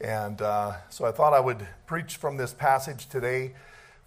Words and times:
And 0.00 0.40
uh, 0.40 0.72
so 0.88 1.04
I 1.04 1.12
thought 1.12 1.34
I 1.34 1.40
would 1.40 1.66
preach 1.86 2.16
from 2.16 2.38
this 2.38 2.54
passage 2.54 3.08
today, 3.08 3.52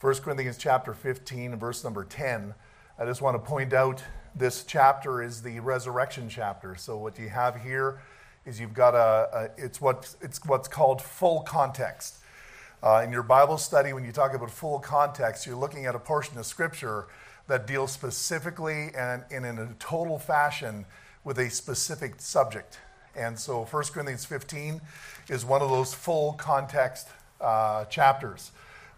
1 0.02 0.16
Corinthians 0.16 0.58
chapter 0.58 0.94
15, 0.94 1.58
verse 1.58 1.84
number 1.84 2.04
10. 2.04 2.56
I 2.98 3.06
just 3.06 3.22
want 3.22 3.36
to 3.36 3.40
point 3.40 3.74
out 3.74 4.04
this 4.36 4.64
chapter 4.64 5.22
is 5.22 5.44
the 5.44 5.60
resurrection 5.60 6.30
chapter. 6.30 6.76
So 6.76 6.98
what 6.98 7.20
you 7.20 7.30
have 7.30 7.62
here 7.62 8.02
is 8.46 8.60
you've 8.60 8.74
got 8.74 8.96
a, 8.96 9.52
a 9.58 9.64
it's 9.64 9.80
what 9.80 10.16
it's 10.20 10.44
what's 10.46 10.68
called 10.68 11.02
full 11.02 11.42
context. 11.42 12.18
Uh, 12.82 13.02
in 13.06 13.12
your 13.12 13.24
Bible 13.24 13.58
study, 13.58 13.94
when 13.94 14.04
you 14.04 14.12
talk 14.12 14.34
about 14.34 14.52
full 14.52 14.80
context, 14.80 15.46
you're 15.46 15.56
looking 15.56 15.86
at 15.86 15.96
a 15.96 16.00
portion 16.00 16.38
of 16.38 16.46
Scripture 16.46 17.08
that 17.48 17.68
deals 17.68 17.92
specifically 17.92 18.90
and, 18.98 19.24
and 19.32 19.46
in 19.46 19.60
a 19.60 19.74
total 19.80 20.18
fashion 20.18 20.86
with 21.24 21.38
a 21.38 21.50
specific 21.50 22.20
subject. 22.20 22.80
And 23.16 23.38
so 23.38 23.66
1 23.66 23.84
Corinthians 23.94 24.26
15 24.26 24.82
is 25.30 25.46
one 25.46 25.62
of 25.62 25.70
those 25.70 25.94
full 25.94 26.34
context 26.34 27.08
uh, 27.40 27.86
chapters. 27.86 28.52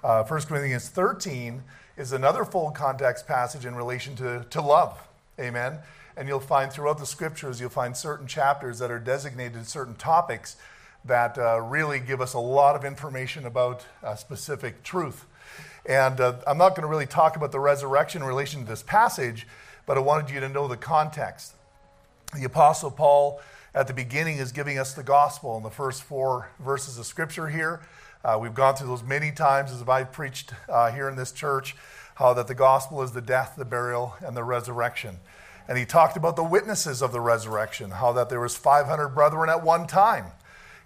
Uh, 0.03 0.23
1 0.23 0.41
Corinthians 0.43 0.89
13 0.89 1.63
is 1.97 2.11
another 2.11 2.45
full 2.45 2.71
context 2.71 3.27
passage 3.27 3.65
in 3.65 3.75
relation 3.75 4.15
to, 4.15 4.45
to 4.49 4.61
love. 4.61 5.01
Amen. 5.39 5.79
And 6.17 6.27
you'll 6.27 6.39
find 6.39 6.71
throughout 6.71 6.97
the 6.97 7.05
scriptures, 7.05 7.59
you'll 7.59 7.69
find 7.69 7.95
certain 7.95 8.27
chapters 8.27 8.79
that 8.79 8.89
are 8.89 8.99
designated 8.99 9.67
certain 9.67 9.95
topics 9.95 10.55
that 11.03 11.37
uh, 11.37 11.59
really 11.61 11.99
give 11.99 12.21
us 12.21 12.33
a 12.33 12.39
lot 12.39 12.75
of 12.75 12.85
information 12.85 13.45
about 13.45 13.85
specific 14.15 14.81
truth. 14.81 15.25
And 15.85 16.19
uh, 16.19 16.37
I'm 16.47 16.57
not 16.57 16.69
going 16.69 16.81
to 16.81 16.87
really 16.87 17.05
talk 17.05 17.35
about 17.35 17.51
the 17.51 17.59
resurrection 17.59 18.21
in 18.21 18.27
relation 18.27 18.61
to 18.61 18.65
this 18.65 18.81
passage, 18.81 19.47
but 19.85 19.97
I 19.97 19.99
wanted 19.99 20.33
you 20.33 20.39
to 20.39 20.49
know 20.49 20.67
the 20.67 20.77
context. 20.77 21.53
The 22.35 22.45
Apostle 22.45 22.89
Paul, 22.89 23.39
at 23.75 23.87
the 23.87 23.93
beginning, 23.93 24.37
is 24.37 24.53
giving 24.53 24.79
us 24.79 24.93
the 24.93 25.03
gospel 25.03 25.57
in 25.57 25.63
the 25.63 25.69
first 25.69 26.01
four 26.01 26.49
verses 26.59 26.97
of 26.97 27.05
Scripture 27.05 27.49
here. 27.49 27.81
Uh, 28.23 28.37
we've 28.41 28.55
gone 28.55 28.73
through 28.73 28.87
those 28.87 29.03
many 29.03 29.33
times 29.33 29.69
as 29.69 29.83
I've 29.87 30.13
preached 30.13 30.53
uh, 30.69 30.91
here 30.91 31.09
in 31.09 31.17
this 31.17 31.33
church, 31.33 31.75
how 32.15 32.33
that 32.33 32.47
the 32.47 32.55
gospel 32.55 33.03
is 33.03 33.11
the 33.11 33.21
death, 33.21 33.55
the 33.57 33.65
burial, 33.65 34.15
and 34.25 34.35
the 34.35 34.45
resurrection. 34.45 35.19
And 35.67 35.77
he 35.77 35.85
talked 35.85 36.15
about 36.15 36.37
the 36.37 36.43
witnesses 36.43 37.01
of 37.01 37.11
the 37.11 37.19
resurrection, 37.19 37.91
how 37.91 38.13
that 38.13 38.29
there 38.29 38.39
was 38.39 38.55
500 38.55 39.09
brethren 39.09 39.49
at 39.49 39.61
one 39.61 39.87
time. 39.87 40.27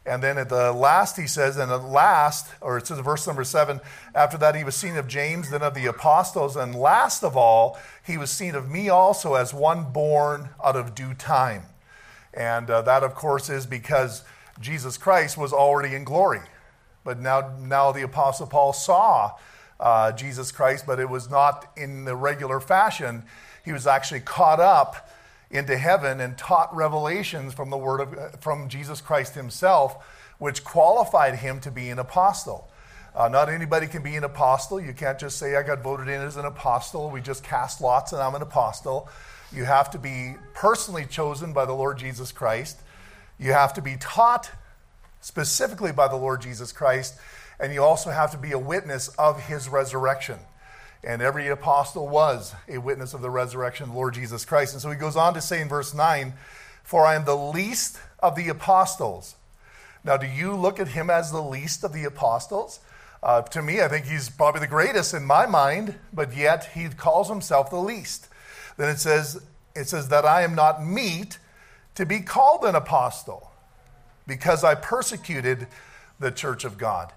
And 0.03 0.23
then 0.23 0.39
at 0.39 0.49
the 0.49 0.71
last, 0.71 1.15
he 1.15 1.27
says, 1.27 1.57
and 1.57 1.71
at 1.71 1.83
last, 1.83 2.47
or 2.59 2.79
it 2.79 2.87
says 2.87 2.97
verse 2.99 3.27
number 3.27 3.43
seven, 3.43 3.81
after 4.15 4.37
that 4.39 4.55
he 4.55 4.63
was 4.63 4.75
seen 4.75 4.97
of 4.97 5.07
James, 5.07 5.51
then 5.51 5.61
of 5.61 5.75
the 5.75 5.85
apostles, 5.85 6.55
and 6.55 6.73
last 6.73 7.23
of 7.23 7.37
all, 7.37 7.77
he 8.03 8.17
was 8.17 8.31
seen 8.31 8.55
of 8.55 8.67
me 8.67 8.89
also 8.89 9.35
as 9.35 9.53
one 9.53 9.91
born 9.91 10.49
out 10.63 10.75
of 10.75 10.95
due 10.95 11.13
time. 11.13 11.65
And 12.33 12.69
uh, 12.69 12.81
that, 12.83 13.03
of 13.03 13.15
course, 13.15 13.49
is 13.49 13.65
because 13.65 14.23
Jesus 14.59 14.97
Christ 14.97 15.37
was 15.37 15.53
already 15.53 15.95
in 15.95 16.03
glory. 16.03 16.41
But 17.03 17.19
now, 17.19 17.55
now 17.59 17.91
the 17.91 18.03
apostle 18.03 18.47
Paul 18.47 18.73
saw 18.73 19.31
uh, 19.79 20.11
Jesus 20.11 20.51
Christ, 20.51 20.85
but 20.85 20.99
it 20.99 21.09
was 21.09 21.29
not 21.29 21.71
in 21.77 22.05
the 22.05 22.15
regular 22.15 22.59
fashion. 22.59 23.23
He 23.63 23.71
was 23.71 23.87
actually 23.87 24.19
caught 24.19 24.59
up 24.59 25.09
into 25.49 25.77
heaven 25.77 26.19
and 26.19 26.37
taught 26.37 26.75
revelations 26.75 27.53
from 27.53 27.69
the 27.69 27.77
word 27.77 28.01
of 28.01 28.41
from 28.41 28.69
Jesus 28.69 29.01
Christ 29.01 29.35
himself, 29.35 30.05
which 30.37 30.63
qualified 30.63 31.35
him 31.35 31.59
to 31.61 31.71
be 31.71 31.89
an 31.89 31.99
apostle. 31.99 32.69
Uh, 33.15 33.27
not 33.27 33.49
anybody 33.49 33.87
can 33.87 34.03
be 34.03 34.15
an 34.15 34.23
apostle. 34.23 34.79
You 34.79 34.93
can't 34.93 35.17
just 35.17 35.37
say, 35.39 35.55
I 35.55 35.63
got 35.63 35.81
voted 35.81 36.07
in 36.07 36.21
as 36.21 36.37
an 36.37 36.45
apostle. 36.45 37.09
We 37.09 37.21
just 37.21 37.43
cast 37.43 37.81
lots 37.81 38.13
and 38.13 38.21
I'm 38.21 38.35
an 38.35 38.41
apostle. 38.41 39.09
You 39.51 39.65
have 39.65 39.89
to 39.91 39.97
be 39.97 40.35
personally 40.53 41.05
chosen 41.05 41.53
by 41.53 41.65
the 41.65 41.73
Lord 41.73 41.97
Jesus 41.97 42.31
Christ. 42.31 42.79
You 43.39 43.53
have 43.53 43.73
to 43.73 43.81
be 43.81 43.97
taught 43.99 44.51
specifically 45.21 45.91
by 45.91 46.07
the 46.07 46.15
Lord 46.15 46.41
Jesus 46.41 46.71
Christ. 46.71 47.15
And 47.59 47.73
you 47.73 47.83
also 47.83 48.09
have 48.11 48.31
to 48.31 48.37
be 48.37 48.51
a 48.51 48.59
witness 48.59 49.09
of 49.09 49.47
his 49.47 49.67
resurrection. 49.67 50.39
And 51.03 51.21
every 51.21 51.47
apostle 51.47 52.07
was 52.07 52.53
a 52.67 52.77
witness 52.77 53.13
of 53.13 53.21
the 53.21 53.29
resurrection 53.29 53.85
of 53.85 53.89
the 53.89 53.95
Lord 53.95 54.13
Jesus 54.13 54.45
Christ. 54.45 54.73
And 54.73 54.81
so 54.81 54.89
he 54.91 54.97
goes 54.97 55.15
on 55.15 55.33
to 55.33 55.41
say 55.41 55.61
in 55.61 55.69
verse 55.69 55.93
9, 55.93 56.33
For 56.83 57.05
I 57.05 57.15
am 57.15 57.25
the 57.25 57.35
least 57.37 57.99
of 58.19 58.35
the 58.35 58.49
apostles. 58.49 59.35
Now, 60.03 60.17
do 60.17 60.27
you 60.27 60.55
look 60.55 60.79
at 60.79 60.89
him 60.89 61.09
as 61.09 61.31
the 61.31 61.41
least 61.41 61.83
of 61.83 61.93
the 61.93 62.05
apostles? 62.05 62.79
Uh, 63.21 63.41
to 63.41 63.61
me, 63.61 63.81
I 63.81 63.87
think 63.87 64.05
he's 64.05 64.29
probably 64.29 64.61
the 64.61 64.67
greatest 64.67 65.13
in 65.13 65.25
my 65.25 65.45
mind, 65.45 65.95
but 66.13 66.35
yet 66.35 66.69
he 66.73 66.87
calls 66.87 67.27
himself 67.27 67.69
the 67.69 67.77
least. 67.77 68.28
Then 68.79 68.87
it 68.87 68.99
says, 68.99 69.41
it 69.75 69.89
says 69.89 70.07
that 70.07 70.23
I 70.23 70.43
am 70.43 70.55
not 70.55 70.85
meet 70.85 71.37
to 71.95 72.05
be 72.05 72.21
called 72.21 72.63
an 72.63 72.75
apostle 72.75 73.51
because 74.25 74.63
I 74.63 74.73
persecuted 74.73 75.67
the 76.17 76.31
church 76.31 76.63
of 76.63 76.77
God. 76.77 77.11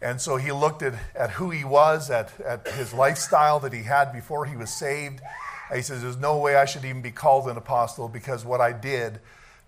And 0.00 0.20
so 0.20 0.36
he 0.36 0.52
looked 0.52 0.80
at, 0.80 0.94
at 1.16 1.30
who 1.30 1.50
he 1.50 1.64
was, 1.64 2.08
at, 2.08 2.40
at 2.40 2.68
his 2.68 2.94
lifestyle 2.94 3.58
that 3.60 3.72
he 3.72 3.82
had 3.82 4.12
before 4.12 4.46
he 4.46 4.56
was 4.56 4.72
saved. 4.72 5.20
And 5.68 5.76
he 5.76 5.82
says, 5.82 6.02
There's 6.02 6.16
no 6.16 6.38
way 6.38 6.54
I 6.54 6.66
should 6.66 6.84
even 6.84 7.02
be 7.02 7.10
called 7.10 7.48
an 7.48 7.56
apostle 7.56 8.06
because 8.06 8.44
what 8.44 8.60
I 8.60 8.70
did 8.70 9.18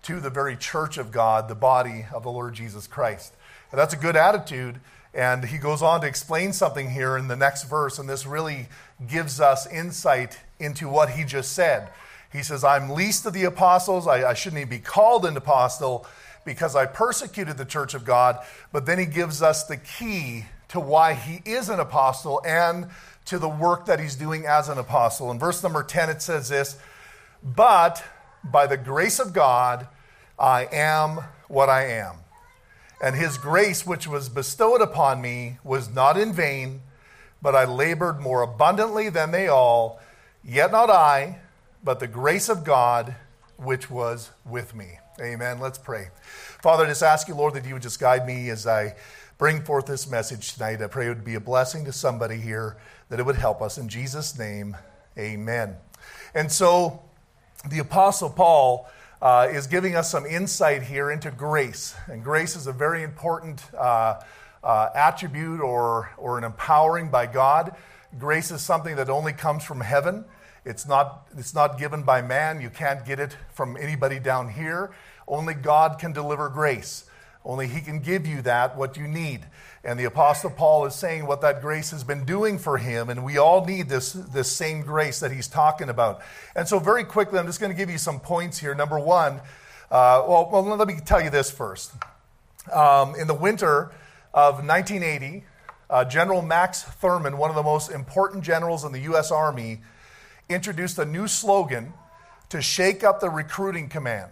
to 0.03 0.21
the 0.21 0.29
very 0.29 0.55
church 0.55 0.97
of 0.97 1.11
God, 1.11 1.49
the 1.49 1.53
body 1.55 2.05
of 2.13 2.23
the 2.23 2.31
Lord 2.31 2.53
Jesus 2.53 2.87
Christ. 2.87 3.33
And 3.71 3.77
that's 3.77 3.93
a 3.93 3.97
good 3.97 4.15
attitude. 4.15 4.79
And 5.13 5.43
he 5.43 5.57
goes 5.57 5.81
on 5.81 5.99
to 5.99 6.07
explain 6.07 6.53
something 6.53 6.91
here 6.91 7.17
in 7.17 7.27
the 7.27 7.35
next 7.35 7.63
verse, 7.63 7.99
and 7.99 8.07
this 8.07 8.25
really 8.25 8.69
gives 9.05 9.41
us 9.41 9.67
insight 9.67 10.39
into 10.61 10.87
what 10.87 11.11
he 11.11 11.23
just 11.23 11.53
said. 11.53 11.89
He 12.31 12.43
says, 12.43 12.63
I'm 12.63 12.89
least 12.91 13.25
of 13.25 13.33
the 13.33 13.43
apostles. 13.43 14.07
I, 14.07 14.29
I 14.29 14.33
shouldn't 14.33 14.61
even 14.61 14.69
be 14.69 14.79
called 14.79 15.25
an 15.25 15.35
apostle 15.35 16.05
because 16.45 16.75
I 16.75 16.85
persecuted 16.85 17.57
the 17.57 17.65
church 17.65 17.93
of 17.93 18.05
God. 18.05 18.39
But 18.71 18.85
then 18.85 18.99
he 18.99 19.05
gives 19.05 19.41
us 19.41 19.65
the 19.65 19.77
key 19.77 20.45
to 20.69 20.79
why 20.79 21.13
he 21.13 21.41
is 21.49 21.69
an 21.69 21.79
apostle 21.79 22.41
and 22.45 22.87
to 23.25 23.37
the 23.37 23.49
work 23.49 23.85
that 23.85 23.99
he's 23.99 24.15
doing 24.15 24.45
as 24.45 24.69
an 24.69 24.77
apostle. 24.77 25.29
In 25.31 25.39
verse 25.39 25.61
number 25.61 25.83
10, 25.83 26.09
it 26.09 26.21
says 26.21 26.49
this 26.49 26.77
But 27.43 28.03
by 28.43 28.67
the 28.67 28.77
grace 28.77 29.19
of 29.19 29.33
God, 29.33 29.87
I 30.39 30.67
am 30.71 31.19
what 31.47 31.69
I 31.69 31.87
am. 31.87 32.15
And 33.03 33.15
his 33.15 33.37
grace, 33.37 33.85
which 33.85 34.07
was 34.07 34.29
bestowed 34.29 34.81
upon 34.81 35.21
me, 35.21 35.57
was 35.63 35.89
not 35.89 36.17
in 36.17 36.33
vain, 36.33 36.81
but 37.41 37.55
I 37.55 37.65
labored 37.65 38.19
more 38.19 38.41
abundantly 38.41 39.09
than 39.09 39.31
they 39.31 39.47
all. 39.47 39.99
Yet 40.43 40.71
not 40.71 40.89
I, 40.89 41.39
but 41.83 41.99
the 41.99 42.07
grace 42.07 42.49
of 42.49 42.63
God, 42.63 43.15
which 43.57 43.89
was 43.89 44.31
with 44.45 44.73
me. 44.73 44.97
Amen. 45.21 45.59
Let's 45.59 45.77
pray. 45.77 46.07
Father, 46.63 46.85
I 46.85 46.87
just 46.87 47.03
ask 47.03 47.27
you, 47.27 47.35
Lord, 47.35 47.53
that 47.53 47.65
you 47.65 47.73
would 47.73 47.83
just 47.83 47.99
guide 47.99 48.25
me 48.25 48.49
as 48.49 48.65
I 48.65 48.95
bring 49.37 49.61
forth 49.61 49.85
this 49.85 50.09
message 50.09 50.53
tonight. 50.53 50.81
I 50.81 50.87
pray 50.87 51.05
it 51.05 51.09
would 51.09 51.23
be 51.23 51.35
a 51.35 51.39
blessing 51.39 51.85
to 51.85 51.93
somebody 51.93 52.37
here, 52.37 52.77
that 53.09 53.19
it 53.19 53.25
would 53.25 53.35
help 53.35 53.61
us. 53.61 53.77
In 53.77 53.87
Jesus' 53.87 54.37
name, 54.37 54.75
amen. 55.17 55.75
And 56.33 56.51
so 56.51 57.03
the 57.69 57.79
Apostle 57.79 58.29
Paul 58.29 58.89
uh, 59.21 59.47
is 59.51 59.67
giving 59.67 59.95
us 59.95 60.09
some 60.09 60.25
insight 60.25 60.81
here 60.81 61.11
into 61.11 61.29
grace. 61.29 61.93
And 62.07 62.23
grace 62.23 62.55
is 62.55 62.65
a 62.65 62.73
very 62.73 63.03
important 63.03 63.63
uh, 63.75 64.21
uh, 64.63 64.89
attribute 64.95 65.61
or, 65.61 66.11
or 66.17 66.39
an 66.39 66.43
empowering 66.43 67.09
by 67.09 67.27
God. 67.27 67.75
Grace 68.19 68.51
is 68.51 68.61
something 68.61 68.95
that 68.95 69.09
only 69.09 69.33
comes 69.33 69.63
from 69.63 69.81
heaven. 69.81 70.25
It's 70.65 70.87
not, 70.87 71.27
it's 71.37 71.55
not 71.55 71.79
given 71.79 72.03
by 72.03 72.21
man. 72.21 72.61
You 72.61 72.69
can't 72.69 73.05
get 73.05 73.19
it 73.19 73.35
from 73.53 73.77
anybody 73.77 74.19
down 74.19 74.49
here. 74.49 74.91
Only 75.27 75.53
God 75.53 75.97
can 75.97 76.11
deliver 76.11 76.49
grace. 76.49 77.05
Only 77.43 77.67
He 77.67 77.81
can 77.81 77.99
give 77.99 78.27
you 78.27 78.41
that, 78.43 78.77
what 78.77 78.97
you 78.97 79.07
need. 79.07 79.45
And 79.83 79.99
the 79.99 80.03
Apostle 80.05 80.51
Paul 80.51 80.85
is 80.85 80.93
saying 80.93 81.25
what 81.25 81.41
that 81.41 81.61
grace 81.61 81.89
has 81.89 82.03
been 82.03 82.23
doing 82.23 82.59
for 82.59 82.77
him, 82.77 83.09
and 83.09 83.25
we 83.25 83.39
all 83.39 83.65
need 83.65 83.89
this, 83.89 84.13
this 84.13 84.51
same 84.51 84.81
grace 84.81 85.19
that 85.21 85.31
he's 85.31 85.47
talking 85.47 85.89
about. 85.89 86.21
And 86.55 86.67
so, 86.67 86.77
very 86.77 87.03
quickly, 87.03 87.39
I'm 87.39 87.47
just 87.47 87.59
going 87.59 87.71
to 87.71 87.77
give 87.77 87.89
you 87.89 87.97
some 87.97 88.19
points 88.19 88.59
here. 88.59 88.75
Number 88.75 88.99
one, 88.99 89.41
uh, 89.89 90.23
well, 90.27 90.49
well, 90.51 90.63
let 90.77 90.87
me 90.87 90.99
tell 91.03 91.19
you 91.19 91.31
this 91.31 91.49
first. 91.49 91.93
Um, 92.71 93.15
in 93.15 93.25
the 93.25 93.33
winter 93.33 93.91
of 94.35 94.63
1980, 94.63 95.43
uh, 95.91 96.03
General 96.05 96.41
Max 96.41 96.81
Thurman, 96.81 97.37
one 97.37 97.51
of 97.51 97.55
the 97.55 97.61
most 97.61 97.91
important 97.91 98.43
generals 98.43 98.83
in 98.83 98.91
the 98.91 99.01
U.S. 99.01 99.29
Army, 99.29 99.81
introduced 100.49 100.97
a 100.97 101.05
new 101.05 101.27
slogan 101.27 101.93
to 102.49 102.63
shake 102.63 103.03
up 103.03 103.19
the 103.19 103.29
recruiting 103.29 103.87
command 103.87 104.31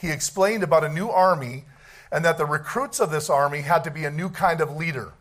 he 0.00 0.10
explained 0.10 0.62
about 0.62 0.84
a 0.84 0.88
new 0.88 1.08
army 1.08 1.64
and 2.10 2.24
that 2.24 2.38
the 2.38 2.46
recruits 2.46 3.00
of 3.00 3.10
this 3.10 3.28
army 3.28 3.60
had 3.60 3.84
to 3.84 3.90
be 3.90 4.04
a 4.04 4.10
new 4.10 4.30
kind 4.30 4.60
of 4.60 4.74
leader. 4.74 5.12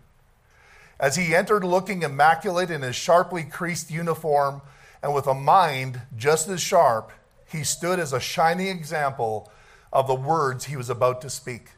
As 0.99 1.15
he 1.15 1.35
entered 1.35 1.63
looking 1.63 2.03
immaculate 2.03 2.71
in 2.71 2.81
his 2.81 2.95
sharply 2.95 3.43
creased 3.43 3.91
uniform 3.91 4.61
and 5.01 5.13
with 5.13 5.27
a 5.27 5.33
mind 5.33 6.01
just 6.15 6.47
as 6.47 6.61
sharp, 6.61 7.11
he 7.51 7.63
stood 7.63 7.99
as 7.99 8.13
a 8.13 8.19
shining 8.19 8.67
example 8.67 9.51
of 9.91 10.07
the 10.07 10.15
words 10.15 10.65
he 10.65 10.77
was 10.77 10.89
about 10.89 11.21
to 11.21 11.29
speak. 11.29 11.69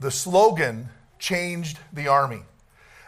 The 0.00 0.10
slogan 0.10 0.88
changed 1.18 1.78
the 1.92 2.08
army, 2.08 2.42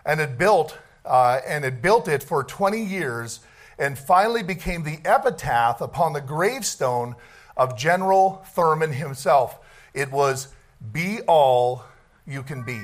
and 0.05 0.21
it 0.21 0.39
built 0.39 0.79
uh, 1.05 1.41
and 1.47 1.65
it 1.65 1.83
built 1.83 2.09
it 2.09 2.23
for 2.23 2.43
20 2.43 2.83
years, 2.83 3.41
and 3.79 3.99
finally 3.99 4.43
became 4.43 4.85
the 4.85 4.99
epitaph 5.05 5.81
upon 5.81 6.13
the 6.13 6.21
gravestone 6.21 7.15
of 7.57 7.77
General 7.77 8.45
Thurman 8.55 8.93
himself. 8.93 9.59
It 9.93 10.11
was, 10.11 10.49
Be 10.93 11.21
all 11.23 11.85
you 12.27 12.43
can 12.43 12.63
be. 12.63 12.81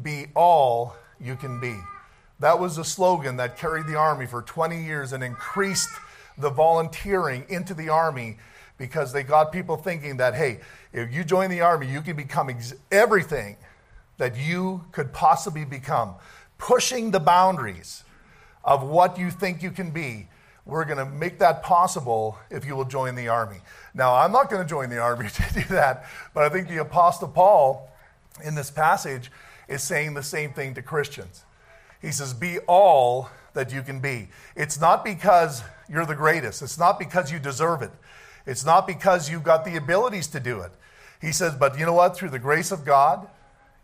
Be 0.00 0.26
all 0.34 0.94
you 1.20 1.36
can 1.36 1.60
be. 1.60 1.76
That 2.40 2.60
was 2.60 2.78
a 2.78 2.84
slogan 2.84 3.36
that 3.38 3.58
carried 3.58 3.86
the 3.86 3.96
Army 3.96 4.26
for 4.26 4.42
20 4.42 4.80
years 4.80 5.12
and 5.12 5.24
increased 5.24 5.90
the 6.36 6.50
volunteering 6.50 7.44
into 7.48 7.74
the 7.74 7.88
Army 7.88 8.38
because 8.76 9.12
they 9.12 9.24
got 9.24 9.50
people 9.50 9.76
thinking 9.76 10.18
that, 10.18 10.34
hey, 10.34 10.60
if 10.92 11.12
you 11.12 11.24
join 11.24 11.50
the 11.50 11.62
Army, 11.62 11.88
you 11.88 12.00
can 12.00 12.14
become 12.14 12.48
ex- 12.48 12.74
everything 12.92 13.56
that 14.18 14.36
you 14.36 14.84
could 14.92 15.12
possibly 15.12 15.64
become, 15.64 16.14
pushing 16.58 17.10
the 17.10 17.20
boundaries 17.20 18.04
of 18.64 18.82
what 18.82 19.18
you 19.18 19.30
think 19.30 19.62
you 19.62 19.70
can 19.70 19.90
be. 19.90 20.28
We're 20.66 20.84
going 20.84 20.98
to 20.98 21.06
make 21.06 21.38
that 21.38 21.62
possible 21.62 22.38
if 22.50 22.66
you 22.66 22.76
will 22.76 22.84
join 22.84 23.14
the 23.14 23.28
Army. 23.28 23.56
Now, 23.94 24.14
I'm 24.14 24.32
not 24.32 24.50
going 24.50 24.62
to 24.62 24.68
join 24.68 24.90
the 24.90 24.98
Army 24.98 25.28
to 25.34 25.54
do 25.54 25.62
that, 25.70 26.04
but 26.34 26.44
I 26.44 26.50
think 26.50 26.68
the 26.68 26.78
Apostle 26.78 27.28
Paul 27.28 27.90
in 28.44 28.54
this 28.54 28.70
passage 28.70 29.30
is 29.68 29.82
saying 29.82 30.14
the 30.14 30.22
same 30.22 30.52
thing 30.52 30.74
to 30.74 30.82
Christians. 30.82 31.44
He 32.02 32.12
says, 32.12 32.34
Be 32.34 32.58
all 32.60 33.30
that 33.54 33.72
you 33.72 33.82
can 33.82 34.00
be. 34.00 34.28
It's 34.56 34.80
not 34.80 35.04
because 35.04 35.62
you're 35.88 36.06
the 36.06 36.14
greatest, 36.14 36.62
it's 36.62 36.78
not 36.78 36.98
because 36.98 37.32
you 37.32 37.38
deserve 37.38 37.82
it, 37.82 37.92
it's 38.46 38.64
not 38.64 38.86
because 38.86 39.30
you've 39.30 39.44
got 39.44 39.64
the 39.64 39.76
abilities 39.76 40.26
to 40.28 40.40
do 40.40 40.60
it. 40.60 40.72
He 41.20 41.32
says, 41.32 41.54
But 41.54 41.78
you 41.78 41.86
know 41.86 41.94
what? 41.94 42.16
Through 42.16 42.30
the 42.30 42.38
grace 42.38 42.70
of 42.70 42.84
God, 42.84 43.28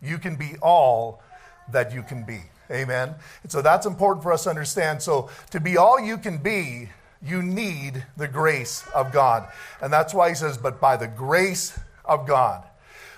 you 0.05 0.19
can 0.19 0.37
be 0.37 0.57
all 0.63 1.23
that 1.71 1.93
you 1.93 2.03
can 2.03 2.25
be. 2.25 2.41
Amen. 2.71 3.15
And 3.43 3.53
so 3.53 3.63
that's 3.63 3.87
important 3.87 4.23
for 4.23 4.33
us 4.33 4.45
to 4.45 4.51
understand. 4.51 5.03
So, 5.03 5.31
to 5.51 5.61
be 5.61 5.77
all 5.77 6.01
you 6.01 6.17
can 6.17 6.39
be, 6.39 6.89
you 7.23 7.43
need 7.43 8.05
the 8.17 8.29
grace 8.29 8.87
of 8.95 9.13
God. 9.13 9.51
And 9.81 9.93
that's 9.93 10.15
why 10.15 10.31
he 10.31 10.35
says, 10.35 10.59
But 10.59 10.81
by 10.81 10.97
the 10.97 11.09
grace 11.09 11.79
of 12.05 12.27
God. 12.27 12.65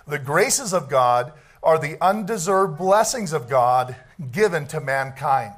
The 0.07 0.19
graces 0.19 0.73
of 0.73 0.89
God 0.89 1.33
are 1.63 1.79
the 1.79 2.01
undeserved 2.01 2.79
blessings 2.79 3.33
of 3.33 3.49
God 3.49 3.97
given 4.31 4.67
to 4.69 4.81
mankind. 4.81 5.55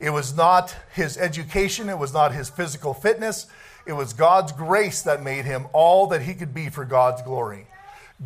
It 0.00 0.10
was 0.10 0.36
not 0.36 0.74
his 0.92 1.16
education, 1.16 1.88
it 1.88 1.98
was 1.98 2.12
not 2.12 2.32
his 2.32 2.50
physical 2.50 2.94
fitness, 2.94 3.46
it 3.86 3.92
was 3.92 4.12
God's 4.12 4.52
grace 4.52 5.02
that 5.02 5.22
made 5.22 5.44
him 5.44 5.66
all 5.72 6.08
that 6.08 6.22
he 6.22 6.34
could 6.34 6.52
be 6.52 6.68
for 6.68 6.84
God's 6.84 7.22
glory. 7.22 7.66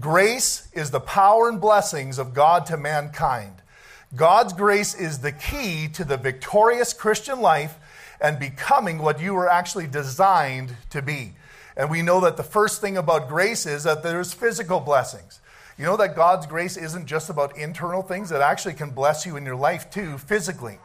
Grace 0.01 0.69
is 0.73 0.91
the 0.91 1.01
power 1.01 1.49
and 1.51 1.61
blessings 1.61 2.19
of 2.19 2.33
God 2.33 2.65
to 2.67 2.79
mankind. 2.79 3.57
God's 4.17 4.55
grace 4.55 4.95
is 4.95 5.19
the 5.19 5.33
key 5.33 5.87
to 5.89 6.05
the 6.05 6.17
victorious 6.17 6.95
Christian 6.95 7.41
life 7.41 7.77
and 8.19 8.39
becoming 8.39 8.99
what 8.99 9.21
you 9.21 9.35
were 9.35 9.51
actually 9.51 9.87
designed 9.87 10.77
to 10.91 11.03
be. 11.03 11.35
And 11.77 11.91
we 11.91 12.01
know 12.01 12.21
that 12.21 12.39
the 12.39 12.43
first 12.43 12.81
thing 12.81 12.97
about 12.97 13.29
grace 13.29 13.67
is 13.67 13.85
that 13.85 14.03
there's 14.03 14.33
physical 14.33 14.81
blessings. 14.81 15.41
You 15.77 15.85
know 15.85 15.97
that 15.99 16.17
God's 16.17 16.47
grace 16.47 16.77
isn't 16.79 17.07
just 17.07 17.29
about 17.29 17.57
internal 17.59 18.03
things, 18.03 18.33
it 18.33 18.41
actually 18.41 18.75
can 18.75 18.91
bless 18.91 19.27
you 19.27 19.37
in 19.37 19.45
your 19.45 19.57
life 19.57 19.91
too, 19.91 20.17
physically. 20.17 20.79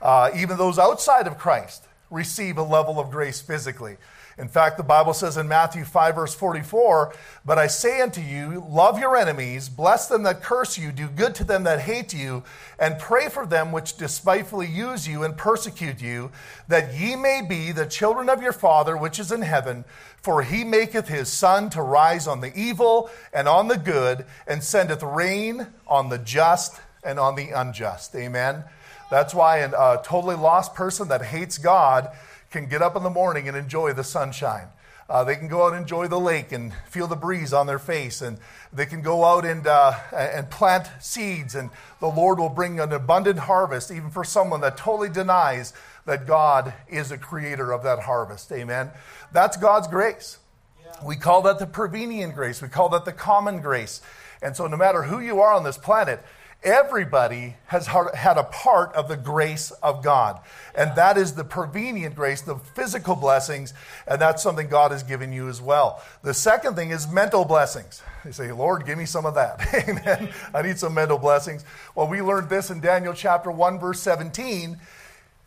Uh, 0.00 0.30
even 0.36 0.56
those 0.56 0.78
outside 0.78 1.26
of 1.26 1.38
Christ 1.38 1.84
receive 2.10 2.58
a 2.58 2.62
level 2.62 3.00
of 3.00 3.10
grace 3.10 3.40
physically. 3.40 3.96
In 4.42 4.48
fact, 4.48 4.76
the 4.76 4.82
Bible 4.82 5.14
says 5.14 5.36
in 5.36 5.46
Matthew 5.46 5.84
5, 5.84 6.16
verse 6.16 6.34
44, 6.34 7.14
But 7.44 7.58
I 7.58 7.68
say 7.68 8.00
unto 8.00 8.20
you, 8.20 8.66
love 8.68 8.98
your 8.98 9.16
enemies, 9.16 9.68
bless 9.68 10.08
them 10.08 10.24
that 10.24 10.42
curse 10.42 10.76
you, 10.76 10.90
do 10.90 11.06
good 11.06 11.36
to 11.36 11.44
them 11.44 11.62
that 11.62 11.78
hate 11.78 12.12
you, 12.12 12.42
and 12.76 12.98
pray 12.98 13.28
for 13.28 13.46
them 13.46 13.70
which 13.70 13.96
despitefully 13.96 14.66
use 14.66 15.06
you 15.06 15.22
and 15.22 15.36
persecute 15.36 16.02
you, 16.02 16.32
that 16.66 16.92
ye 16.92 17.14
may 17.14 17.40
be 17.48 17.70
the 17.70 17.86
children 17.86 18.28
of 18.28 18.42
your 18.42 18.52
Father 18.52 18.96
which 18.96 19.20
is 19.20 19.30
in 19.30 19.42
heaven. 19.42 19.84
For 20.22 20.42
he 20.42 20.64
maketh 20.64 21.06
his 21.06 21.30
sun 21.30 21.70
to 21.70 21.80
rise 21.80 22.26
on 22.26 22.40
the 22.40 22.52
evil 22.58 23.10
and 23.32 23.46
on 23.46 23.68
the 23.68 23.78
good, 23.78 24.26
and 24.48 24.60
sendeth 24.60 25.04
rain 25.04 25.68
on 25.86 26.08
the 26.08 26.18
just 26.18 26.80
and 27.04 27.20
on 27.20 27.36
the 27.36 27.50
unjust. 27.50 28.12
Amen. 28.16 28.64
That's 29.08 29.34
why 29.34 29.58
a 29.58 30.02
totally 30.02 30.36
lost 30.36 30.74
person 30.74 31.08
that 31.08 31.22
hates 31.22 31.58
God 31.58 32.10
can 32.52 32.66
get 32.66 32.82
up 32.82 32.94
in 32.94 33.02
the 33.02 33.10
morning 33.10 33.48
and 33.48 33.56
enjoy 33.56 33.92
the 33.92 34.04
sunshine. 34.04 34.68
Uh, 35.08 35.24
they 35.24 35.36
can 35.36 35.48
go 35.48 35.66
out 35.66 35.72
and 35.72 35.82
enjoy 35.82 36.06
the 36.06 36.18
lake 36.18 36.52
and 36.52 36.72
feel 36.88 37.06
the 37.06 37.16
breeze 37.16 37.52
on 37.52 37.66
their 37.66 37.78
face. 37.78 38.22
And 38.22 38.38
they 38.72 38.86
can 38.86 39.02
go 39.02 39.24
out 39.24 39.44
and, 39.44 39.66
uh, 39.66 39.92
and 40.12 40.48
plant 40.50 40.88
seeds, 41.00 41.54
and 41.54 41.70
the 42.00 42.06
Lord 42.06 42.38
will 42.38 42.48
bring 42.48 42.78
an 42.80 42.92
abundant 42.92 43.40
harvest, 43.40 43.90
even 43.90 44.10
for 44.10 44.24
someone 44.24 44.60
that 44.60 44.76
totally 44.76 45.08
denies 45.08 45.74
that 46.06 46.26
God 46.26 46.72
is 46.88 47.10
a 47.10 47.18
creator 47.18 47.72
of 47.72 47.82
that 47.82 48.00
harvest. 48.00 48.50
Amen. 48.52 48.90
That's 49.32 49.56
God's 49.56 49.88
grace. 49.88 50.38
Yeah. 50.82 50.92
We 51.04 51.16
call 51.16 51.42
that 51.42 51.58
the 51.58 51.66
prevenient 51.66 52.34
grace, 52.34 52.62
we 52.62 52.68
call 52.68 52.88
that 52.90 53.04
the 53.04 53.12
common 53.12 53.60
grace. 53.60 54.00
And 54.40 54.56
so, 54.56 54.66
no 54.66 54.76
matter 54.76 55.02
who 55.02 55.20
you 55.20 55.40
are 55.40 55.52
on 55.52 55.62
this 55.62 55.78
planet, 55.78 56.24
Everybody 56.64 57.56
has 57.66 57.88
had 57.88 58.38
a 58.38 58.44
part 58.44 58.94
of 58.94 59.08
the 59.08 59.16
grace 59.16 59.72
of 59.82 60.02
God. 60.02 60.40
And 60.76 60.94
that 60.94 61.18
is 61.18 61.34
the 61.34 61.42
prevenient 61.42 62.14
grace, 62.14 62.40
the 62.40 62.56
physical 62.56 63.16
blessings, 63.16 63.74
and 64.06 64.20
that's 64.20 64.44
something 64.44 64.68
God 64.68 64.92
has 64.92 65.02
given 65.02 65.32
you 65.32 65.48
as 65.48 65.60
well. 65.60 66.00
The 66.22 66.32
second 66.32 66.76
thing 66.76 66.90
is 66.90 67.10
mental 67.10 67.44
blessings. 67.44 68.00
You 68.24 68.30
say, 68.30 68.52
Lord, 68.52 68.86
give 68.86 68.96
me 68.96 69.06
some 69.06 69.26
of 69.26 69.34
that. 69.34 69.60
Amen. 69.88 70.32
I 70.54 70.62
need 70.62 70.78
some 70.78 70.94
mental 70.94 71.18
blessings. 71.18 71.64
Well, 71.96 72.06
we 72.06 72.22
learned 72.22 72.48
this 72.48 72.70
in 72.70 72.80
Daniel 72.80 73.12
chapter 73.12 73.50
1, 73.50 73.80
verse 73.80 73.98
17. 74.00 74.78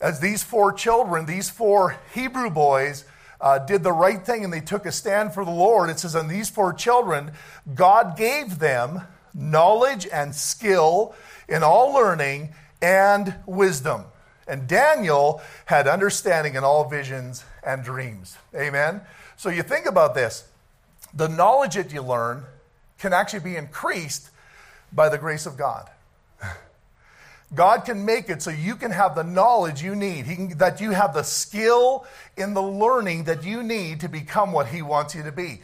As 0.01 0.19
these 0.19 0.43
four 0.43 0.73
children, 0.73 1.25
these 1.25 1.49
four 1.49 1.97
Hebrew 2.13 2.49
boys, 2.49 3.05
uh, 3.39 3.59
did 3.59 3.83
the 3.83 3.93
right 3.93 4.25
thing 4.25 4.43
and 4.43 4.51
they 4.51 4.59
took 4.59 4.85
a 4.85 4.91
stand 4.91 5.33
for 5.33 5.45
the 5.45 5.51
Lord, 5.51 5.89
it 5.89 5.99
says, 5.99 6.15
and 6.15 6.29
these 6.29 6.49
four 6.49 6.73
children, 6.73 7.31
God 7.73 8.17
gave 8.17 8.59
them 8.59 9.01
knowledge 9.35 10.07
and 10.11 10.33
skill 10.33 11.13
in 11.47 11.61
all 11.61 11.93
learning 11.93 12.49
and 12.81 13.35
wisdom. 13.45 14.05
And 14.47 14.67
Daniel 14.67 15.41
had 15.65 15.87
understanding 15.87 16.55
in 16.55 16.63
all 16.63 16.87
visions 16.87 17.43
and 17.63 17.83
dreams. 17.83 18.37
Amen? 18.55 19.01
So 19.37 19.49
you 19.49 19.63
think 19.63 19.85
about 19.85 20.15
this 20.15 20.47
the 21.13 21.27
knowledge 21.27 21.75
that 21.75 21.93
you 21.93 22.01
learn 22.01 22.43
can 22.99 23.13
actually 23.13 23.39
be 23.39 23.55
increased 23.55 24.29
by 24.91 25.09
the 25.09 25.17
grace 25.17 25.45
of 25.45 25.57
God. 25.57 25.89
God 27.53 27.85
can 27.85 28.05
make 28.05 28.29
it 28.29 28.41
so 28.41 28.49
you 28.49 28.75
can 28.75 28.91
have 28.91 29.15
the 29.15 29.23
knowledge 29.23 29.81
you 29.81 29.95
need, 29.95 30.25
can, 30.25 30.57
that 30.57 30.81
you 30.81 30.91
have 30.91 31.13
the 31.13 31.23
skill 31.23 32.05
in 32.37 32.53
the 32.53 32.61
learning 32.61 33.25
that 33.25 33.43
you 33.43 33.63
need 33.63 34.01
to 34.01 34.09
become 34.09 34.51
what 34.51 34.67
He 34.67 34.81
wants 34.81 35.15
you 35.15 35.23
to 35.23 35.31
be. 35.31 35.61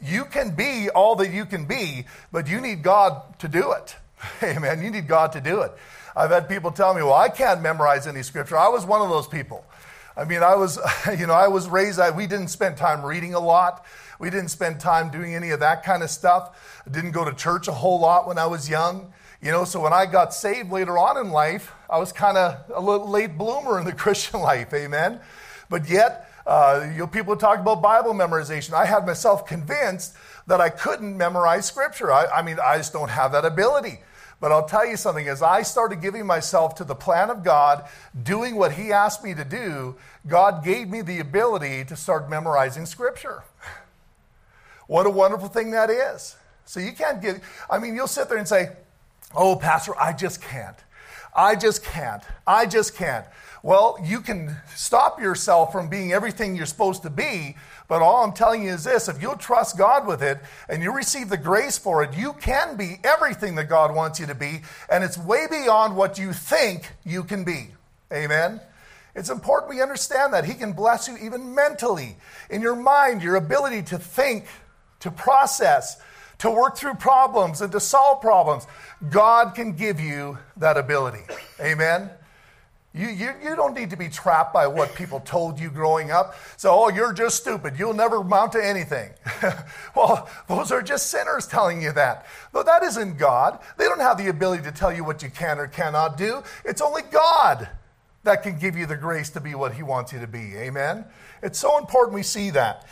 You 0.00 0.24
can 0.24 0.54
be 0.54 0.88
all 0.90 1.16
that 1.16 1.30
you 1.30 1.44
can 1.44 1.64
be, 1.64 2.06
but 2.30 2.48
you 2.48 2.60
need 2.60 2.82
God 2.82 3.38
to 3.40 3.48
do 3.48 3.72
it. 3.72 3.96
Amen. 4.42 4.82
You 4.82 4.90
need 4.90 5.08
God 5.08 5.32
to 5.32 5.40
do 5.40 5.62
it. 5.62 5.72
I've 6.14 6.30
had 6.30 6.48
people 6.48 6.70
tell 6.70 6.94
me, 6.94 7.02
well, 7.02 7.14
I 7.14 7.28
can't 7.28 7.62
memorize 7.62 8.06
any 8.06 8.22
scripture. 8.22 8.56
I 8.56 8.68
was 8.68 8.84
one 8.84 9.00
of 9.00 9.08
those 9.08 9.26
people. 9.26 9.64
I 10.16 10.24
mean, 10.24 10.42
I 10.42 10.54
was, 10.54 10.78
you 11.18 11.26
know, 11.26 11.32
I 11.32 11.48
was 11.48 11.68
raised, 11.68 11.98
I, 11.98 12.10
we 12.10 12.26
didn't 12.26 12.48
spend 12.48 12.76
time 12.76 13.04
reading 13.04 13.34
a 13.34 13.40
lot. 13.40 13.84
We 14.18 14.30
didn't 14.30 14.48
spend 14.48 14.78
time 14.78 15.10
doing 15.10 15.34
any 15.34 15.50
of 15.50 15.60
that 15.60 15.82
kind 15.82 16.02
of 16.02 16.10
stuff. 16.10 16.82
I 16.86 16.90
didn't 16.90 17.12
go 17.12 17.24
to 17.24 17.32
church 17.34 17.66
a 17.68 17.72
whole 17.72 17.98
lot 17.98 18.28
when 18.28 18.38
I 18.38 18.46
was 18.46 18.68
young. 18.68 19.12
You 19.40 19.50
know, 19.50 19.64
so 19.64 19.80
when 19.80 19.92
I 19.92 20.06
got 20.06 20.32
saved 20.32 20.70
later 20.70 20.96
on 20.96 21.16
in 21.16 21.32
life, 21.32 21.72
I 21.90 21.98
was 21.98 22.12
kind 22.12 22.36
of 22.38 22.58
a 22.72 22.80
little 22.80 23.08
late 23.08 23.36
bloomer 23.36 23.78
in 23.78 23.84
the 23.84 23.92
Christian 24.04 24.40
life. 24.40 24.72
Amen. 24.72 25.18
But 25.68 25.88
yet, 25.88 26.30
uh, 26.46 26.88
you 26.92 26.98
know, 26.98 27.06
people 27.06 27.36
talk 27.36 27.58
about 27.58 27.82
Bible 27.82 28.12
memorization. 28.12 28.72
I 28.72 28.86
had 28.86 29.06
myself 29.06 29.46
convinced 29.46 30.14
that 30.46 30.60
I 30.60 30.68
couldn't 30.68 31.16
memorize 31.16 31.66
Scripture. 31.66 32.12
I, 32.12 32.26
I 32.26 32.42
mean, 32.42 32.58
I 32.62 32.76
just 32.76 32.92
don't 32.92 33.10
have 33.10 33.32
that 33.32 33.44
ability. 33.44 34.00
But 34.40 34.50
I'll 34.50 34.66
tell 34.66 34.84
you 34.84 34.96
something, 34.96 35.28
as 35.28 35.40
I 35.40 35.62
started 35.62 36.00
giving 36.02 36.26
myself 36.26 36.74
to 36.76 36.84
the 36.84 36.96
plan 36.96 37.30
of 37.30 37.44
God, 37.44 37.84
doing 38.24 38.56
what 38.56 38.72
He 38.72 38.90
asked 38.90 39.22
me 39.22 39.34
to 39.34 39.44
do, 39.44 39.94
God 40.26 40.64
gave 40.64 40.88
me 40.88 41.00
the 41.00 41.20
ability 41.20 41.84
to 41.84 41.94
start 41.94 42.28
memorizing 42.28 42.86
Scripture. 42.86 43.44
What 44.88 45.06
a 45.06 45.10
wonderful 45.10 45.48
thing 45.48 45.70
that 45.70 45.90
is. 45.90 46.36
So 46.66 46.80
you 46.80 46.92
can't 46.92 47.22
get, 47.22 47.40
I 47.70 47.78
mean, 47.78 47.94
you'll 47.94 48.08
sit 48.08 48.28
there 48.28 48.36
and 48.36 48.48
say, 48.48 48.70
Oh, 49.34 49.56
Pastor, 49.56 49.98
I 49.98 50.12
just 50.12 50.42
can't. 50.42 50.76
I 51.34 51.54
just 51.54 51.82
can't. 51.82 52.22
I 52.46 52.66
just 52.66 52.94
can't. 52.94 53.24
Well, 53.64 53.96
you 54.02 54.20
can 54.20 54.56
stop 54.74 55.20
yourself 55.20 55.70
from 55.70 55.88
being 55.88 56.12
everything 56.12 56.56
you're 56.56 56.66
supposed 56.66 57.02
to 57.02 57.10
be, 57.10 57.54
but 57.86 58.02
all 58.02 58.24
I'm 58.24 58.32
telling 58.32 58.64
you 58.64 58.70
is 58.70 58.82
this 58.82 59.08
if 59.08 59.22
you'll 59.22 59.36
trust 59.36 59.78
God 59.78 60.04
with 60.04 60.20
it 60.20 60.40
and 60.68 60.82
you 60.82 60.92
receive 60.92 61.28
the 61.28 61.36
grace 61.36 61.78
for 61.78 62.02
it, 62.02 62.16
you 62.16 62.32
can 62.32 62.76
be 62.76 62.98
everything 63.04 63.54
that 63.54 63.68
God 63.68 63.94
wants 63.94 64.18
you 64.18 64.26
to 64.26 64.34
be, 64.34 64.62
and 64.90 65.04
it's 65.04 65.16
way 65.16 65.46
beyond 65.48 65.96
what 65.96 66.18
you 66.18 66.32
think 66.32 66.92
you 67.04 67.22
can 67.22 67.44
be. 67.44 67.68
Amen? 68.12 68.60
It's 69.14 69.30
important 69.30 69.70
we 69.70 69.80
understand 69.80 70.34
that. 70.34 70.44
He 70.44 70.54
can 70.54 70.72
bless 70.72 71.06
you 71.06 71.16
even 71.18 71.54
mentally, 71.54 72.16
in 72.50 72.62
your 72.62 72.76
mind, 72.76 73.22
your 73.22 73.36
ability 73.36 73.82
to 73.84 73.98
think, 73.98 74.46
to 75.00 75.10
process, 75.12 76.00
to 76.38 76.50
work 76.50 76.76
through 76.76 76.94
problems, 76.94 77.60
and 77.60 77.70
to 77.70 77.78
solve 77.78 78.20
problems. 78.22 78.66
God 79.08 79.54
can 79.54 79.74
give 79.74 80.00
you 80.00 80.38
that 80.56 80.76
ability. 80.76 81.22
Amen? 81.60 82.10
You, 82.94 83.08
you, 83.08 83.32
you 83.42 83.56
don't 83.56 83.74
need 83.74 83.88
to 83.90 83.96
be 83.96 84.10
trapped 84.10 84.52
by 84.52 84.66
what 84.66 84.94
people 84.94 85.20
told 85.20 85.58
you 85.58 85.70
growing 85.70 86.10
up. 86.10 86.34
So, 86.58 86.70
oh, 86.72 86.88
you're 86.90 87.14
just 87.14 87.38
stupid. 87.38 87.78
You'll 87.78 87.94
never 87.94 88.16
amount 88.16 88.52
to 88.52 88.64
anything. 88.64 89.10
well, 89.96 90.28
those 90.46 90.70
are 90.70 90.82
just 90.82 91.08
sinners 91.08 91.46
telling 91.46 91.80
you 91.80 91.92
that. 91.92 92.26
But 92.52 92.66
that 92.66 92.82
isn't 92.82 93.16
God. 93.16 93.60
They 93.78 93.84
don't 93.84 94.00
have 94.00 94.18
the 94.18 94.28
ability 94.28 94.64
to 94.64 94.72
tell 94.72 94.92
you 94.92 95.04
what 95.04 95.22
you 95.22 95.30
can 95.30 95.58
or 95.58 95.68
cannot 95.68 96.18
do. 96.18 96.42
It's 96.66 96.82
only 96.82 97.00
God 97.10 97.70
that 98.24 98.42
can 98.42 98.58
give 98.58 98.76
you 98.76 98.84
the 98.84 98.96
grace 98.96 99.30
to 99.30 99.40
be 99.40 99.54
what 99.54 99.72
He 99.72 99.82
wants 99.82 100.12
you 100.12 100.20
to 100.20 100.26
be. 100.26 100.54
Amen? 100.56 101.06
It's 101.42 101.58
so 101.58 101.78
important 101.78 102.14
we 102.14 102.22
see 102.22 102.50
that. 102.50 102.86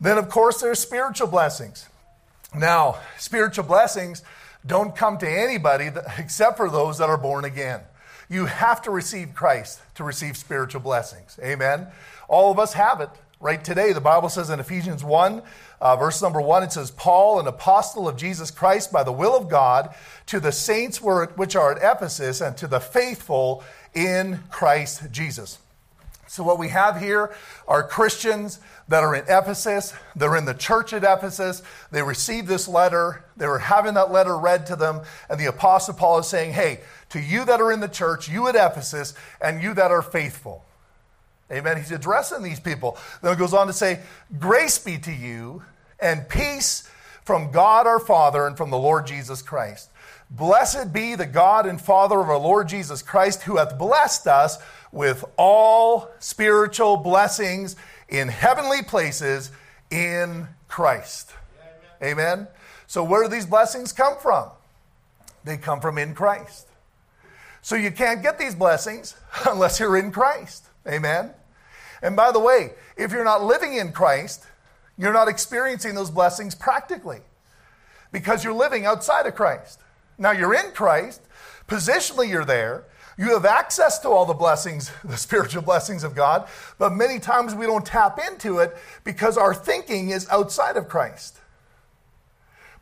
Then, 0.00 0.18
of 0.18 0.28
course, 0.28 0.60
there's 0.60 0.78
spiritual 0.78 1.28
blessings. 1.28 1.88
Now, 2.54 2.98
spiritual 3.16 3.64
blessings 3.64 4.22
don't 4.66 4.94
come 4.94 5.16
to 5.18 5.28
anybody 5.28 5.88
except 6.18 6.58
for 6.58 6.68
those 6.68 6.98
that 6.98 7.08
are 7.08 7.16
born 7.16 7.46
again. 7.46 7.80
You 8.30 8.46
have 8.46 8.80
to 8.82 8.92
receive 8.92 9.34
Christ 9.34 9.80
to 9.96 10.04
receive 10.04 10.36
spiritual 10.36 10.80
blessings. 10.80 11.38
Amen. 11.42 11.88
All 12.28 12.52
of 12.52 12.60
us 12.60 12.74
have 12.74 13.00
it. 13.00 13.10
Right 13.40 13.62
today, 13.62 13.92
the 13.92 14.00
Bible 14.00 14.28
says 14.28 14.50
in 14.50 14.60
Ephesians 14.60 15.02
1, 15.02 15.42
uh, 15.80 15.96
verse 15.96 16.22
number 16.22 16.40
1, 16.40 16.62
it 16.62 16.72
says, 16.72 16.90
Paul, 16.90 17.40
an 17.40 17.46
apostle 17.46 18.06
of 18.06 18.16
Jesus 18.16 18.50
Christ 18.50 18.92
by 18.92 19.02
the 19.02 19.12
will 19.12 19.34
of 19.34 19.48
God, 19.48 19.94
to 20.26 20.38
the 20.38 20.52
saints 20.52 21.00
which 21.00 21.56
are 21.56 21.72
at 21.72 21.78
Ephesus 21.78 22.40
and 22.40 22.56
to 22.58 22.66
the 22.66 22.80
faithful 22.80 23.64
in 23.94 24.40
Christ 24.50 25.10
Jesus. 25.10 25.58
So, 26.30 26.44
what 26.44 26.60
we 26.60 26.68
have 26.68 27.00
here 27.00 27.34
are 27.66 27.82
Christians 27.82 28.60
that 28.86 29.02
are 29.02 29.16
in 29.16 29.24
Ephesus. 29.24 29.92
They're 30.14 30.36
in 30.36 30.44
the 30.44 30.54
church 30.54 30.92
at 30.92 31.02
Ephesus. 31.02 31.60
They 31.90 32.04
received 32.04 32.46
this 32.46 32.68
letter. 32.68 33.24
They 33.36 33.48
were 33.48 33.58
having 33.58 33.94
that 33.94 34.12
letter 34.12 34.38
read 34.38 34.64
to 34.66 34.76
them. 34.76 35.00
And 35.28 35.40
the 35.40 35.46
Apostle 35.46 35.94
Paul 35.94 36.20
is 36.20 36.28
saying, 36.28 36.52
Hey, 36.52 36.82
to 37.08 37.18
you 37.18 37.44
that 37.46 37.60
are 37.60 37.72
in 37.72 37.80
the 37.80 37.88
church, 37.88 38.28
you 38.28 38.46
at 38.46 38.54
Ephesus, 38.54 39.12
and 39.40 39.60
you 39.60 39.74
that 39.74 39.90
are 39.90 40.02
faithful. 40.02 40.64
Amen. 41.50 41.78
He's 41.78 41.90
addressing 41.90 42.44
these 42.44 42.60
people. 42.60 42.96
Then 43.22 43.32
it 43.32 43.38
goes 43.38 43.52
on 43.52 43.66
to 43.66 43.72
say, 43.72 43.98
Grace 44.38 44.78
be 44.78 44.98
to 44.98 45.12
you 45.12 45.64
and 45.98 46.28
peace 46.28 46.88
from 47.24 47.50
God 47.50 47.88
our 47.88 47.98
Father 47.98 48.46
and 48.46 48.56
from 48.56 48.70
the 48.70 48.78
Lord 48.78 49.04
Jesus 49.04 49.42
Christ. 49.42 49.90
Blessed 50.30 50.92
be 50.92 51.16
the 51.16 51.26
God 51.26 51.66
and 51.66 51.80
Father 51.80 52.20
of 52.20 52.30
our 52.30 52.38
Lord 52.38 52.68
Jesus 52.68 53.02
Christ, 53.02 53.42
who 53.42 53.56
hath 53.56 53.76
blessed 53.76 54.28
us 54.28 54.58
with 54.92 55.24
all 55.36 56.10
spiritual 56.18 56.96
blessings 56.96 57.76
in 58.08 58.28
heavenly 58.28 58.82
places 58.82 59.50
in 59.90 60.48
Christ. 60.68 61.32
Amen. 62.02 62.12
Amen. 62.12 62.48
So, 62.86 63.04
where 63.04 63.22
do 63.22 63.28
these 63.28 63.46
blessings 63.46 63.92
come 63.92 64.16
from? 64.18 64.50
They 65.44 65.56
come 65.56 65.80
from 65.80 65.98
in 65.98 66.14
Christ. 66.14 66.66
So 67.62 67.76
you 67.76 67.90
can't 67.90 68.22
get 68.22 68.38
these 68.38 68.54
blessings 68.54 69.16
unless 69.46 69.80
you're 69.80 69.96
in 69.96 70.12
Christ. 70.12 70.64
Amen. 70.86 71.30
And 72.02 72.16
by 72.16 72.32
the 72.32 72.40
way, 72.40 72.72
if 72.96 73.12
you're 73.12 73.24
not 73.24 73.44
living 73.44 73.74
in 73.74 73.92
Christ, 73.92 74.46
you're 74.96 75.12
not 75.12 75.28
experiencing 75.28 75.94
those 75.94 76.10
blessings 76.10 76.54
practically 76.54 77.20
because 78.12 78.42
you're 78.42 78.54
living 78.54 78.86
outside 78.86 79.26
of 79.26 79.34
Christ. 79.34 79.80
Now 80.18 80.32
you're 80.32 80.54
in 80.54 80.72
Christ, 80.72 81.22
positionally 81.68 82.28
you're 82.28 82.44
there. 82.44 82.84
You 83.20 83.34
have 83.34 83.44
access 83.44 83.98
to 83.98 84.08
all 84.08 84.24
the 84.24 84.32
blessings, 84.32 84.90
the 85.04 85.18
spiritual 85.18 85.60
blessings 85.60 86.04
of 86.04 86.14
God, 86.14 86.48
but 86.78 86.94
many 86.94 87.18
times 87.18 87.54
we 87.54 87.66
don't 87.66 87.84
tap 87.84 88.18
into 88.18 88.60
it 88.60 88.74
because 89.04 89.36
our 89.36 89.52
thinking 89.52 90.08
is 90.08 90.26
outside 90.30 90.78
of 90.78 90.88
Christ. 90.88 91.38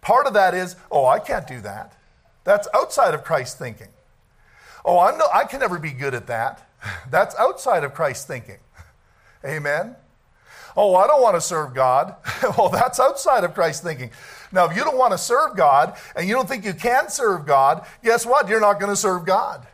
Part 0.00 0.28
of 0.28 0.34
that 0.34 0.54
is, 0.54 0.76
oh, 0.92 1.06
I 1.06 1.18
can't 1.18 1.48
do 1.48 1.60
that. 1.62 1.92
That's 2.44 2.68
outside 2.72 3.14
of 3.14 3.24
Christ 3.24 3.58
thinking. 3.58 3.88
Oh, 4.84 5.00
I'm 5.00 5.18
no, 5.18 5.26
I 5.34 5.42
can 5.42 5.58
never 5.58 5.76
be 5.76 5.90
good 5.90 6.14
at 6.14 6.28
that. 6.28 6.64
That's 7.10 7.34
outside 7.34 7.82
of 7.82 7.92
Christ's 7.92 8.24
thinking. 8.24 8.58
Amen. 9.44 9.96
Oh, 10.76 10.94
I 10.94 11.08
don't 11.08 11.20
want 11.20 11.34
to 11.34 11.40
serve 11.40 11.74
God. 11.74 12.14
well, 12.56 12.68
that's 12.68 13.00
outside 13.00 13.42
of 13.42 13.52
Christ's 13.52 13.82
thinking. 13.82 14.12
Now, 14.52 14.66
if 14.70 14.76
you 14.76 14.84
don't 14.84 14.96
want 14.96 15.10
to 15.10 15.18
serve 15.18 15.56
God 15.56 15.96
and 16.14 16.28
you 16.28 16.34
don't 16.34 16.48
think 16.48 16.64
you 16.64 16.72
can 16.72 17.08
serve 17.08 17.46
God, 17.46 17.84
guess 18.04 18.24
what? 18.24 18.48
You're 18.48 18.60
not 18.60 18.78
going 18.78 18.92
to 18.92 18.96
serve 18.96 19.26
God. 19.26 19.66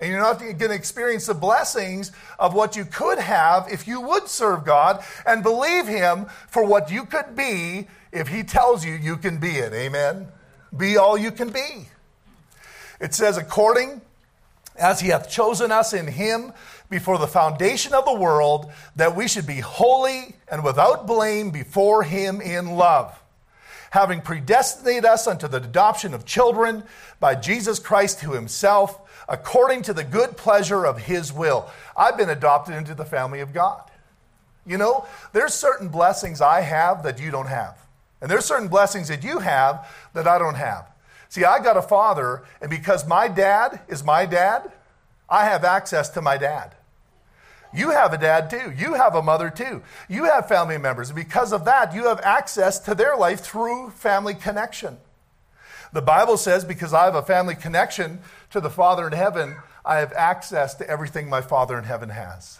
And 0.00 0.10
you're 0.10 0.20
not 0.20 0.38
going 0.38 0.58
to 0.58 0.72
experience 0.72 1.26
the 1.26 1.34
blessings 1.34 2.12
of 2.38 2.54
what 2.54 2.76
you 2.76 2.84
could 2.84 3.18
have 3.18 3.66
if 3.70 3.88
you 3.88 4.00
would 4.00 4.28
serve 4.28 4.64
God 4.64 5.02
and 5.26 5.42
believe 5.42 5.86
Him 5.86 6.26
for 6.48 6.64
what 6.64 6.90
you 6.90 7.04
could 7.04 7.34
be 7.34 7.88
if 8.12 8.28
He 8.28 8.42
tells 8.42 8.84
you 8.84 8.94
you 8.94 9.16
can 9.16 9.38
be 9.38 9.56
it. 9.56 9.72
Amen. 9.72 10.28
Be 10.76 10.96
all 10.96 11.18
you 11.18 11.32
can 11.32 11.50
be. 11.50 11.88
It 13.00 13.14
says, 13.14 13.36
according 13.36 14.02
as 14.78 15.00
he 15.00 15.08
hath 15.08 15.28
chosen 15.28 15.72
us 15.72 15.92
in 15.92 16.06
him 16.06 16.52
before 16.88 17.18
the 17.18 17.26
foundation 17.26 17.92
of 17.92 18.04
the 18.04 18.14
world, 18.14 18.70
that 18.96 19.14
we 19.14 19.28
should 19.28 19.46
be 19.46 19.60
holy 19.60 20.36
and 20.50 20.64
without 20.64 21.06
blame 21.06 21.50
before 21.50 22.02
him 22.02 22.40
in 22.40 22.76
love, 22.76 23.20
having 23.90 24.20
predestinated 24.20 25.04
us 25.04 25.26
unto 25.26 25.48
the 25.48 25.58
adoption 25.58 26.14
of 26.14 26.24
children 26.24 26.82
by 27.20 27.34
Jesus 27.34 27.78
Christ 27.78 28.20
to 28.20 28.32
himself, 28.32 29.00
according 29.28 29.82
to 29.82 29.92
the 29.92 30.04
good 30.04 30.36
pleasure 30.36 30.84
of 30.84 30.98
his 30.98 31.32
will. 31.32 31.70
I've 31.96 32.16
been 32.16 32.30
adopted 32.30 32.74
into 32.74 32.94
the 32.94 33.04
family 33.04 33.40
of 33.40 33.52
God. 33.52 33.82
You 34.66 34.78
know, 34.78 35.06
there's 35.32 35.54
certain 35.54 35.88
blessings 35.88 36.40
I 36.40 36.60
have 36.60 37.02
that 37.02 37.20
you 37.20 37.30
don't 37.30 37.46
have. 37.46 37.78
And 38.20 38.30
there's 38.30 38.44
certain 38.44 38.68
blessings 38.68 39.08
that 39.08 39.22
you 39.22 39.38
have 39.38 39.88
that 40.14 40.26
I 40.26 40.38
don't 40.38 40.56
have. 40.56 40.90
See, 41.28 41.44
I 41.44 41.62
got 41.62 41.76
a 41.76 41.82
father, 41.82 42.44
and 42.60 42.70
because 42.70 43.06
my 43.06 43.28
dad 43.28 43.80
is 43.88 44.02
my 44.02 44.26
dad, 44.26 44.72
I 45.28 45.44
have 45.44 45.62
access 45.62 46.08
to 46.10 46.22
my 46.22 46.38
dad. 46.38 46.74
You 47.72 47.90
have 47.90 48.14
a 48.14 48.18
dad 48.18 48.48
too. 48.48 48.72
You 48.76 48.94
have 48.94 49.14
a 49.14 49.22
mother 49.22 49.50
too. 49.50 49.82
You 50.08 50.24
have 50.24 50.48
family 50.48 50.78
members. 50.78 51.10
And 51.10 51.16
because 51.16 51.52
of 51.52 51.66
that, 51.66 51.94
you 51.94 52.06
have 52.06 52.20
access 52.20 52.78
to 52.80 52.94
their 52.94 53.14
life 53.16 53.40
through 53.40 53.90
family 53.90 54.34
connection. 54.34 54.96
The 55.92 56.02
Bible 56.02 56.36
says, 56.36 56.64
because 56.64 56.92
I 56.92 57.04
have 57.04 57.14
a 57.14 57.22
family 57.22 57.54
connection 57.54 58.20
to 58.50 58.60
the 58.60 58.70
Father 58.70 59.06
in 59.06 59.12
heaven, 59.12 59.56
I 59.84 59.98
have 59.98 60.12
access 60.12 60.74
to 60.76 60.88
everything 60.88 61.28
my 61.28 61.40
Father 61.40 61.78
in 61.78 61.84
heaven 61.84 62.10
has. 62.10 62.58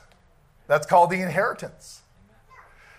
That's 0.66 0.87
called 0.87 1.11
the 1.11 1.20
inheritance. 1.20 2.02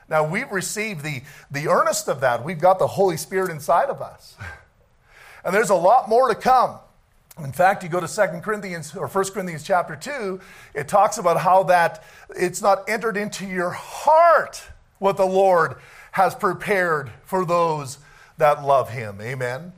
Now, 0.08 0.28
we've 0.28 0.52
received 0.52 1.04
the, 1.04 1.22
the 1.52 1.68
earnest 1.68 2.08
of 2.08 2.22
that. 2.22 2.44
We've 2.44 2.60
got 2.60 2.80
the 2.80 2.88
Holy 2.88 3.18
Spirit 3.18 3.52
inside 3.52 3.90
of 3.90 4.02
us. 4.02 4.36
And 5.42 5.56
there's 5.56 5.70
a 5.70 5.76
lot 5.76 6.10
more 6.10 6.28
to 6.28 6.36
come. 6.36 6.80
In 7.42 7.54
fact, 7.54 7.82
you 7.82 7.90
go 7.90 8.02
to 8.02 8.08
2 8.08 8.42
Corinthians 8.42 8.94
or 8.94 9.08
1 9.08 9.24
Corinthians 9.32 9.64
chapter 9.64 9.96
2, 9.96 10.40
it 10.74 10.90
talks 10.90 11.18
about 11.18 11.40
how 11.40 11.64
that 11.64 12.04
it's 12.36 12.62
not 12.62 12.90
entered 12.90 13.16
into 13.16 13.46
your 13.46 13.70
heart 13.70 14.62
what 14.98 15.16
the 15.16 15.26
Lord 15.26 15.76
has 16.12 16.36
prepared 16.36 17.10
for 17.24 17.46
those 17.46 18.00
that 18.38 18.64
love 18.64 18.90
him. 18.90 19.20
Amen. 19.22 19.72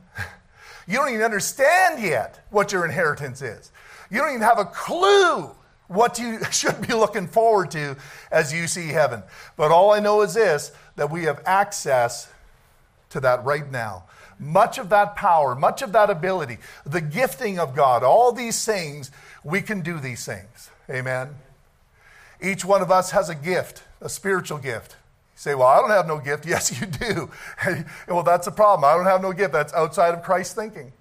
You 0.86 0.98
don't 0.98 1.10
even 1.10 1.22
understand 1.22 2.02
yet 2.02 2.44
what 2.50 2.72
your 2.72 2.84
inheritance 2.84 3.42
is. 3.42 3.70
You 4.10 4.18
don't 4.18 4.30
even 4.30 4.42
have 4.42 4.58
a 4.58 4.64
clue 4.64 5.50
what 5.88 6.18
you 6.18 6.42
should 6.50 6.86
be 6.86 6.94
looking 6.94 7.26
forward 7.26 7.70
to 7.72 7.96
as 8.30 8.52
you 8.52 8.66
see 8.66 8.88
heaven. 8.88 9.22
But 9.56 9.70
all 9.70 9.92
I 9.92 10.00
know 10.00 10.22
is 10.22 10.34
this 10.34 10.72
that 10.96 11.10
we 11.10 11.24
have 11.24 11.42
access 11.46 12.28
to 13.10 13.20
that 13.20 13.44
right 13.44 13.70
now 13.70 14.04
much 14.42 14.78
of 14.78 14.88
that 14.88 15.14
power, 15.14 15.54
much 15.54 15.82
of 15.82 15.92
that 15.92 16.10
ability, 16.10 16.58
the 16.84 17.00
gifting 17.00 17.58
of 17.58 17.74
God, 17.74 18.02
all 18.02 18.32
these 18.32 18.64
things, 18.64 19.10
we 19.44 19.62
can 19.62 19.80
do 19.80 20.00
these 20.00 20.26
things. 20.26 20.70
Amen. 20.90 21.36
Each 22.40 22.64
one 22.64 22.82
of 22.82 22.90
us 22.90 23.12
has 23.12 23.28
a 23.28 23.34
gift, 23.34 23.84
a 24.00 24.08
spiritual 24.08 24.58
gift. 24.58 24.96
Say, 25.34 25.54
Well, 25.54 25.68
I 25.68 25.80
don't 25.80 25.90
have 25.90 26.06
no 26.06 26.18
gift. 26.18 26.46
Yes, 26.52 26.80
you 26.80 26.86
do. 26.86 27.30
well, 28.08 28.22
that's 28.22 28.46
a 28.46 28.52
problem. 28.52 28.84
I 28.84 28.96
don't 28.96 29.06
have 29.06 29.22
no 29.22 29.32
gift. 29.32 29.52
That's 29.52 29.72
outside 29.72 30.14
of 30.14 30.22
Christ's 30.22 30.54
thinking. 30.54 30.92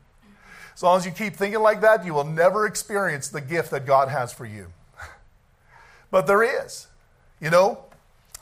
As 0.73 0.83
long 0.83 0.97
as 0.97 1.05
you 1.05 1.11
keep 1.11 1.35
thinking 1.35 1.61
like 1.61 1.81
that, 1.81 2.05
you 2.05 2.13
will 2.13 2.23
never 2.23 2.65
experience 2.65 3.27
the 3.27 3.41
gift 3.41 3.71
that 3.71 3.85
God 3.85 4.07
has 4.07 4.33
for 4.33 4.45
you. 4.45 4.67
But 6.11 6.27
there 6.27 6.43
is. 6.43 6.87
You 7.39 7.49
know, 7.49 7.85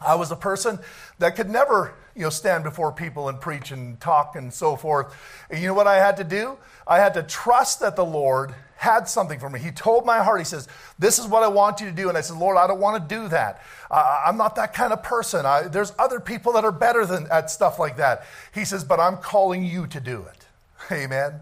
I 0.02 0.16
was 0.16 0.32
a 0.32 0.36
person 0.36 0.80
that 1.20 1.36
could 1.36 1.50
never 1.50 1.94
you 2.16 2.24
know, 2.24 2.30
stand 2.30 2.64
before 2.64 2.92
people 2.92 3.30
and 3.30 3.40
preach 3.40 3.72
and 3.72 4.00
talk 4.00 4.36
and 4.36 4.54
so 4.54 4.76
forth. 4.76 5.16
And 5.50 5.62
you 5.62 5.68
know 5.68 5.74
what 5.74 5.88
I 5.88 5.98
had 5.98 6.18
to 6.18 6.24
do? 6.24 6.58
I 6.86 6.98
had 6.98 7.14
to 7.14 7.24
trust 7.24 7.80
that 7.80 7.96
the 7.96 8.06
Lord 8.06 8.54
had 8.80 9.10
something 9.10 9.40
for 9.40 9.50
me. 9.50 9.60
He 9.60 9.72
told 9.72 10.06
my 10.06 10.24
heart, 10.24 10.40
He 10.40 10.46
says, 10.46 10.70
This 10.98 11.20
is 11.20 11.28
what 11.28 11.44
I 11.44 11.50
want 11.50 11.82
you 11.82 11.88
to 11.88 11.92
do. 11.92 12.08
And 12.08 12.18
I 12.18 12.22
said, 12.22 12.38
Lord, 12.38 12.56
I 12.56 12.66
don't 12.66 12.80
want 12.80 13.10
to 13.10 13.16
do 13.16 13.28
that. 13.28 13.62
Uh, 13.92 14.24
I'm 14.26 14.38
not 14.38 14.56
that 14.56 14.74
kind 14.74 14.94
of 14.94 15.04
person. 15.04 15.46
I, 15.46 15.64
there's 15.64 15.92
other 16.00 16.22
people 16.22 16.54
that 16.54 16.64
are 16.64 16.72
better 16.72 17.06
than 17.06 17.28
at 17.30 17.52
stuff 17.52 17.78
like 17.78 17.98
that. 17.98 18.26
He 18.54 18.64
says, 18.64 18.86
But 18.86 19.02
I'm 19.02 19.18
calling 19.18 19.66
you 19.66 19.86
to 19.88 20.00
do 20.00 20.26
it. 20.32 20.46
Amen. 20.94 21.42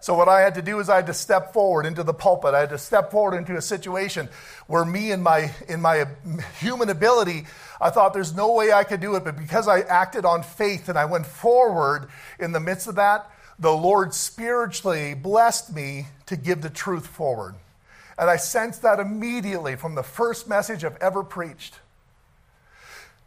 So, 0.00 0.14
what 0.14 0.28
I 0.28 0.42
had 0.42 0.56
to 0.56 0.62
do 0.62 0.78
is 0.78 0.90
I 0.90 0.96
had 0.96 1.06
to 1.06 1.14
step 1.14 1.54
forward 1.54 1.86
into 1.86 2.02
the 2.02 2.12
pulpit. 2.12 2.52
I 2.52 2.60
had 2.60 2.68
to 2.68 2.78
step 2.78 3.10
forward 3.10 3.34
into 3.34 3.56
a 3.56 3.62
situation 3.62 4.28
where 4.66 4.84
me, 4.84 5.10
and 5.10 5.22
my, 5.22 5.50
in 5.68 5.80
my 5.80 6.04
human 6.60 6.90
ability, 6.90 7.46
I 7.80 7.88
thought 7.88 8.12
there's 8.12 8.34
no 8.34 8.52
way 8.52 8.72
I 8.72 8.84
could 8.84 9.00
do 9.00 9.16
it. 9.16 9.24
But 9.24 9.38
because 9.38 9.66
I 9.66 9.80
acted 9.80 10.26
on 10.26 10.42
faith 10.42 10.90
and 10.90 10.98
I 10.98 11.06
went 11.06 11.24
forward 11.24 12.10
in 12.38 12.52
the 12.52 12.60
midst 12.60 12.88
of 12.88 12.96
that, 12.96 13.28
the 13.58 13.72
Lord 13.72 14.14
spiritually 14.14 15.14
blessed 15.14 15.74
me 15.74 16.06
to 16.26 16.36
give 16.36 16.62
the 16.62 16.70
truth 16.70 17.06
forward. 17.06 17.54
And 18.18 18.28
I 18.28 18.36
sensed 18.36 18.82
that 18.82 19.00
immediately 19.00 19.76
from 19.76 19.94
the 19.94 20.02
first 20.02 20.48
message 20.48 20.84
I've 20.84 20.96
ever 20.96 21.22
preached. 21.22 21.78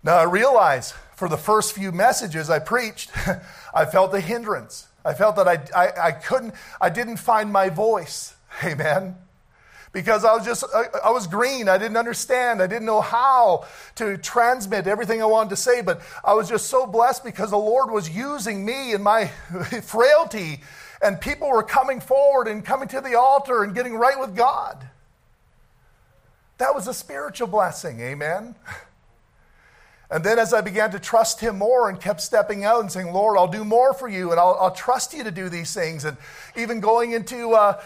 Now 0.04 0.18
I 0.18 0.24
realize 0.24 0.94
for 1.16 1.30
the 1.30 1.38
first 1.38 1.74
few 1.74 1.92
messages 1.92 2.50
I 2.50 2.60
preached, 2.60 3.12
I 3.74 3.86
felt 3.86 4.14
a 4.14 4.20
hindrance. 4.20 4.88
I 5.04 5.14
felt 5.14 5.36
that 5.36 5.48
I, 5.48 5.64
I, 5.76 6.08
I, 6.08 6.12
couldn't, 6.12 6.54
I 6.80 6.90
didn't 6.90 7.18
find 7.18 7.52
my 7.52 7.70
voice. 7.70 8.36
Amen. 8.64 9.16
Because 9.94 10.24
I 10.24 10.34
was 10.34 10.46
just, 10.46 10.64
I, 11.04 11.12
was 11.12 11.28
green. 11.28 11.68
I 11.68 11.78
didn't 11.78 11.98
understand. 11.98 12.62
I 12.62 12.68
didn't 12.68 12.86
know 12.86 13.02
how 13.02 13.66
to 13.96 14.18
transmit 14.18 14.88
everything 14.88 15.22
I 15.22 15.26
wanted 15.26 15.50
to 15.50 15.58
say. 15.58 15.82
But 15.82 16.02
I 16.24 16.34
was 16.34 16.48
just 16.48 16.68
so 16.68 16.88
blessed 16.88 17.26
because 17.26 17.50
the 17.50 17.58
Lord 17.58 17.92
was 17.92 18.10
using 18.10 18.64
me 18.64 18.94
in 18.94 19.04
my 19.04 19.28
frailty. 19.84 20.62
And 21.02 21.20
people 21.20 21.50
were 21.50 21.64
coming 21.64 22.00
forward 22.00 22.48
and 22.48 22.64
coming 22.64 22.88
to 22.90 23.02
the 23.02 23.16
altar 23.16 23.64
and 23.64 23.76
getting 23.76 23.96
right 23.96 24.18
with 24.18 24.34
God. 24.36 24.78
That 26.60 26.74
was 26.74 26.88
a 26.88 26.94
spiritual 26.94 27.48
blessing. 27.48 28.00
Amen. 28.00 28.56
And 30.12 30.26
then 30.26 30.40
as 30.40 30.54
I 30.54 30.60
began 30.60 30.92
to 30.92 31.00
trust 31.00 31.40
him 31.40 31.58
more 31.58 31.88
and 31.88 32.00
kept 32.00 32.20
stepping 32.20 32.66
out 32.66 32.82
and 32.82 32.92
saying, 32.92 33.14
Lord, 33.14 33.38
I'll 33.38 33.48
do 33.48 33.64
more 33.64 33.94
for 33.94 34.10
you 34.10 34.32
and 34.32 34.40
I'll, 34.42 34.58
I'll 34.60 34.76
trust 34.76 35.14
you 35.14 35.24
to 35.24 35.32
do 35.32 35.48
these 35.48 35.74
things. 35.74 36.04
And 36.04 36.18
even 36.58 36.82
going 36.82 37.14
into 37.14 37.54
uh, 37.54 37.82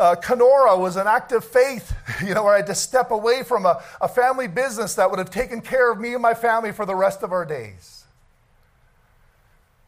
uh, 0.00 0.16
Kenora 0.16 0.78
was 0.78 0.96
an 0.96 1.06
act 1.06 1.30
of 1.30 1.44
faith, 1.44 1.94
you 2.26 2.34
know, 2.34 2.42
where 2.42 2.54
I 2.54 2.56
had 2.56 2.66
to 2.68 2.74
step 2.74 3.10
away 3.10 3.42
from 3.42 3.66
a, 3.66 3.82
a 4.00 4.08
family 4.08 4.48
business 4.48 4.94
that 4.94 5.10
would 5.10 5.18
have 5.18 5.30
taken 5.30 5.60
care 5.60 5.92
of 5.92 6.00
me 6.00 6.14
and 6.14 6.22
my 6.22 6.32
family 6.32 6.72
for 6.72 6.86
the 6.86 6.94
rest 6.94 7.22
of 7.22 7.32
our 7.32 7.44
days. 7.44 8.04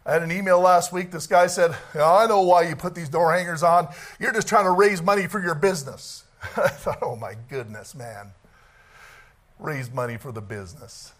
I 0.04 0.12
had 0.12 0.22
an 0.22 0.30
email 0.30 0.60
last 0.60 0.92
week. 0.92 1.12
This 1.12 1.26
guy 1.26 1.46
said, 1.46 1.74
I 1.94 2.26
know 2.26 2.42
why 2.42 2.62
you 2.62 2.76
put 2.76 2.94
these 2.94 3.08
door 3.08 3.32
hangers 3.32 3.62
on. 3.62 3.88
You're 4.20 4.32
just 4.32 4.48
trying 4.48 4.64
to 4.64 4.72
raise 4.72 5.00
money 5.00 5.26
for 5.28 5.40
your 5.40 5.54
business. 5.54 6.24
I 6.56 6.68
thought, 6.68 6.98
oh 7.00 7.16
my 7.16 7.34
goodness, 7.48 7.94
man. 7.94 8.32
Raise 9.58 9.90
money 9.90 10.18
for 10.18 10.30
the 10.30 10.40
business. 10.42 11.12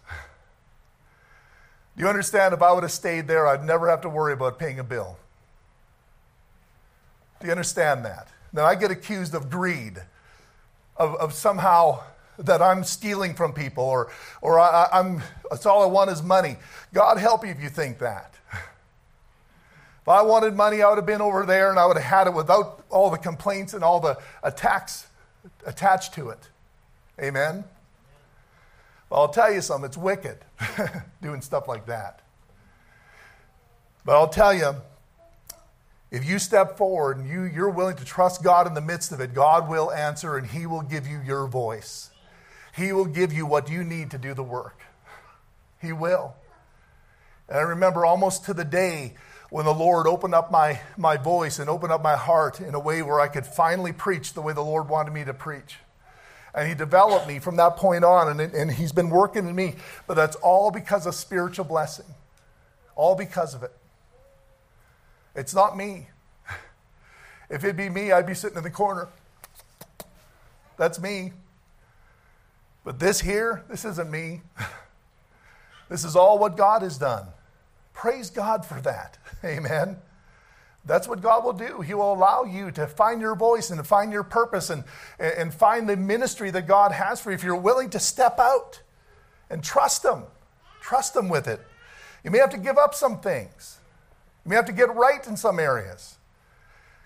Do 1.96 2.02
you 2.02 2.08
understand? 2.08 2.52
If 2.52 2.60
I 2.60 2.72
would 2.72 2.82
have 2.82 2.92
stayed 2.92 3.26
there, 3.26 3.46
I'd 3.46 3.64
never 3.64 3.88
have 3.88 4.02
to 4.02 4.08
worry 4.08 4.32
about 4.32 4.58
paying 4.58 4.78
a 4.78 4.84
bill. 4.84 5.16
Do 7.40 7.46
you 7.46 7.52
understand 7.52 8.04
that? 8.04 8.28
Now, 8.52 8.64
I 8.64 8.74
get 8.74 8.90
accused 8.90 9.34
of 9.34 9.48
greed, 9.48 10.02
of, 10.96 11.14
of 11.16 11.32
somehow 11.32 12.00
that 12.38 12.60
I'm 12.60 12.84
stealing 12.84 13.34
from 13.34 13.52
people, 13.52 13.84
or, 13.84 14.10
or 14.40 14.58
I, 14.58 14.88
am 14.92 15.22
it's 15.50 15.66
all 15.66 15.82
I 15.82 15.86
want 15.86 16.10
is 16.10 16.22
money. 16.22 16.56
God 16.92 17.18
help 17.18 17.44
you 17.44 17.50
if 17.50 17.62
you 17.62 17.68
think 17.68 17.98
that. 17.98 18.34
If 20.02 20.08
I 20.08 20.22
wanted 20.22 20.54
money, 20.54 20.82
I 20.82 20.88
would 20.88 20.96
have 20.96 21.06
been 21.06 21.20
over 21.20 21.46
there 21.46 21.70
and 21.70 21.78
I 21.78 21.86
would 21.86 21.96
have 21.96 22.04
had 22.04 22.26
it 22.26 22.34
without 22.34 22.84
all 22.90 23.08
the 23.08 23.18
complaints 23.18 23.72
and 23.72 23.84
all 23.84 24.00
the 24.00 24.18
attacks 24.42 25.06
attached 25.64 26.14
to 26.14 26.30
it. 26.30 26.48
Amen? 27.20 27.62
Well, 29.08 29.20
I'll 29.20 29.28
tell 29.28 29.52
you 29.52 29.60
something, 29.60 29.86
it's 29.86 29.96
wicked 29.96 30.38
doing 31.22 31.40
stuff 31.40 31.68
like 31.68 31.86
that. 31.86 32.20
But 34.04 34.16
I'll 34.16 34.28
tell 34.28 34.52
you, 34.52 34.74
if 36.12 36.26
you 36.26 36.38
step 36.38 36.76
forward 36.76 37.16
and 37.16 37.26
you, 37.26 37.42
you're 37.44 37.70
willing 37.70 37.96
to 37.96 38.04
trust 38.04 38.44
God 38.44 38.66
in 38.66 38.74
the 38.74 38.82
midst 38.82 39.12
of 39.12 39.20
it, 39.20 39.32
God 39.32 39.68
will 39.68 39.90
answer 39.90 40.36
and 40.36 40.46
He 40.46 40.66
will 40.66 40.82
give 40.82 41.06
you 41.06 41.20
your 41.24 41.46
voice. 41.46 42.10
He 42.76 42.92
will 42.92 43.06
give 43.06 43.32
you 43.32 43.46
what 43.46 43.70
you 43.70 43.82
need 43.82 44.10
to 44.10 44.18
do 44.18 44.34
the 44.34 44.42
work. 44.42 44.78
He 45.80 45.92
will. 45.92 46.34
And 47.48 47.56
I 47.56 47.62
remember 47.62 48.04
almost 48.04 48.44
to 48.44 48.54
the 48.54 48.64
day 48.64 49.14
when 49.48 49.64
the 49.64 49.74
Lord 49.74 50.06
opened 50.06 50.34
up 50.34 50.50
my, 50.50 50.80
my 50.98 51.16
voice 51.16 51.58
and 51.58 51.70
opened 51.70 51.92
up 51.92 52.02
my 52.02 52.16
heart 52.16 52.60
in 52.60 52.74
a 52.74 52.80
way 52.80 53.00
where 53.00 53.18
I 53.18 53.28
could 53.28 53.46
finally 53.46 53.92
preach 53.92 54.34
the 54.34 54.42
way 54.42 54.52
the 54.52 54.62
Lord 54.62 54.90
wanted 54.90 55.14
me 55.14 55.24
to 55.24 55.34
preach. 55.34 55.78
And 56.54 56.68
he 56.68 56.74
developed 56.74 57.26
me 57.26 57.38
from 57.38 57.56
that 57.56 57.76
point 57.76 58.04
on, 58.04 58.28
and, 58.28 58.54
and 58.54 58.70
he's 58.70 58.92
been 58.92 59.08
working 59.08 59.48
in 59.48 59.54
me. 59.54 59.76
But 60.06 60.14
that's 60.14 60.36
all 60.36 60.70
because 60.70 61.06
of 61.06 61.14
spiritual 61.14 61.64
blessing. 61.64 62.06
All 62.94 63.14
because 63.14 63.54
of 63.54 63.62
it. 63.62 63.72
It's 65.34 65.54
not 65.54 65.76
me. 65.76 66.08
If 67.48 67.64
it'd 67.64 67.76
be 67.76 67.88
me, 67.88 68.12
I'd 68.12 68.26
be 68.26 68.34
sitting 68.34 68.56
in 68.56 68.64
the 68.64 68.70
corner. 68.70 69.08
That's 70.78 71.00
me. 71.00 71.32
But 72.84 72.98
this 72.98 73.20
here, 73.20 73.62
this 73.68 73.84
isn't 73.84 74.10
me. 74.10 74.42
This 75.88 76.04
is 76.04 76.16
all 76.16 76.38
what 76.38 76.56
God 76.56 76.80
has 76.80 76.96
done. 76.96 77.26
Praise 77.92 78.30
God 78.30 78.64
for 78.64 78.80
that. 78.80 79.18
Amen. 79.44 79.98
That's 80.84 81.06
what 81.06 81.20
God 81.20 81.44
will 81.44 81.52
do. 81.52 81.80
He 81.80 81.94
will 81.94 82.12
allow 82.12 82.44
you 82.44 82.70
to 82.72 82.86
find 82.86 83.20
your 83.20 83.36
voice 83.36 83.70
and 83.70 83.78
to 83.78 83.84
find 83.84 84.10
your 84.10 84.24
purpose 84.24 84.70
and, 84.70 84.84
and 85.18 85.54
find 85.54 85.88
the 85.88 85.96
ministry 85.96 86.50
that 86.50 86.66
God 86.66 86.90
has 86.92 87.20
for 87.20 87.30
you 87.30 87.34
if 87.34 87.44
you're 87.44 87.54
willing 87.54 87.90
to 87.90 88.00
step 88.00 88.40
out 88.40 88.80
and 89.48 89.62
trust 89.62 90.04
Him. 90.04 90.24
Trust 90.80 91.14
Him 91.14 91.28
with 91.28 91.46
it. 91.46 91.60
You 92.24 92.30
may 92.30 92.38
have 92.38 92.50
to 92.50 92.58
give 92.58 92.78
up 92.78 92.94
some 92.94 93.20
things, 93.20 93.78
may 94.48 94.56
have 94.56 94.66
to 94.66 94.72
get 94.72 94.94
right 94.94 95.26
in 95.26 95.36
some 95.36 95.58
areas 95.58 96.16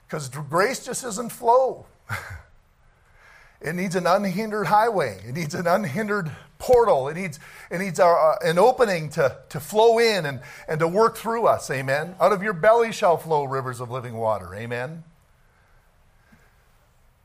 because 0.06 0.28
grace 0.28 0.84
just 0.84 1.02
doesn't 1.02 1.30
flow. 1.30 1.86
it 3.60 3.74
needs 3.74 3.94
an 3.94 4.06
unhindered 4.06 4.66
highway, 4.66 5.20
it 5.26 5.34
needs 5.34 5.54
an 5.54 5.66
unhindered 5.66 6.30
portal. 6.58 7.08
It 7.08 7.14
needs, 7.14 7.38
it 7.70 7.78
needs 7.78 7.98
a, 7.98 8.06
uh, 8.06 8.36
an 8.42 8.58
opening 8.58 9.10
to, 9.10 9.36
to 9.50 9.60
flow 9.60 9.98
in 9.98 10.26
and, 10.26 10.40
and 10.68 10.80
to 10.80 10.88
work 10.88 11.16
through 11.16 11.46
us. 11.46 11.70
Amen. 11.70 12.14
Out 12.20 12.32
of 12.32 12.42
your 12.42 12.52
belly 12.52 12.92
shall 12.92 13.16
flow 13.16 13.44
rivers 13.44 13.80
of 13.80 13.90
living 13.90 14.16
water. 14.16 14.54
Amen. 14.54 15.04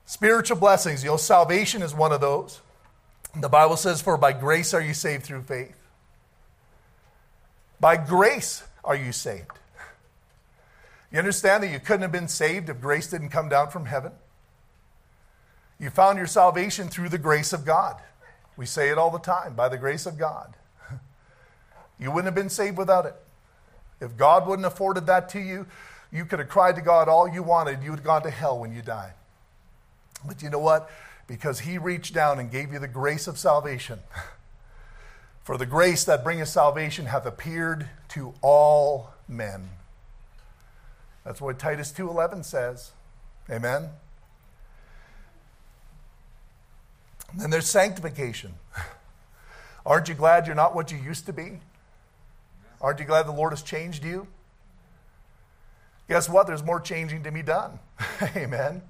Spiritual 0.05 0.57
blessings. 0.57 1.03
You 1.03 1.11
know, 1.11 1.17
salvation 1.17 1.81
is 1.81 1.93
one 1.93 2.11
of 2.11 2.21
those. 2.21 2.61
The 3.35 3.49
Bible 3.49 3.77
says, 3.77 4.01
For 4.01 4.17
by 4.17 4.33
grace 4.33 4.73
are 4.73 4.81
you 4.81 4.93
saved 4.93 5.23
through 5.23 5.43
faith. 5.43 5.75
By 7.79 7.97
grace 7.97 8.63
are 8.83 8.95
you 8.95 9.11
saved. 9.11 9.51
You 11.11 11.19
understand 11.19 11.63
that 11.63 11.71
you 11.71 11.79
couldn't 11.79 12.03
have 12.03 12.11
been 12.11 12.27
saved 12.27 12.69
if 12.69 12.79
grace 12.79 13.07
didn't 13.07 13.29
come 13.29 13.49
down 13.49 13.69
from 13.69 13.85
heaven? 13.85 14.13
You 15.79 15.89
found 15.89 16.17
your 16.17 16.27
salvation 16.27 16.87
through 16.87 17.09
the 17.09 17.17
grace 17.17 17.53
of 17.53 17.65
God. 17.65 18.01
We 18.55 18.65
say 18.65 18.89
it 18.89 18.97
all 18.97 19.09
the 19.09 19.19
time 19.19 19.55
by 19.55 19.67
the 19.67 19.77
grace 19.77 20.05
of 20.05 20.17
God. 20.17 20.55
You 21.99 22.11
wouldn't 22.11 22.25
have 22.25 22.35
been 22.35 22.49
saved 22.49 22.77
without 22.77 23.05
it. 23.05 23.15
If 23.99 24.17
God 24.17 24.47
wouldn't 24.47 24.63
have 24.63 24.73
afforded 24.73 25.05
that 25.07 25.29
to 25.29 25.39
you, 25.39 25.67
you 26.11 26.25
could 26.25 26.39
have 26.39 26.49
cried 26.49 26.75
to 26.75 26.81
God 26.81 27.07
all 27.07 27.27
you 27.27 27.43
wanted. 27.43 27.83
You 27.83 27.91
would 27.91 27.99
have 27.99 28.05
gone 28.05 28.23
to 28.23 28.29
hell 28.29 28.59
when 28.59 28.73
you 28.73 28.81
died. 28.81 29.13
But 30.25 30.41
you 30.41 30.49
know 30.49 30.59
what? 30.59 30.89
Because 31.27 31.59
He 31.61 31.77
reached 31.77 32.13
down 32.13 32.39
and 32.39 32.51
gave 32.51 32.73
you 32.73 32.79
the 32.79 32.87
grace 32.87 33.27
of 33.27 33.37
salvation. 33.37 33.99
For 35.43 35.57
the 35.57 35.65
grace 35.65 36.03
that 36.05 36.23
bringeth 36.23 36.49
salvation 36.49 37.05
hath 37.05 37.25
appeared 37.25 37.89
to 38.09 38.33
all 38.41 39.11
men. 39.27 39.69
That's 41.23 41.39
what 41.39 41.59
Titus 41.59 41.91
2:11 41.91 42.43
says. 42.43 42.91
Amen. 43.49 43.89
Then 47.33 47.49
there's 47.49 47.69
sanctification. 47.69 48.55
Aren't 49.85 50.09
you 50.09 50.15
glad 50.15 50.47
you're 50.47 50.55
not 50.55 50.75
what 50.75 50.91
you 50.91 50.97
used 50.97 51.25
to 51.27 51.33
be? 51.33 51.59
Aren't 52.81 52.99
you 52.99 53.05
glad 53.05 53.27
the 53.27 53.31
Lord 53.31 53.51
has 53.51 53.61
changed 53.61 54.03
you? 54.03 54.27
Guess 56.09 56.27
what? 56.27 56.47
There's 56.47 56.63
more 56.63 56.79
changing 56.79 57.23
to 57.23 57.31
be 57.31 57.41
done. 57.41 57.79
Amen. 58.35 58.81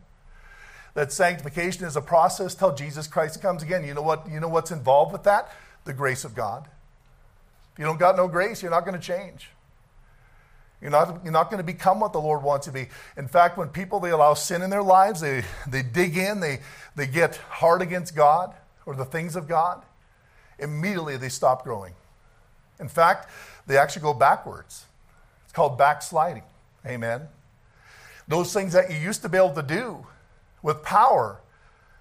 That 0.94 1.12
sanctification 1.12 1.86
is 1.86 1.96
a 1.96 2.02
process 2.02 2.56
till 2.56 2.74
Jesus 2.74 3.08
Christ 3.08 3.42
comes 3.42 3.64
again. 3.64 3.86
You 3.86 3.94
know 3.94 4.02
what? 4.02 4.30
You 4.30 4.40
know 4.40 4.50
what's 4.50 4.72
involved 4.72 5.12
with 5.12 5.24
that? 5.24 5.52
The 5.86 5.94
grace 5.94 6.26
of 6.26 6.36
God. 6.36 6.68
If 7.74 7.80
you 7.80 7.86
don't 7.86 8.00
got 8.00 8.18
no 8.18 8.28
grace, 8.28 8.62
you're 8.62 8.72
not 8.72 8.86
going 8.86 9.00
to 9.00 9.06
change. 9.06 9.50
You're 10.82 10.90
not, 10.90 11.22
you're 11.24 11.32
not 11.32 11.52
going 11.52 11.60
to 11.60 11.64
become 11.64 12.00
what 12.00 12.12
the 12.12 12.20
Lord 12.20 12.42
wants 12.42 12.66
you 12.66 12.74
to 12.74 12.80
be. 12.80 12.90
In 13.16 13.28
fact, 13.28 13.58
when 13.58 13.70
people 13.70 14.00
they 14.00 14.10
allow 14.10 14.34
sin 14.34 14.64
in 14.64 14.72
their 14.72 14.82
lives, 14.82 15.22
they, 15.22 15.44
they 15.68 15.84
dig 15.84 16.18
in, 16.18 16.40
they, 16.40 16.60
they 16.96 17.06
get 17.06 17.36
hard 17.36 17.82
against 17.82 18.16
God 18.16 18.54
or 18.86 18.96
the 18.96 19.06
things 19.06 19.36
of 19.36 19.48
God, 19.48 19.84
immediately 20.58 21.18
they 21.18 21.30
stop 21.30 21.64
growing. 21.64 21.94
In 22.80 22.90
fact, 22.90 23.30
they 23.68 23.78
actually 23.78 24.02
go 24.02 24.14
backwards. 24.14 24.86
It's 25.44 25.54
called 25.54 25.78
backsliding. 25.78 26.44
Amen. 26.86 27.28
Those 28.28 28.52
things 28.52 28.74
that 28.74 28.90
you 28.90 28.98
used 28.98 29.22
to 29.22 29.30
be 29.30 29.38
able 29.38 29.54
to 29.54 29.62
do 29.62 30.08
with 30.64 30.82
power, 30.82 31.42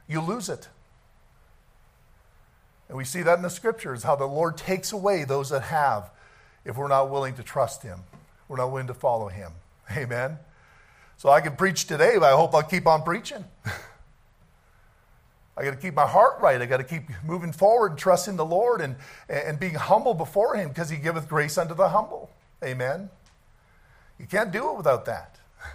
you 0.08 0.22
lose 0.22 0.48
it. 0.48 0.68
And 2.88 2.96
we 2.96 3.04
see 3.04 3.22
that 3.22 3.36
in 3.36 3.42
the 3.42 3.50
scriptures 3.50 4.04
how 4.04 4.16
the 4.16 4.24
Lord 4.24 4.56
takes 4.56 4.90
away 4.90 5.24
those 5.24 5.50
that 5.50 5.64
have 5.64 6.10
if 6.64 6.78
we're 6.78 6.88
not 6.88 7.10
willing 7.10 7.34
to 7.34 7.42
trust 7.42 7.82
Him 7.82 8.00
we're 8.50 8.56
not 8.56 8.72
willing 8.72 8.88
to 8.88 8.94
follow 8.94 9.28
him. 9.28 9.52
Amen. 9.96 10.36
So 11.16 11.28
I 11.30 11.40
can 11.40 11.54
preach 11.54 11.86
today, 11.86 12.14
but 12.18 12.32
I 12.32 12.36
hope 12.36 12.52
I'll 12.52 12.64
keep 12.64 12.84
on 12.86 13.04
preaching. 13.04 13.44
I 15.56 15.64
got 15.64 15.70
to 15.70 15.76
keep 15.76 15.94
my 15.94 16.06
heart 16.06 16.40
right. 16.40 16.60
I 16.60 16.66
got 16.66 16.78
to 16.78 16.84
keep 16.84 17.04
moving 17.24 17.52
forward 17.52 17.92
and 17.92 17.98
trusting 17.98 18.34
the 18.34 18.44
Lord 18.44 18.80
and, 18.80 18.96
and 19.28 19.60
being 19.60 19.74
humble 19.74 20.14
before 20.14 20.56
Him 20.56 20.70
because 20.70 20.90
He 20.90 20.96
giveth 20.96 21.28
grace 21.28 21.56
unto 21.58 21.74
the 21.74 21.90
humble. 21.90 22.28
Amen. 22.64 23.08
You 24.18 24.26
can't 24.26 24.50
do 24.50 24.70
it 24.70 24.76
without 24.76 25.04
that. 25.06 25.36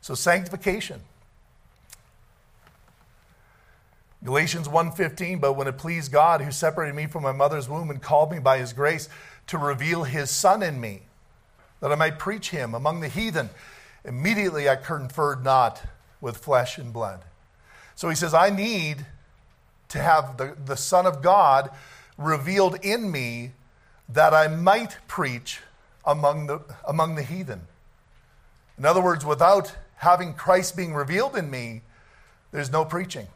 So, 0.00 0.14
sanctification. 0.14 1.00
Galatians 4.24 4.68
1:15 4.68 5.40
but 5.40 5.54
when 5.54 5.66
it 5.66 5.76
pleased 5.76 6.12
God 6.12 6.40
who 6.40 6.52
separated 6.52 6.94
me 6.94 7.06
from 7.06 7.24
my 7.24 7.32
mother's 7.32 7.68
womb 7.68 7.90
and 7.90 8.00
called 8.00 8.30
me 8.30 8.38
by 8.38 8.58
his 8.58 8.72
grace 8.72 9.08
to 9.48 9.58
reveal 9.58 10.04
his 10.04 10.30
son 10.30 10.62
in 10.62 10.80
me 10.80 11.02
that 11.80 11.92
I 11.92 11.94
might 11.94 12.18
preach 12.18 12.50
him 12.50 12.74
among 12.74 13.00
the 13.00 13.08
heathen 13.08 13.50
immediately 14.04 14.68
I 14.68 14.76
conferred 14.76 15.44
not 15.44 15.82
with 16.20 16.38
flesh 16.38 16.78
and 16.78 16.92
blood. 16.92 17.22
So 17.96 18.08
he 18.08 18.14
says 18.14 18.32
I 18.32 18.50
need 18.50 19.04
to 19.88 20.00
have 20.00 20.36
the, 20.36 20.56
the 20.64 20.76
son 20.76 21.06
of 21.06 21.22
God 21.22 21.70
revealed 22.16 22.76
in 22.84 23.10
me 23.10 23.52
that 24.08 24.32
I 24.32 24.48
might 24.48 24.96
preach 25.08 25.60
among 26.04 26.46
the 26.46 26.60
among 26.86 27.16
the 27.16 27.22
heathen. 27.22 27.62
In 28.78 28.84
other 28.84 29.02
words 29.02 29.24
without 29.24 29.74
having 29.96 30.34
Christ 30.34 30.76
being 30.76 30.94
revealed 30.94 31.36
in 31.36 31.50
me 31.50 31.82
there's 32.52 32.70
no 32.70 32.84
preaching 32.84 33.26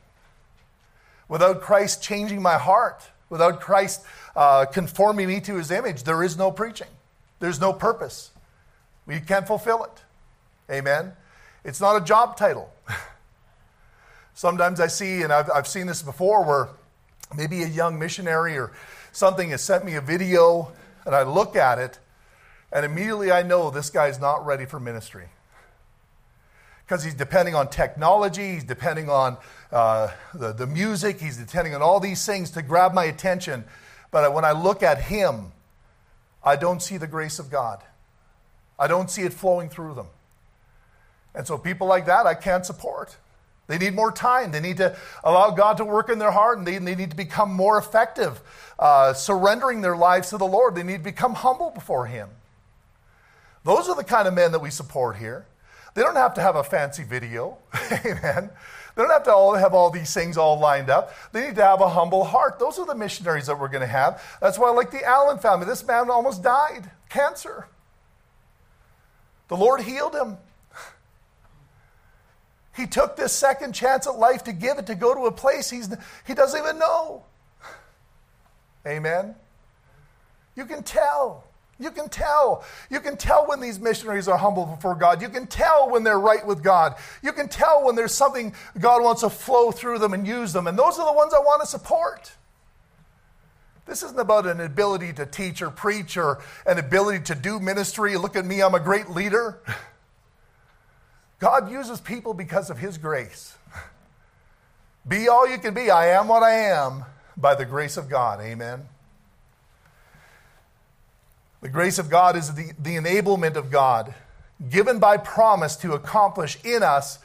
without 1.31 1.61
Christ 1.61 2.03
changing 2.03 2.43
my 2.43 2.59
heart, 2.59 3.03
without 3.31 3.61
Christ 3.61 4.05
uh, 4.37 4.67
conforming 4.67 5.29
me 5.29 5.41
to 5.41 5.55
his 5.55 5.71
image, 5.71 6.03
there 6.03 6.23
is 6.23 6.37
no 6.37 6.51
preaching. 6.51 6.89
There's 7.41 7.61
no 7.61 7.73
purpose. 7.73 8.31
We 9.07 9.19
can't 9.21 9.47
fulfill 9.47 9.85
it. 9.85 10.73
Amen. 10.73 11.13
It's 11.65 11.81
not 11.81 12.01
a 12.01 12.05
job 12.05 12.37
title. 12.37 12.73
Sometimes 14.35 14.79
I 14.79 14.87
see, 14.87 15.23
and 15.23 15.33
I've, 15.33 15.51
I've 15.51 15.67
seen 15.67 15.87
this 15.87 16.03
before, 16.03 16.45
where 16.45 16.69
maybe 17.37 17.63
a 17.63 17.67
young 17.67 17.99
missionary 17.99 18.57
or 18.57 18.73
something 19.13 19.51
has 19.51 19.63
sent 19.63 19.85
me 19.85 19.97
a 19.97 20.01
video, 20.01 20.73
and 21.05 21.15
I 21.15 21.23
look 21.23 21.57
at 21.57 21.79
it, 21.79 21.99
and 22.73 22.85
immediately 22.85 23.33
I 23.33 23.43
know 23.43 23.71
this 23.71 23.91
guy's 23.91 24.21
not 24.21 24.47
ready 24.47 24.65
for 24.65 24.79
ministry 24.79 25.29
because 26.91 27.05
he's 27.05 27.15
depending 27.15 27.55
on 27.55 27.69
technology, 27.69 28.55
he's 28.55 28.65
depending 28.65 29.09
on 29.09 29.37
uh, 29.71 30.09
the, 30.35 30.53
the 30.53 30.67
music, 30.67 31.21
he's 31.21 31.37
depending 31.37 31.73
on 31.73 31.81
all 31.83 32.01
these 32.01 32.27
things 32.27 32.51
to 32.51 32.63
grab 32.63 32.93
my 32.93 33.05
attention. 33.05 33.65
But 34.11 34.35
when 34.35 34.45
I 34.45 34.51
look 34.51 34.83
at 34.83 35.01
him, 35.01 35.53
I 36.45 36.57
don't 36.57 36.83
see 36.83 36.97
the 36.97 37.07
grace 37.07 37.39
of 37.39 37.51
God. 37.51 37.83
I 38.79 38.87
don't 38.87 39.11
see 39.11 39.23
it 39.23 39.33
flowing 39.33 39.69
through 39.69 39.95
them. 39.95 40.07
And 41.35 41.47
so 41.47 41.59
people 41.59 41.87
like 41.87 42.07
that, 42.07 42.27
I 42.27 42.35
can't 42.35 42.65
support. 42.65 43.17
They 43.67 43.79
need 43.79 43.95
more 43.95 44.11
time. 44.11 44.51
They 44.51 44.61
need 44.61 44.79
to 44.79 44.97
allow 45.23 45.51
God 45.51 45.77
to 45.77 45.85
work 45.85 46.09
in 46.09 46.19
their 46.19 46.33
heart 46.33 46.59
and 46.59 46.67
they, 46.67 46.79
they 46.79 46.97
need 46.97 47.11
to 47.11 47.17
become 47.17 47.53
more 47.53 47.79
effective, 47.79 48.41
uh, 48.79 49.13
surrendering 49.13 49.81
their 49.81 49.97
lives 49.97 50.31
to 50.31 50.39
the 50.39 50.47
Lord. 50.47 50.75
They 50.75 50.83
need 50.83 50.99
to 50.99 51.05
become 51.05 51.35
humble 51.35 51.71
before 51.71 52.07
Him. 52.07 52.31
Those 53.63 53.89
are 53.89 53.95
the 53.95 54.03
kind 54.03 54.27
of 54.27 54.35
men 54.35 54.53
that 54.53 54.61
we 54.61 54.71
support 54.71 55.19
here. 55.19 55.47
They 55.95 56.03
don't 56.03 56.17
have 56.17 56.35
to 56.35 56.41
have 56.41 56.57
a 56.57 56.65
fancy 56.65 57.05
video. 57.05 57.59
Amen. 58.05 58.51
They 58.95 59.03
don't 59.03 59.11
have 59.11 59.25
to 59.25 59.35
all 59.35 59.55
have 59.55 59.75
all 59.75 59.91
these 59.91 60.13
things 60.13 60.37
all 60.37 60.59
lined 60.59 60.91
up. 60.91 61.13
They 61.33 61.47
need 61.47 61.57
to 61.57 61.65
have 61.65 61.81
a 61.81 61.89
humble 61.89 62.25
heart. 62.25 62.59
Those 62.59 62.79
are 62.79 62.87
the 62.87 62.95
missionaries 62.95 63.47
that 63.47 63.59
we're 63.59 63.69
going 63.69 63.83
to 63.83 63.87
have. 63.87 64.23
That's 64.41 64.59
why 64.59 64.71
like 64.71 64.91
the 64.91 65.05
Allen 65.05 65.39
family. 65.39 65.67
This 65.67 65.87
man 65.87 66.11
almost 66.11 66.43
died, 66.43 66.91
cancer. 67.09 67.69
The 69.49 69.57
Lord 69.57 69.83
healed 69.83 70.15
him. 70.15 70.39
He 72.77 72.87
took 72.87 73.17
this 73.17 73.33
second 73.33 73.75
chance 73.75 74.07
at 74.07 74.17
life 74.17 74.45
to 74.45 74.53
give 74.53 74.79
it 74.79 74.87
to 74.87 74.95
go 74.95 75.13
to 75.15 75.27
a 75.27 75.33
place 75.33 75.69
he's, 75.69 75.95
he 76.27 76.35
doesn't 76.35 76.59
even 76.59 76.79
know. 76.79 77.25
Amen. 78.87 79.35
You 80.55 80.65
can 80.65 80.83
tell. 80.83 81.45
You 81.81 81.91
can 81.91 82.11
tell. 82.11 82.63
You 82.91 83.01
can 83.01 83.17
tell 83.17 83.49
when 83.49 83.59
these 83.59 83.81
missionaries 83.81 84.29
are 84.29 84.37
humble 84.37 84.67
before 84.67 84.95
God. 84.95 85.23
You 85.23 85.31
can 85.31 85.47
tell 85.47 85.91
when 85.91 86.05
they're 86.05 86.21
right 86.21 86.47
with 86.47 86.63
God. 86.63 86.95
You 87.23 87.33
can 87.33 87.49
tell 87.49 87.85
when 87.85 87.97
there's 87.97 88.15
something 88.15 88.55
God 88.79 89.03
wants 89.03 89.23
to 89.23 89.31
flow 89.31 89.71
through 89.71 89.99
them 89.99 90.13
and 90.13 90.27
use 90.27 90.53
them. 90.53 90.67
And 90.67 90.79
those 90.79 90.99
are 90.99 91.07
the 91.07 91.17
ones 91.17 91.33
I 91.33 91.39
want 91.39 91.63
to 91.63 91.67
support. 91.67 92.33
This 93.87 94.03
isn't 94.03 94.21
about 94.21 94.47
an 94.47 94.61
ability 94.61 95.15
to 95.15 95.25
teach 95.25 95.63
or 95.63 95.71
preach 95.71 96.19
or 96.19 96.41
an 96.67 96.79
ability 96.79 97.25
to 97.25 97.35
do 97.35 97.59
ministry. 97.59 98.17
Look 98.19 98.37
at 98.37 98.45
me, 98.45 98.63
I'm 98.63 98.75
a 98.75 98.81
great 98.81 99.09
leader. 99.09 99.59
God 101.41 101.73
uses 101.73 101.99
people 101.99 102.35
because 102.35 102.69
of 102.69 102.79
His 102.79 102.99
grace. 102.99 103.57
Be 105.09 105.29
all 105.29 105.49
you 105.49 105.59
can 105.59 105.73
be. 105.73 105.91
I 105.91 106.09
am 106.09 106.29
what 106.29 106.43
I 106.43 106.51
am 106.51 107.05
by 107.39 107.55
the 107.55 107.65
grace 107.65 107.97
of 107.97 108.11
God. 108.11 108.41
Amen. 108.43 108.87
The 111.61 111.69
grace 111.69 111.99
of 111.99 112.09
God 112.09 112.37
is 112.37 112.55
the, 112.55 112.73
the 112.79 112.97
enablement 112.97 113.57
of 113.57 113.71
God, 113.71 114.15
given 114.69 114.99
by 114.99 115.17
promise 115.17 115.77
to 115.77 115.93
accomplish 115.93 116.59
in 116.65 116.83
us 116.83 117.19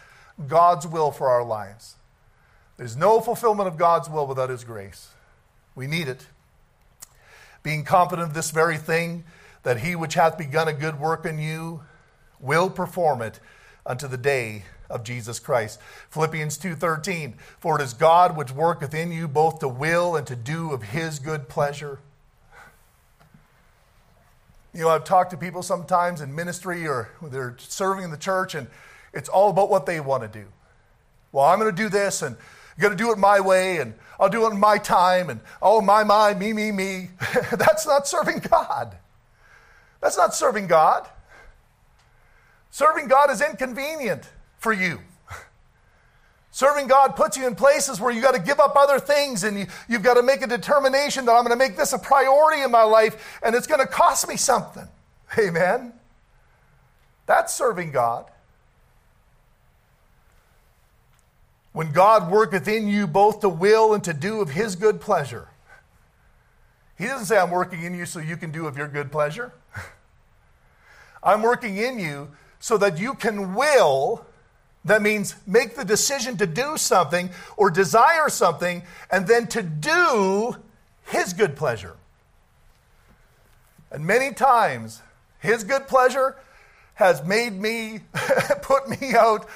God's 0.48 0.86
will 0.86 1.12
for 1.12 1.30
our 1.30 1.43
lives. 1.43 1.95
There's 2.78 2.98
no 2.98 3.21
fulfillment 3.21 3.67
of 3.67 3.78
God's 3.78 4.10
will 4.10 4.28
without 4.28 4.50
His 4.50 4.63
grace. 4.63 5.10
We 5.74 5.88
need 5.88 6.08
it. 6.08 6.28
Being 7.63 7.84
confident 7.84 8.28
of 8.28 8.34
this 8.34 8.52
very 8.52 8.78
thing, 8.78 9.24
that 9.63 9.80
He 9.80 9.95
which 9.95 10.15
hath 10.15 10.38
begun 10.38 10.67
a 10.67 10.74
good 10.74 11.00
work 11.00 11.26
in 11.26 11.39
you 11.39 11.82
will 12.39 12.69
perform 12.69 13.21
it 13.21 13.39
unto 13.86 14.08
the 14.08 14.17
day 14.17 14.63
of 14.89 15.04
Jesus 15.04 15.39
Christ. 15.39 15.80
Philippians 16.10 16.58
2:13 16.58 17.34
For 17.60 17.80
it 17.80 17.84
is 17.84 17.93
God 17.93 18.36
which 18.36 18.52
worketh 18.52 18.93
in 18.93 19.12
you 19.12 19.28
both 19.28 19.60
to 19.60 19.67
will 19.67 20.15
and 20.15 20.28
to 20.28 20.36
do 20.36 20.71
of 20.71 20.84
his 20.84 21.19
good 21.19 21.50
pleasure. 21.50 22.00
You 24.75 24.81
know, 24.81 24.89
I've 24.89 25.05
talked 25.05 25.31
to 25.31 25.38
people 25.38 25.63
sometimes 25.63 26.19
in 26.19 26.35
ministry 26.35 26.85
or 26.85 27.09
they're 27.21 27.55
serving 27.57 28.03
in 28.03 28.11
the 28.11 28.17
church, 28.17 28.55
and 28.55 28.67
it's 29.13 29.29
all 29.29 29.49
about 29.49 29.69
what 29.69 29.85
they 29.85 30.01
want 30.01 30.23
to 30.23 30.27
do. 30.27 30.45
Well, 31.31 31.45
I'm 31.45 31.59
going 31.59 31.73
to 31.73 31.81
do 31.81 31.88
this, 31.88 32.21
and 32.21 32.35
I'm 32.35 32.81
going 32.81 32.91
to 32.91 33.01
do 33.01 33.13
it 33.13 33.17
my 33.17 33.39
way, 33.39 33.77
and 33.77 33.93
I'll 34.19 34.27
do 34.27 34.45
it 34.45 34.51
in 34.51 34.59
my 34.59 34.77
time, 34.77 35.29
and 35.29 35.39
oh, 35.61 35.79
my, 35.79 36.03
my, 36.03 36.33
me, 36.33 36.51
me, 36.51 36.73
me. 36.73 37.09
That's 37.51 37.88
not 37.88 38.05
serving 38.05 38.39
God. 38.39 38.97
That's 40.01 40.17
not 40.17 40.35
serving 40.35 40.67
God. 40.67 41.07
Serving 42.69 43.07
God 43.07 43.31
is 43.31 43.41
inconvenient 43.41 44.29
for 44.57 44.73
you. 44.73 44.99
Serving 46.56 46.88
God 46.88 47.18
puts 47.18 47.36
you 47.36 47.46
in 47.48 47.54
places 47.54 48.00
where 48.00 48.13
you 48.13 48.22
got 48.22 48.34
to 48.34 48.39
give 48.39 48.62
up 48.62 48.78
other 48.78 48.98
things 48.98 49.44
and 49.44 49.60
you, 49.60 49.68
you've 49.89 50.04
got 50.04 50.13
to 50.13 50.24
make 50.24 50.41
a 50.41 50.48
determination 50.48 51.26
that 51.26 51.34
I'm 51.34 51.44
going 51.44 51.50
to 51.50 51.58
make 51.58 51.76
this 51.76 51.91
a 51.91 52.00
priority 52.00 52.62
in 52.62 52.72
my 52.72 52.84
life 52.84 53.41
and 53.44 53.54
it's 53.54 53.68
going 53.68 53.82
to 53.82 53.86
cost 53.86 54.26
me 54.30 54.38
something. 54.38 54.88
Amen. 55.38 55.91
That's 57.26 57.54
serving 57.54 57.91
God. 57.91 58.32
When 61.74 61.91
God 61.91 62.32
worketh 62.32 62.70
in 62.70 62.88
you 62.88 63.06
both 63.06 63.41
to 63.41 63.50
will 63.50 63.94
and 63.94 64.02
to 64.06 64.13
do 64.13 64.39
of 64.39 64.52
his 64.52 64.78
good 64.78 65.02
pleasure. 65.02 65.50
He 66.98 67.04
doesn't 67.04 67.26
say, 67.26 67.38
I'm 67.38 67.52
working 67.52 67.84
in 67.84 67.94
you 67.94 68.06
so 68.06 68.20
you 68.20 68.38
can 68.38 68.52
do 68.52 68.65
of 68.65 68.78
your 68.78 68.88
good 68.88 69.12
pleasure. 69.12 69.52
I'm 71.22 71.41
working 71.41 71.76
in 71.76 72.00
you 72.00 72.30
so 72.62 72.78
that 72.78 72.98
you 72.98 73.13
can 73.13 73.56
will 73.56 74.26
that 74.86 75.02
means 75.02 75.36
make 75.48 75.76
the 75.76 75.84
decision 75.84 76.38
to 76.38 76.45
do 76.45 76.78
something 76.78 77.32
or 77.58 77.69
desire 77.69 78.30
something 78.30 78.84
and 79.12 79.28
then 79.28 79.48
to 79.48 79.63
do 79.63 80.56
His 81.08 81.34
good 81.34 81.56
pleasure. 81.56 81.95
And 83.91 84.06
many 84.06 84.34
times, 84.34 85.02
His 85.39 85.63
good 85.63 85.88
pleasure 85.88 86.38
has 86.95 87.26
made 87.26 87.54
me, 87.54 88.00
put 88.62 88.88
me 89.02 89.15
out 89.15 89.48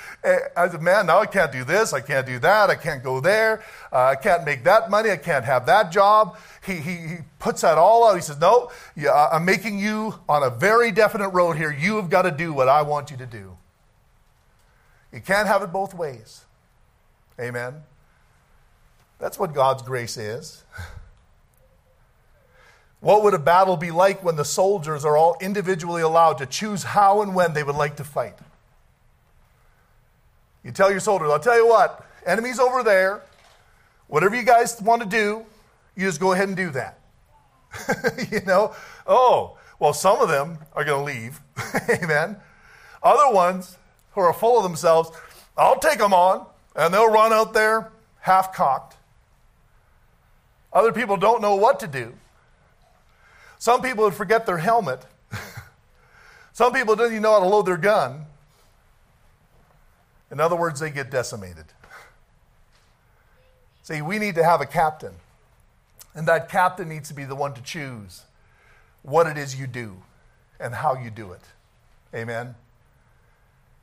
as 0.57 0.73
a 0.73 0.79
man. 0.79 1.05
Now 1.05 1.19
I 1.19 1.25
can't 1.25 1.51
do 1.51 1.63
this, 1.63 1.93
I 1.93 2.01
can't 2.01 2.25
do 2.25 2.37
that, 2.39 2.69
I 2.69 2.75
can't 2.75 3.01
go 3.01 3.21
there, 3.21 3.63
uh, 3.93 4.07
I 4.07 4.15
can't 4.15 4.43
make 4.43 4.65
that 4.65 4.89
money, 4.89 5.09
I 5.09 5.17
can't 5.17 5.45
have 5.45 5.65
that 5.67 5.91
job. 5.91 6.37
He, 6.65 6.75
he, 6.75 6.95
he 6.95 7.17
puts 7.37 7.61
that 7.61 7.77
all 7.77 8.09
out. 8.09 8.15
He 8.15 8.21
says, 8.21 8.39
No, 8.39 8.71
yeah, 8.95 9.29
I'm 9.31 9.45
making 9.45 9.79
you 9.79 10.15
on 10.27 10.43
a 10.43 10.49
very 10.49 10.91
definite 10.91 11.29
road 11.29 11.55
here. 11.55 11.71
You 11.71 11.95
have 11.95 12.09
got 12.09 12.23
to 12.23 12.31
do 12.31 12.51
what 12.51 12.67
I 12.67 12.81
want 12.81 13.09
you 13.09 13.17
to 13.17 13.25
do. 13.25 13.58
You 15.11 15.21
can't 15.21 15.47
have 15.47 15.61
it 15.63 15.71
both 15.71 15.93
ways. 15.93 16.45
Amen. 17.39 17.83
That's 19.17 19.39
what 19.39 19.53
God's 19.53 19.81
grace 19.81 20.17
is. 20.17 20.63
What 23.01 23.23
would 23.23 23.33
a 23.33 23.39
battle 23.39 23.77
be 23.77 23.91
like 23.91 24.23
when 24.23 24.35
the 24.35 24.43
soldiers 24.43 25.05
are 25.05 25.15
all 25.15 25.37
individually 25.39 26.01
allowed 26.01 26.39
to 26.39 26.45
choose 26.45 26.83
how 26.83 27.21
and 27.21 27.33
when 27.33 27.53
they 27.53 27.63
would 27.63 27.75
like 27.75 27.95
to 27.97 28.03
fight? 28.03 28.37
You 30.63 30.71
tell 30.71 30.91
your 30.91 30.99
soldiers, 30.99 31.29
I'll 31.31 31.39
tell 31.39 31.55
you 31.55 31.67
what, 31.67 32.05
enemies 32.25 32.59
over 32.59 32.83
there, 32.83 33.21
whatever 34.07 34.35
you 34.35 34.43
guys 34.43 34.81
want 34.81 35.01
to 35.01 35.07
do, 35.07 35.45
you 35.95 36.07
just 36.07 36.19
go 36.19 36.33
ahead 36.33 36.49
and 36.49 36.57
do 36.57 36.71
that. 36.71 36.99
you 38.31 38.41
know? 38.41 38.75
Oh, 39.07 39.57
well, 39.79 39.93
some 39.93 40.19
of 40.19 40.27
them 40.27 40.57
are 40.73 40.83
going 40.83 40.99
to 40.99 41.05
leave. 41.05 41.39
Amen. 41.89 42.35
Other 43.01 43.33
ones, 43.33 43.77
who 44.11 44.21
are 44.21 44.33
full 44.33 44.57
of 44.57 44.63
themselves, 44.63 45.11
I'll 45.57 45.79
take 45.79 45.99
them 45.99 46.13
on, 46.13 46.45
and 46.75 46.93
they'll 46.93 47.11
run 47.11 47.33
out 47.33 47.53
there 47.53 47.91
half 48.21 48.53
cocked. 48.53 48.95
Other 50.71 50.91
people 50.91 51.17
don't 51.17 51.41
know 51.41 51.55
what 51.55 51.79
to 51.79 51.87
do. 51.87 52.13
Some 53.57 53.81
people 53.81 54.05
would 54.05 54.13
forget 54.13 54.45
their 54.45 54.57
helmet. 54.57 55.05
Some 56.53 56.73
people 56.73 56.95
don't 56.95 57.11
even 57.11 57.21
know 57.21 57.33
how 57.33 57.39
to 57.39 57.47
load 57.47 57.65
their 57.65 57.77
gun. 57.77 58.25
In 60.31 60.39
other 60.39 60.55
words, 60.55 60.79
they 60.79 60.91
get 60.91 61.09
decimated. 61.09 61.65
See, 63.83 64.01
we 64.01 64.19
need 64.19 64.35
to 64.35 64.43
have 64.43 64.61
a 64.61 64.65
captain. 64.65 65.13
And 66.13 66.27
that 66.27 66.49
captain 66.49 66.89
needs 66.89 67.09
to 67.09 67.15
be 67.15 67.25
the 67.25 67.35
one 67.35 67.53
to 67.53 67.61
choose 67.61 68.23
what 69.01 69.27
it 69.27 69.37
is 69.37 69.59
you 69.59 69.67
do 69.67 69.97
and 70.59 70.75
how 70.75 70.95
you 70.95 71.09
do 71.09 71.31
it. 71.31 71.41
Amen. 72.13 72.55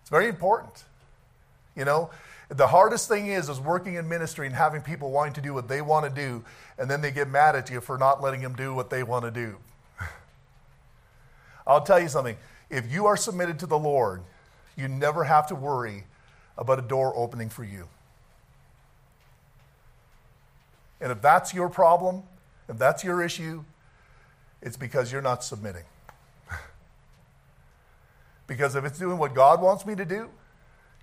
It's 0.07 0.11
very 0.12 0.29
important. 0.29 0.85
You 1.75 1.85
know, 1.85 2.11
the 2.49 2.69
hardest 2.69 3.09
thing 3.09 3.27
is 3.27 3.49
is 3.49 3.59
working 3.59 3.97
in 3.97 4.09
ministry 4.09 4.47
and 4.47 4.55
having 4.55 4.81
people 4.81 5.11
wanting 5.11 5.33
to 5.33 5.40
do 5.40 5.53
what 5.53 5.66
they 5.66 5.83
want 5.83 6.05
to 6.05 6.11
do 6.12 6.45
and 6.79 6.88
then 6.88 7.01
they 7.01 7.11
get 7.11 7.29
mad 7.29 7.57
at 7.57 7.71
you 7.71 7.81
for 7.81 7.99
not 7.99 8.23
letting 8.23 8.40
them 8.40 8.55
do 8.55 8.73
what 8.73 8.88
they 8.88 9.03
want 9.03 9.25
to 9.25 9.33
do. 9.33 9.57
I'll 11.66 11.81
tell 11.81 11.99
you 11.99 12.07
something. 12.07 12.37
If 12.71 12.88
you 12.88 13.07
are 13.07 13.16
submitted 13.16 13.59
to 13.59 13.66
the 13.66 13.77
Lord, 13.77 14.23
you 14.77 14.87
never 14.87 15.25
have 15.25 15.49
to 15.49 15.57
worry 15.57 16.05
about 16.57 16.79
a 16.79 16.83
door 16.83 17.12
opening 17.16 17.49
for 17.49 17.64
you. 17.64 17.88
And 21.01 21.11
if 21.11 21.21
that's 21.21 21.53
your 21.53 21.69
problem, 21.69 22.23
if 22.69 22.79
that's 22.79 23.03
your 23.03 23.25
issue, 23.25 23.64
it's 24.62 24.77
because 24.77 25.11
you're 25.11 25.21
not 25.21 25.42
submitting. 25.42 25.83
Because 28.47 28.75
if 28.75 28.85
it's 28.85 28.99
doing 28.99 29.19
what 29.19 29.35
God 29.35 29.61
wants 29.61 29.87
me 29.87 29.95
to 29.95 30.05
do, 30.05 30.29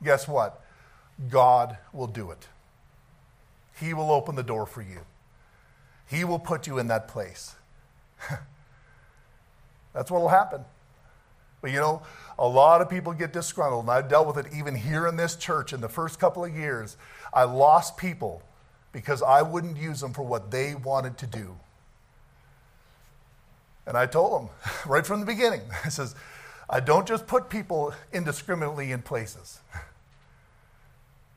guess 0.04 0.28
what? 0.28 0.62
God 1.30 1.78
will 1.92 2.08
do 2.08 2.32
it. 2.32 2.48
He 3.80 3.94
will 3.94 4.12
open 4.12 4.36
the 4.36 4.44
door 4.44 4.66
for 4.66 4.82
you. 4.82 5.02
He 6.10 6.24
will 6.24 6.40
put 6.40 6.68
you 6.68 6.80
in 6.80 6.88
that 6.88 7.08
place. 7.08 7.56
That's 9.94 10.12
what 10.12 10.22
will 10.22 10.30
happen. 10.30 10.64
But 11.62 11.72
you 11.72 11.80
know, 11.80 12.04
a 12.38 12.48
lot 12.48 12.82
of 12.82 12.90
people 12.90 13.14
get 13.14 13.32
disgruntled, 13.32 13.86
and 13.86 13.92
I've 13.92 14.10
dealt 14.10 14.28
with 14.28 14.46
it 14.46 14.54
even 14.54 14.76
here 14.76 15.08
in 15.08 15.16
this 15.16 15.36
church 15.36 15.72
in 15.72 15.82
the 15.82 15.90
first 15.90 16.20
couple 16.20 16.44
of 16.44 16.56
years. 16.56 16.98
I 17.34 17.44
lost 17.44 17.98
people 17.98 18.44
because 18.92 19.24
I 19.24 19.42
wouldn't 19.42 19.78
use 19.78 20.02
them 20.02 20.14
for 20.14 20.24
what 20.24 20.52
they 20.52 20.76
wanted 20.76 21.18
to 21.20 21.28
do. 21.28 21.56
And 23.86 23.98
I 23.98 24.06
told 24.06 24.42
them 24.42 24.50
right 24.86 25.06
from 25.06 25.20
the 25.20 25.26
beginning 25.26 25.62
I 25.86 25.90
says, 25.90 26.16
I 26.70 26.80
don't 26.80 27.08
just 27.08 27.28
put 27.28 27.50
people 27.50 27.94
indiscriminately 28.12 28.92
in 28.92 29.02
places. 29.02 29.60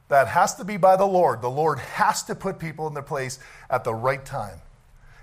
That 0.09 0.29
has 0.29 0.55
to 0.57 0.65
be 0.65 0.77
by 0.77 0.97
the 0.97 1.07
Lord. 1.07 1.43
The 1.43 1.51
Lord 1.51 1.79
has 1.81 2.23
to 2.25 2.35
put 2.35 2.59
people 2.59 2.87
in 2.87 2.95
their 2.95 3.03
place 3.03 3.39
at 3.69 3.83
the 3.83 3.95
right 3.95 4.25
time 4.25 4.61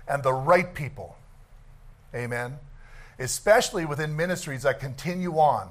and 0.06 0.22
the 0.22 0.32
right 0.32 0.74
people. 0.74 1.16
Amen. 2.14 2.58
Especially 3.18 3.86
within 3.86 4.14
ministries 4.14 4.62
that 4.62 4.80
continue 4.80 5.38
on. 5.38 5.70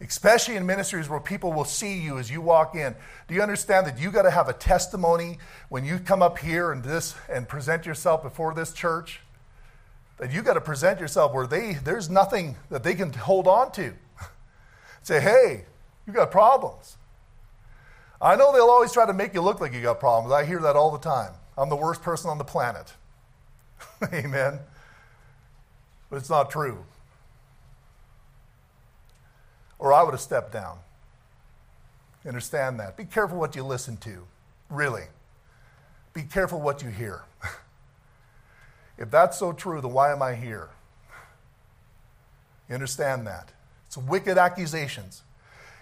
Especially 0.00 0.56
in 0.56 0.64
ministries 0.64 1.08
where 1.08 1.20
people 1.20 1.52
will 1.52 1.64
see 1.64 1.98
you 1.98 2.18
as 2.18 2.30
you 2.30 2.40
walk 2.40 2.74
in. 2.74 2.94
Do 3.26 3.34
you 3.34 3.42
understand 3.42 3.86
that 3.86 3.98
you 3.98 4.10
got 4.10 4.22
to 4.22 4.30
have 4.30 4.48
a 4.48 4.52
testimony 4.52 5.38
when 5.68 5.84
you 5.84 5.98
come 5.98 6.22
up 6.22 6.38
here 6.38 6.72
and 6.72 6.82
this 6.82 7.14
and 7.28 7.48
present 7.48 7.84
yourself 7.84 8.22
before 8.22 8.54
this 8.54 8.72
church? 8.72 9.20
That 10.18 10.32
you 10.32 10.42
got 10.42 10.54
to 10.54 10.60
present 10.60 11.00
yourself 11.00 11.32
where 11.32 11.46
they 11.46 11.74
there's 11.74 12.10
nothing 12.10 12.56
that 12.70 12.82
they 12.82 12.94
can 12.94 13.12
hold 13.12 13.46
on 13.46 13.70
to. 13.72 13.94
Say, 15.02 15.20
hey, 15.20 15.64
you 16.06 16.12
got 16.12 16.30
problems. 16.30 16.96
I 18.20 18.34
know 18.34 18.52
they'll 18.52 18.64
always 18.64 18.92
try 18.92 19.06
to 19.06 19.12
make 19.12 19.32
you 19.32 19.40
look 19.42 19.60
like 19.60 19.72
you 19.72 19.80
got 19.80 20.00
problems. 20.00 20.32
I 20.32 20.44
hear 20.44 20.60
that 20.60 20.74
all 20.74 20.90
the 20.90 20.98
time. 20.98 21.32
I'm 21.56 21.68
the 21.68 21.76
worst 21.76 22.02
person 22.02 22.30
on 22.30 22.38
the 22.38 22.44
planet. 22.44 22.92
Amen. 24.12 24.58
But 26.10 26.16
it's 26.16 26.30
not 26.30 26.50
true. 26.50 26.84
Or 29.78 29.92
I 29.92 30.02
would 30.02 30.12
have 30.12 30.20
stepped 30.20 30.52
down. 30.52 30.78
Understand 32.26 32.78
that. 32.80 32.96
Be 32.96 33.04
careful 33.04 33.38
what 33.38 33.56
you 33.56 33.62
listen 33.62 33.96
to. 33.98 34.26
Really. 34.68 35.04
Be 36.12 36.22
careful 36.22 36.60
what 36.60 36.82
you 36.82 36.90
hear. 36.90 37.22
if 38.98 39.10
that's 39.10 39.38
so 39.38 39.52
true, 39.52 39.80
then 39.80 39.92
why 39.92 40.12
am 40.12 40.22
I 40.22 40.34
here? 40.34 40.70
You 42.68 42.74
understand 42.74 43.26
that? 43.26 43.52
It's 43.86 43.96
wicked 43.96 44.36
accusations. 44.36 45.22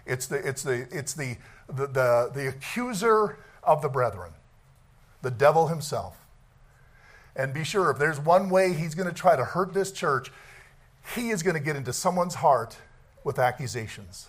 It's 0.05 0.27
the, 0.27 0.37
it's 0.37 0.63
the, 0.63 0.87
it's 0.93 1.15
the, 1.15 1.37
the, 1.67 1.87
the, 1.87 2.31
the 2.33 2.49
accuser 2.49 3.39
of 3.65 3.83
the 3.83 3.89
brethren, 3.89 4.33
the 5.23 5.31
devil 5.31 5.67
himself. 5.67 6.17
And 7.35 7.53
be 7.53 7.65
sure, 7.65 7.91
if 7.91 7.99
there's 7.99 8.21
one 8.21 8.49
way 8.49 8.73
he's 8.73 8.95
going 8.95 9.09
to 9.09 9.15
try 9.15 9.35
to 9.35 9.45
hurt 9.45 9.75
this 9.75 9.91
church, 9.91 10.31
he 11.15 11.31
is 11.31 11.43
going 11.43 11.55
to 11.55 11.61
get 11.63 11.77
into 11.77 11.93
someone's 11.93 12.37
heart 12.37 12.77
with 13.25 13.39
accusations. 13.39 14.29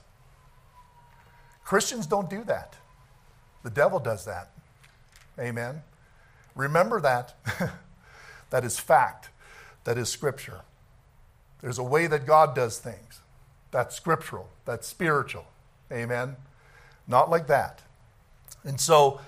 Christians 1.63 2.08
don't 2.08 2.30
do 2.30 2.43
that. 2.45 2.76
The 3.63 3.69
devil 3.69 4.00
does 4.00 4.26
that. 4.26 4.52
Amen. 5.39 5.82
Remember 6.56 7.00
that. 7.02 7.36
that 8.50 8.64
is 8.64 8.80
fact. 8.80 9.30
That 9.84 9.98
is 9.98 10.10
scripture. 10.10 10.62
There's 11.62 11.78
a 11.78 11.84
way 11.84 12.08
that 12.08 12.26
God 12.26 12.56
does 12.56 12.78
things. 12.80 13.22
That's 13.72 13.96
scriptural. 13.96 14.50
That's 14.66 14.88
spiritual. 14.88 15.46
Amen. 15.92 16.36
Not 17.08 17.30
like 17.30 17.48
that. 17.48 17.82
And 18.64 18.80
so, 18.80 19.22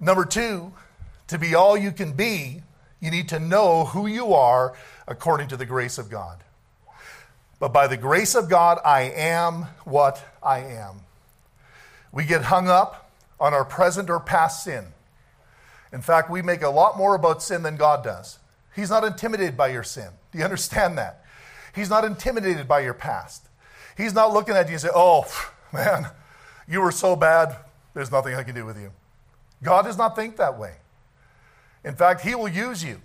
number 0.00 0.24
two, 0.24 0.72
to 1.28 1.38
be 1.38 1.54
all 1.54 1.76
you 1.76 1.92
can 1.92 2.12
be, 2.12 2.62
you 3.00 3.10
need 3.10 3.28
to 3.28 3.38
know 3.38 3.84
who 3.84 4.06
you 4.06 4.32
are 4.32 4.74
according 5.06 5.48
to 5.48 5.56
the 5.56 5.66
grace 5.66 5.98
of 5.98 6.08
God. 6.08 6.38
But 7.60 7.72
by 7.72 7.86
the 7.86 7.96
grace 7.96 8.34
of 8.34 8.48
God, 8.48 8.78
I 8.84 9.02
am 9.02 9.64
what 9.84 10.22
I 10.42 10.60
am. 10.60 11.00
We 12.12 12.24
get 12.24 12.42
hung 12.42 12.68
up 12.68 13.10
on 13.38 13.52
our 13.52 13.64
present 13.64 14.08
or 14.08 14.20
past 14.20 14.64
sin. 14.64 14.86
In 15.94 16.00
fact, 16.00 16.28
we 16.28 16.42
make 16.42 16.62
a 16.62 16.68
lot 16.68 16.98
more 16.98 17.14
about 17.14 17.40
sin 17.40 17.62
than 17.62 17.76
God 17.76 18.02
does. 18.02 18.40
He's 18.74 18.90
not 18.90 19.04
intimidated 19.04 19.56
by 19.56 19.68
your 19.68 19.84
sin. 19.84 20.08
Do 20.32 20.38
you 20.38 20.44
understand 20.44 20.98
that? 20.98 21.24
He's 21.72 21.88
not 21.88 22.04
intimidated 22.04 22.66
by 22.66 22.80
your 22.80 22.94
past. 22.94 23.48
He's 23.96 24.12
not 24.12 24.32
looking 24.32 24.56
at 24.56 24.66
you 24.66 24.72
and 24.72 24.80
say, 24.80 24.90
"Oh, 24.92 25.24
man, 25.72 26.08
you 26.66 26.80
were 26.80 26.90
so 26.90 27.14
bad, 27.14 27.56
there's 27.94 28.10
nothing 28.10 28.34
I 28.34 28.42
can 28.42 28.56
do 28.56 28.66
with 28.66 28.76
you." 28.76 28.90
God 29.62 29.82
does 29.82 29.96
not 29.96 30.16
think 30.16 30.36
that 30.36 30.58
way. 30.58 30.74
In 31.84 31.94
fact, 31.94 32.22
He 32.22 32.34
will 32.34 32.48
use 32.48 32.82
you 32.82 33.00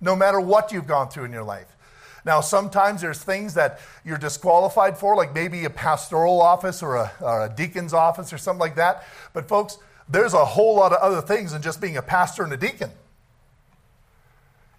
no 0.00 0.16
matter 0.16 0.40
what 0.40 0.72
you've 0.72 0.86
gone 0.86 1.10
through 1.10 1.24
in 1.24 1.32
your 1.32 1.44
life. 1.44 1.76
Now, 2.24 2.40
sometimes 2.40 3.02
there's 3.02 3.22
things 3.22 3.52
that 3.54 3.80
you're 4.02 4.18
disqualified 4.18 4.96
for, 4.96 5.14
like 5.14 5.34
maybe 5.34 5.66
a 5.66 5.70
pastoral 5.70 6.40
office 6.40 6.82
or 6.82 6.96
a, 6.96 7.12
or 7.20 7.44
a, 7.44 7.48
deacon's 7.50 7.92
office 7.92 8.32
or 8.32 8.38
something 8.38 8.60
like 8.60 8.76
that. 8.76 9.04
But, 9.32 9.48
folks, 9.48 9.78
there's 10.10 10.34
a 10.34 10.44
whole 10.44 10.74
lot 10.74 10.92
of 10.92 10.98
other 10.98 11.22
things 11.22 11.52
than 11.52 11.62
just 11.62 11.80
being 11.80 11.96
a 11.96 12.02
pastor 12.02 12.42
and 12.42 12.52
a 12.52 12.56
deacon. 12.56 12.90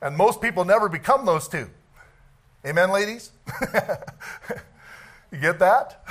And 0.02 0.17
most 0.17 0.41
people 0.41 0.65
never 0.65 0.89
become 0.89 1.26
those 1.26 1.48
two. 1.48 1.70
Amen, 2.65 2.91
ladies? 2.91 3.32
you 5.32 5.38
get 5.39 5.60
that? 5.60 6.04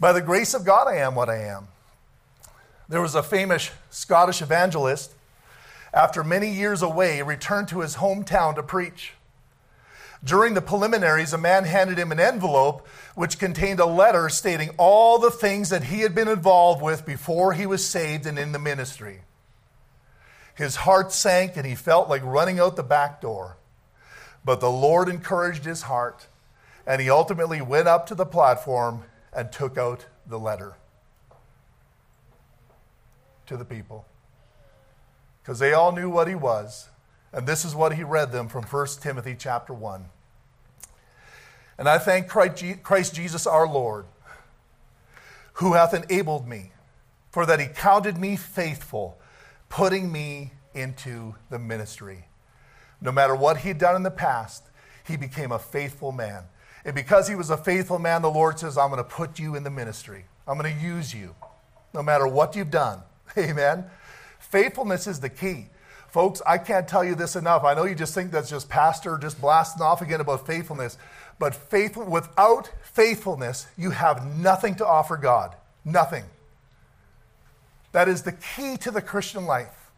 By 0.00 0.12
the 0.12 0.22
grace 0.22 0.54
of 0.54 0.64
God, 0.64 0.88
I 0.88 0.96
am 0.96 1.14
what 1.14 1.28
I 1.28 1.42
am. 1.44 1.68
There 2.88 3.00
was 3.00 3.14
a 3.14 3.22
famous 3.22 3.70
Scottish 3.90 4.40
evangelist, 4.40 5.12
after 5.92 6.22
many 6.22 6.50
years 6.50 6.82
away, 6.82 7.22
returned 7.22 7.68
to 7.68 7.80
his 7.80 7.96
hometown 7.96 8.54
to 8.54 8.62
preach. 8.62 9.12
During 10.22 10.54
the 10.54 10.60
preliminaries, 10.60 11.32
a 11.32 11.38
man 11.38 11.64
handed 11.64 11.98
him 11.98 12.12
an 12.12 12.20
envelope 12.20 12.86
which 13.16 13.38
contained 13.38 13.80
a 13.80 13.86
letter 13.86 14.28
stating 14.28 14.68
all 14.76 15.18
the 15.18 15.30
things 15.30 15.70
that 15.70 15.84
he 15.84 16.00
had 16.00 16.14
been 16.14 16.28
involved 16.28 16.82
with 16.82 17.06
before 17.06 17.54
he 17.54 17.64
was 17.64 17.84
saved 17.84 18.26
and 18.26 18.38
in 18.38 18.52
the 18.52 18.58
ministry. 18.58 19.22
His 20.54 20.76
heart 20.76 21.10
sank 21.12 21.56
and 21.56 21.64
he 21.64 21.74
felt 21.74 22.10
like 22.10 22.22
running 22.22 22.60
out 22.60 22.76
the 22.76 22.82
back 22.82 23.22
door. 23.22 23.56
But 24.44 24.60
the 24.60 24.70
Lord 24.70 25.08
encouraged 25.08 25.64
his 25.64 25.82
heart, 25.82 26.28
and 26.86 27.00
he 27.00 27.08
ultimately 27.08 27.62
went 27.62 27.88
up 27.88 28.06
to 28.08 28.14
the 28.14 28.26
platform 28.26 29.04
and 29.32 29.50
took 29.50 29.78
out 29.78 30.04
the 30.26 30.38
letter 30.38 30.74
to 33.46 33.56
the 33.56 33.64
people 33.64 34.04
because 35.42 35.58
they 35.58 35.72
all 35.72 35.90
knew 35.90 36.10
what 36.10 36.28
he 36.28 36.34
was. 36.34 36.90
And 37.32 37.46
this 37.46 37.64
is 37.64 37.74
what 37.74 37.94
he 37.94 38.04
read 38.04 38.30
them 38.30 38.48
from 38.48 38.64
1 38.64 38.86
Timothy 39.00 39.34
chapter 39.38 39.72
1. 39.72 40.10
And 41.78 41.88
I 41.88 41.98
thank 41.98 42.28
Christ 42.28 43.14
Jesus 43.14 43.46
our 43.46 43.68
Lord, 43.68 44.06
who 45.54 45.74
hath 45.74 45.94
enabled 45.94 46.48
me, 46.48 46.72
for 47.30 47.44
that 47.46 47.60
he 47.60 47.66
counted 47.66 48.16
me 48.16 48.36
faithful, 48.36 49.18
putting 49.68 50.10
me 50.10 50.52
into 50.74 51.34
the 51.50 51.58
ministry. 51.58 52.26
No 53.00 53.12
matter 53.12 53.34
what 53.34 53.58
he'd 53.58 53.78
done 53.78 53.96
in 53.96 54.02
the 54.02 54.10
past, 54.10 54.64
he 55.06 55.16
became 55.16 55.52
a 55.52 55.58
faithful 55.58 56.12
man. 56.12 56.44
And 56.84 56.94
because 56.94 57.28
he 57.28 57.34
was 57.34 57.50
a 57.50 57.56
faithful 57.56 57.98
man, 57.98 58.22
the 58.22 58.30
Lord 58.30 58.58
says, 58.58 58.78
I'm 58.78 58.90
going 58.90 59.02
to 59.02 59.04
put 59.04 59.38
you 59.38 59.54
in 59.54 59.64
the 59.64 59.70
ministry. 59.70 60.24
I'm 60.46 60.56
going 60.58 60.72
to 60.72 60.82
use 60.82 61.12
you, 61.12 61.34
no 61.92 62.02
matter 62.02 62.26
what 62.26 62.54
you've 62.54 62.70
done. 62.70 63.00
Amen. 63.38 63.84
Faithfulness 64.38 65.06
is 65.06 65.20
the 65.20 65.28
key. 65.28 65.66
Folks, 66.08 66.40
I 66.46 66.58
can't 66.58 66.86
tell 66.86 67.04
you 67.04 67.14
this 67.14 67.36
enough. 67.36 67.64
I 67.64 67.74
know 67.74 67.84
you 67.84 67.94
just 67.94 68.14
think 68.14 68.30
that's 68.30 68.48
just 68.48 68.68
pastor 68.68 69.18
just 69.18 69.40
blasting 69.40 69.82
off 69.82 70.00
again 70.00 70.20
about 70.20 70.46
faithfulness, 70.46 70.96
but 71.38 71.54
faithful 71.54 72.04
without 72.04 72.70
faithfulness, 72.82 73.66
you 73.76 73.90
have 73.90 74.36
nothing 74.36 74.74
to 74.76 74.86
offer 74.86 75.16
God. 75.16 75.54
Nothing. 75.84 76.24
That 77.92 78.08
is 78.08 78.22
the 78.22 78.32
key 78.32 78.76
to 78.78 78.90
the 78.90 79.02
Christian 79.02 79.46
life. 79.46 79.90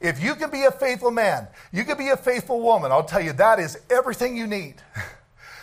If 0.00 0.22
you 0.22 0.34
can 0.36 0.50
be 0.50 0.64
a 0.64 0.70
faithful 0.70 1.10
man, 1.10 1.48
you 1.72 1.84
can 1.84 1.98
be 1.98 2.08
a 2.08 2.16
faithful 2.16 2.60
woman, 2.60 2.92
I'll 2.92 3.04
tell 3.04 3.20
you, 3.20 3.32
that 3.34 3.58
is 3.58 3.78
everything 3.90 4.36
you 4.36 4.46
need. 4.46 4.76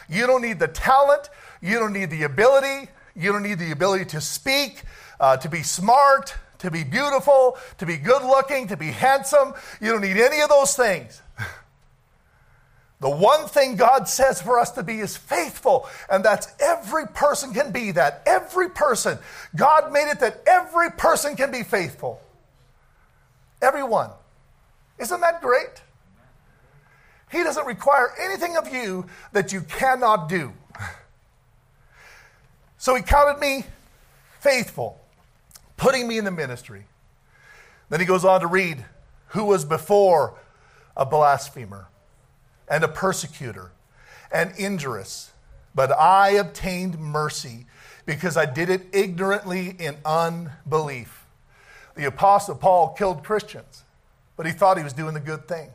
You 0.07 0.27
don't 0.27 0.43
need 0.43 0.59
the 0.59 0.67
talent, 0.67 1.31
you 1.63 1.79
don't 1.79 1.91
need 1.91 2.11
the 2.11 2.23
ability, 2.23 2.91
you 3.15 3.31
don't 3.31 3.41
need 3.41 3.57
the 3.57 3.71
ability 3.71 4.05
to 4.05 4.21
speak, 4.21 4.83
uh, 5.19 5.37
to 5.37 5.49
be 5.49 5.63
smart, 5.63 6.35
to 6.59 6.69
be 6.69 6.83
beautiful, 6.83 7.57
to 7.79 7.85
be 7.85 7.97
good 7.97 8.21
looking, 8.21 8.67
to 8.67 8.77
be 8.77 8.91
handsome. 8.91 9.55
You 9.81 9.91
don't 9.91 10.01
need 10.01 10.17
any 10.17 10.41
of 10.41 10.49
those 10.49 10.75
things. 10.75 11.21
The 13.01 13.09
one 13.09 13.47
thing 13.47 13.75
God 13.75 14.07
says 14.07 14.41
for 14.41 14.57
us 14.59 14.71
to 14.71 14.83
be 14.83 14.99
is 14.99 15.17
faithful, 15.17 15.87
and 16.09 16.23
that's 16.23 16.47
every 16.59 17.07
person 17.07 17.53
can 17.53 17.71
be 17.71 17.91
that. 17.91 18.23
Every 18.25 18.69
person. 18.69 19.19
God 19.55 19.91
made 19.91 20.09
it 20.09 20.19
that 20.21 20.41
every 20.47 20.91
person 20.91 21.35
can 21.35 21.51
be 21.51 21.63
faithful. 21.63 22.21
Everyone. 23.61 24.11
Isn't 24.97 25.19
that 25.21 25.41
great? 25.41 25.81
He 27.31 27.43
doesn't 27.43 27.65
require 27.65 28.13
anything 28.19 28.55
of 28.55 28.73
you 28.73 29.07
that 29.33 29.51
you 29.51 29.61
cannot 29.61 30.29
do. 30.29 30.53
So 32.77 32.93
he 32.93 33.01
counted 33.01 33.39
me 33.39 33.65
faithful, 34.41 34.99
putting 35.75 36.07
me 36.07 36.19
in 36.19 36.25
the 36.25 36.29
ministry. 36.29 36.85
Then 37.89 37.99
he 37.99 38.05
goes 38.05 38.23
on 38.23 38.41
to 38.41 38.47
read 38.47 38.85
who 39.29 39.45
was 39.45 39.65
before 39.65 40.35
a 40.95 41.03
blasphemer 41.03 41.87
and 42.67 42.83
a 42.83 42.87
persecutor 42.87 43.71
and 44.31 44.53
injurious. 44.57 45.31
But 45.73 45.91
I 45.91 46.29
obtained 46.31 46.99
mercy 46.99 47.65
because 48.05 48.37
I 48.37 48.45
did 48.45 48.69
it 48.69 48.87
ignorantly 48.93 49.75
in 49.79 49.97
unbelief. 50.05 51.25
The 51.95 52.05
Apostle 52.05 52.55
Paul 52.55 52.89
killed 52.89 53.23
Christians, 53.23 53.83
but 54.37 54.45
he 54.45 54.51
thought 54.51 54.77
he 54.77 54.83
was 54.83 54.93
doing 54.93 55.13
the 55.13 55.19
good 55.19 55.47
thing. 55.47 55.69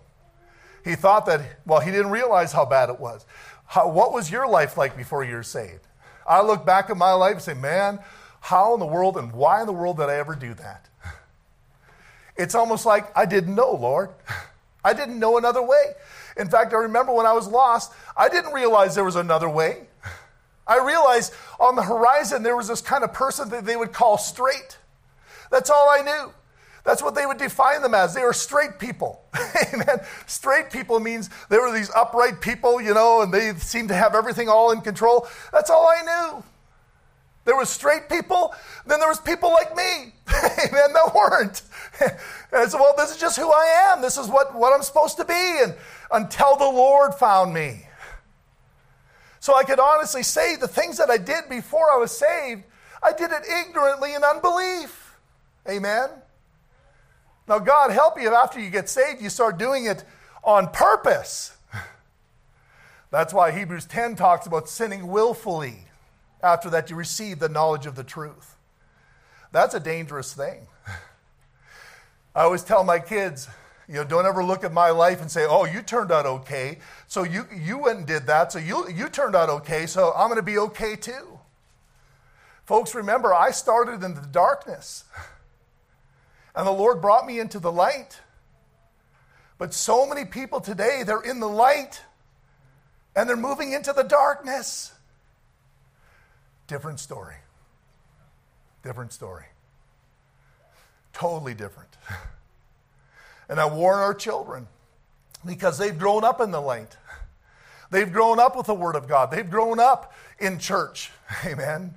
He 0.85 0.95
thought 0.95 1.27
that, 1.27 1.43
well, 1.67 1.81
he 1.81 1.91
didn't 1.91 2.11
realize 2.11 2.53
how 2.53 2.65
bad 2.65 2.89
it 2.89 3.01
was. 3.01 3.27
How, 3.67 3.89
what 3.89 4.13
was 4.13 4.31
your 4.31 4.47
life 4.47 4.77
like 4.77 4.97
before 4.97 5.25
you 5.25 5.35
were 5.35 5.43
saved? 5.43 5.87
I 6.27 6.43
look 6.43 6.65
back 6.65 6.91
at 6.91 6.97
my 6.97 7.13
life 7.13 7.35
and 7.35 7.43
say, 7.43 7.55
man, 7.55 7.99
how 8.41 8.75
in 8.75 8.81
the 8.81 8.87
world 8.87 9.17
and 9.17 9.33
why 9.33 9.61
in 9.61 9.67
the 9.67 9.73
world 9.73 9.99
did 9.99 10.09
I 10.09 10.17
ever 10.17 10.35
do 10.35 10.55
that? 10.55 10.89
It's 12.37 12.55
almost 12.55 12.87
like 12.87 13.15
I 13.15 13.27
didn't 13.27 13.55
know, 13.55 13.73
Lord. 13.73 14.09
I 14.85 14.95
didn't 14.95 15.19
know 15.19 15.37
another 15.37 15.61
way. 15.61 15.93
In 16.37 16.49
fact, 16.49 16.73
I 16.73 16.77
remember 16.77 17.13
when 17.13 17.27
I 17.27 17.33
was 17.33 17.47
lost, 17.49 17.93
I 18.17 18.29
didn't 18.29 18.53
realize 18.53 18.95
there 18.95 19.05
was 19.05 19.17
another 19.17 19.49
way. 19.49 19.89
I 20.67 20.79
realized 20.79 21.33
on 21.59 21.75
the 21.75 21.83
horizon 21.83 22.43
there 22.43 22.57
was 22.57 22.69
this 22.69 22.81
kind 22.81 23.03
of 23.03 23.13
person 23.13 23.49
that 23.51 23.65
they 23.65 23.77
would 23.77 23.93
call 23.93 24.19
straight. 24.19 24.79
That's 25.51 25.69
all 25.69 25.89
I 25.91 26.03
knew. 26.03 26.33
That's 26.85 27.03
what 27.03 27.15
they 27.15 27.27
would 27.27 27.39
define 27.39 27.83
them 27.83 27.95
as. 27.95 28.15
They 28.15 28.23
were 28.23 28.33
straight 28.33 28.79
people. 28.79 29.23
Amen. 29.75 30.01
Straight 30.27 30.71
people 30.71 30.99
means 31.01 31.29
they 31.49 31.59
were 31.59 31.73
these 31.73 31.91
upright 31.95 32.41
people, 32.41 32.81
you 32.81 32.95
know, 32.95 33.21
and 33.23 33.35
they 33.35 33.53
seemed 33.55 33.89
to 33.89 33.95
have 33.95 34.15
everything 34.15 34.49
all 34.49 34.71
in 34.71 34.81
control. 34.81 35.29
That's 35.53 35.71
all 35.71 35.89
I 35.89 36.03
knew. 36.03 36.45
There 37.51 37.57
was 37.57 37.69
straight 37.69 38.09
people, 38.09 38.55
then 38.87 39.01
there 39.01 39.09
was 39.09 39.21
people 39.21 39.51
like 39.51 39.75
me, 39.75 39.83
amen, 40.29 40.93
that 40.93 41.13
weren't. 41.13 41.63
And 42.01 42.13
I 42.53 42.67
said, 42.69 42.79
well, 42.79 42.95
this 42.97 43.11
is 43.11 43.17
just 43.17 43.37
who 43.37 43.51
I 43.51 43.91
am. 43.91 44.01
This 44.01 44.17
is 44.17 44.29
what, 44.29 44.55
what 44.55 44.73
I'm 44.73 44.85
supposed 44.85 45.17
to 45.17 45.25
be. 45.25 45.35
And 45.35 45.75
until 46.13 46.55
the 46.55 46.65
Lord 46.65 47.13
found 47.13 47.53
me. 47.53 47.87
So 49.41 49.57
I 49.57 49.65
could 49.65 49.81
honestly 49.81 50.23
say 50.23 50.55
the 50.55 50.69
things 50.69 50.97
that 50.99 51.11
I 51.11 51.17
did 51.17 51.49
before 51.49 51.91
I 51.91 51.97
was 51.97 52.17
saved, 52.17 52.63
I 53.03 53.13
did 53.13 53.33
it 53.33 53.43
ignorantly 53.67 54.15
in 54.15 54.23
unbelief. 54.23 55.17
Amen. 55.69 56.09
Now, 57.49 57.59
God 57.59 57.91
help 57.91 58.21
you 58.21 58.33
after 58.33 58.61
you 58.61 58.71
get 58.71 58.89
saved, 58.89 59.21
you 59.21 59.29
start 59.29 59.59
doing 59.59 59.87
it 59.87 60.05
on 60.45 60.69
purpose. 60.69 61.57
That's 63.11 63.35
why 63.35 63.51
Hebrews 63.51 63.87
10 63.87 64.15
talks 64.15 64.47
about 64.47 64.69
sinning 64.69 65.09
willfully 65.09 65.87
after 66.43 66.71
that 66.71 66.91
you 66.91 66.97
receive 66.97 67.39
the 67.39 67.49
knowledge 67.49 67.87
of 67.87 67.95
the 67.95 68.05
truth. 68.05 68.57
That's 69.53 69.75
a 69.75 69.81
dangerous 69.81 70.33
thing. 70.33 70.67
I 72.35 72.43
always 72.43 72.63
tell 72.63 72.85
my 72.85 72.99
kids, 72.99 73.49
you 73.89 73.95
know, 73.95 74.05
don't 74.05 74.27
ever 74.27 74.45
look 74.45 74.63
at 74.63 74.73
my 74.73 74.91
life 74.91 75.21
and 75.21 75.31
say, 75.31 75.45
oh, 75.49 75.65
you 75.65 75.83
turned 75.83 76.13
out 76.13 76.25
okay. 76.25 76.79
So 77.09 77.25
you, 77.25 77.47
you 77.53 77.79
went 77.79 77.99
and 77.99 78.07
did 78.07 78.27
that. 78.29 78.53
So 78.53 78.61
you, 78.61 78.89
you 78.89 79.09
turned 79.09 79.35
out 79.35 79.51
okay. 79.51 79.87
So 79.87 80.13
I'm 80.15 80.29
going 80.29 80.37
to 80.37 80.43
be 80.43 80.59
okay 80.59 80.95
too. 80.95 81.41
Folks, 82.65 82.95
remember, 82.95 83.35
I 83.35 83.51
started 83.51 84.05
in 84.05 84.15
the 84.15 84.27
darkness. 84.31 85.05
And 86.53 86.67
the 86.67 86.73
Lord 86.73 87.01
brought 87.01 87.27
me 87.27 87.39
into 87.39 87.61
the 87.61 87.71
light. 87.71 88.19
But 89.57 89.73
so 89.73 90.05
many 90.05 90.25
people 90.25 90.61
today, 90.61 91.05
they're 91.07 91.21
in 91.21 91.39
the 91.39 91.49
light 91.49 92.03
and 93.15 93.29
they're 93.29 93.37
moving 93.37 93.73
into 93.73 93.93
the 93.93 94.03
darkness. 94.03 94.93
Different 96.71 97.01
story. 97.01 97.35
Different 98.85 99.13
story. 99.13 99.47
Totally 101.13 101.53
different. 101.53 101.91
And 103.49 103.59
I 103.59 103.67
warn 103.67 103.99
our 103.99 104.15
children 104.15 104.69
because 105.45 105.77
they've 105.77 105.99
grown 105.99 106.23
up 106.23 106.41
in 106.41 106.53
the 106.53 106.61
light. 106.61 106.97
They've 107.91 108.13
grown 108.13 108.39
up 108.39 108.57
with 108.57 108.67
the 108.67 108.75
Word 108.75 108.95
of 108.95 109.09
God. 109.09 109.33
They've 109.33 109.51
grown 109.51 109.81
up 109.81 110.15
in 110.39 110.61
church. 110.61 111.11
Amen. 111.45 111.97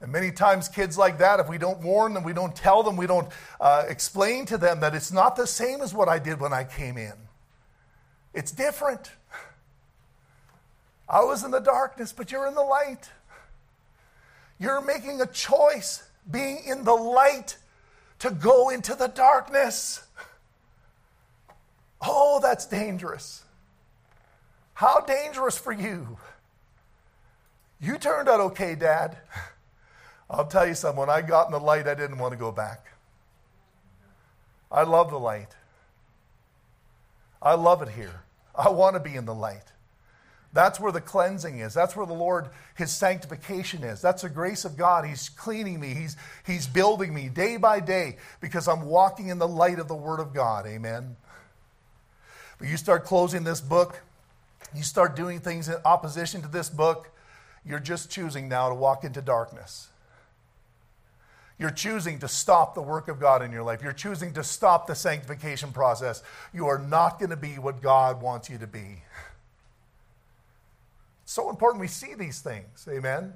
And 0.00 0.10
many 0.10 0.32
times, 0.32 0.68
kids 0.70 0.96
like 0.96 1.18
that, 1.18 1.38
if 1.38 1.50
we 1.50 1.58
don't 1.58 1.82
warn 1.82 2.14
them, 2.14 2.24
we 2.24 2.32
don't 2.32 2.56
tell 2.56 2.82
them, 2.82 2.96
we 2.96 3.06
don't 3.06 3.28
uh, 3.60 3.84
explain 3.86 4.46
to 4.46 4.56
them 4.56 4.80
that 4.80 4.94
it's 4.94 5.12
not 5.12 5.36
the 5.36 5.46
same 5.46 5.82
as 5.82 5.92
what 5.92 6.08
I 6.08 6.18
did 6.18 6.40
when 6.40 6.54
I 6.54 6.64
came 6.64 6.96
in. 6.96 7.12
It's 8.32 8.52
different. 8.52 9.10
I 11.06 11.24
was 11.24 11.44
in 11.44 11.50
the 11.50 11.60
darkness, 11.60 12.14
but 12.14 12.32
you're 12.32 12.46
in 12.46 12.54
the 12.54 12.62
light. 12.62 13.10
You're 14.58 14.80
making 14.80 15.20
a 15.20 15.26
choice, 15.26 16.02
being 16.30 16.62
in 16.66 16.84
the 16.84 16.94
light, 16.94 17.56
to 18.20 18.30
go 18.30 18.70
into 18.70 18.94
the 18.94 19.08
darkness. 19.08 20.02
Oh, 22.00 22.40
that's 22.42 22.66
dangerous. 22.66 23.44
How 24.74 25.00
dangerous 25.00 25.58
for 25.58 25.72
you? 25.72 26.18
You 27.80 27.98
turned 27.98 28.28
out 28.28 28.40
okay, 28.40 28.74
Dad. 28.74 29.16
I'll 30.30 30.46
tell 30.46 30.66
you 30.66 30.74
something. 30.74 30.98
When 30.98 31.10
I 31.10 31.22
got 31.22 31.46
in 31.46 31.52
the 31.52 31.60
light, 31.60 31.86
I 31.86 31.94
didn't 31.94 32.18
want 32.18 32.32
to 32.32 32.38
go 32.38 32.50
back. 32.50 32.86
I 34.72 34.82
love 34.82 35.10
the 35.10 35.18
light. 35.18 35.54
I 37.40 37.54
love 37.54 37.82
it 37.82 37.90
here. 37.90 38.22
I 38.54 38.70
want 38.70 38.94
to 38.94 39.00
be 39.00 39.14
in 39.14 39.24
the 39.24 39.34
light. 39.34 39.72
That's 40.52 40.80
where 40.80 40.92
the 40.92 41.00
cleansing 41.00 41.58
is. 41.58 41.74
That's 41.74 41.94
where 41.94 42.06
the 42.06 42.14
Lord, 42.14 42.48
His 42.76 42.90
sanctification 42.90 43.82
is. 43.82 44.00
That's 44.00 44.22
the 44.22 44.30
grace 44.30 44.64
of 44.64 44.76
God. 44.76 45.04
He's 45.04 45.28
cleaning 45.28 45.80
me, 45.80 45.94
He's, 45.94 46.16
he's 46.46 46.66
building 46.66 47.12
me 47.12 47.28
day 47.28 47.56
by 47.56 47.80
day 47.80 48.16
because 48.40 48.66
I'm 48.68 48.86
walking 48.86 49.28
in 49.28 49.38
the 49.38 49.48
light 49.48 49.78
of 49.78 49.88
the 49.88 49.94
Word 49.94 50.20
of 50.20 50.32
God. 50.32 50.66
Amen. 50.66 51.16
But 52.58 52.68
you 52.68 52.76
start 52.76 53.04
closing 53.04 53.44
this 53.44 53.60
book, 53.60 54.00
you 54.74 54.82
start 54.82 55.14
doing 55.14 55.40
things 55.40 55.68
in 55.68 55.76
opposition 55.84 56.40
to 56.42 56.48
this 56.48 56.70
book, 56.70 57.10
you're 57.64 57.78
just 57.80 58.10
choosing 58.10 58.48
now 58.48 58.68
to 58.68 58.74
walk 58.74 59.04
into 59.04 59.20
darkness. 59.20 59.88
You're 61.58 61.70
choosing 61.70 62.18
to 62.18 62.28
stop 62.28 62.74
the 62.74 62.82
work 62.82 63.08
of 63.08 63.18
God 63.18 63.42
in 63.42 63.50
your 63.50 63.62
life. 63.62 63.82
You're 63.82 63.92
choosing 63.92 64.34
to 64.34 64.44
stop 64.44 64.86
the 64.86 64.94
sanctification 64.94 65.72
process. 65.72 66.22
You 66.52 66.66
are 66.66 66.78
not 66.78 67.18
going 67.18 67.30
to 67.30 67.36
be 67.36 67.58
what 67.58 67.80
God 67.80 68.20
wants 68.20 68.50
you 68.50 68.58
to 68.58 68.66
be. 68.66 69.02
So 71.26 71.50
important 71.50 71.80
we 71.80 71.88
see 71.88 72.14
these 72.14 72.40
things. 72.40 72.88
Amen. 72.88 73.34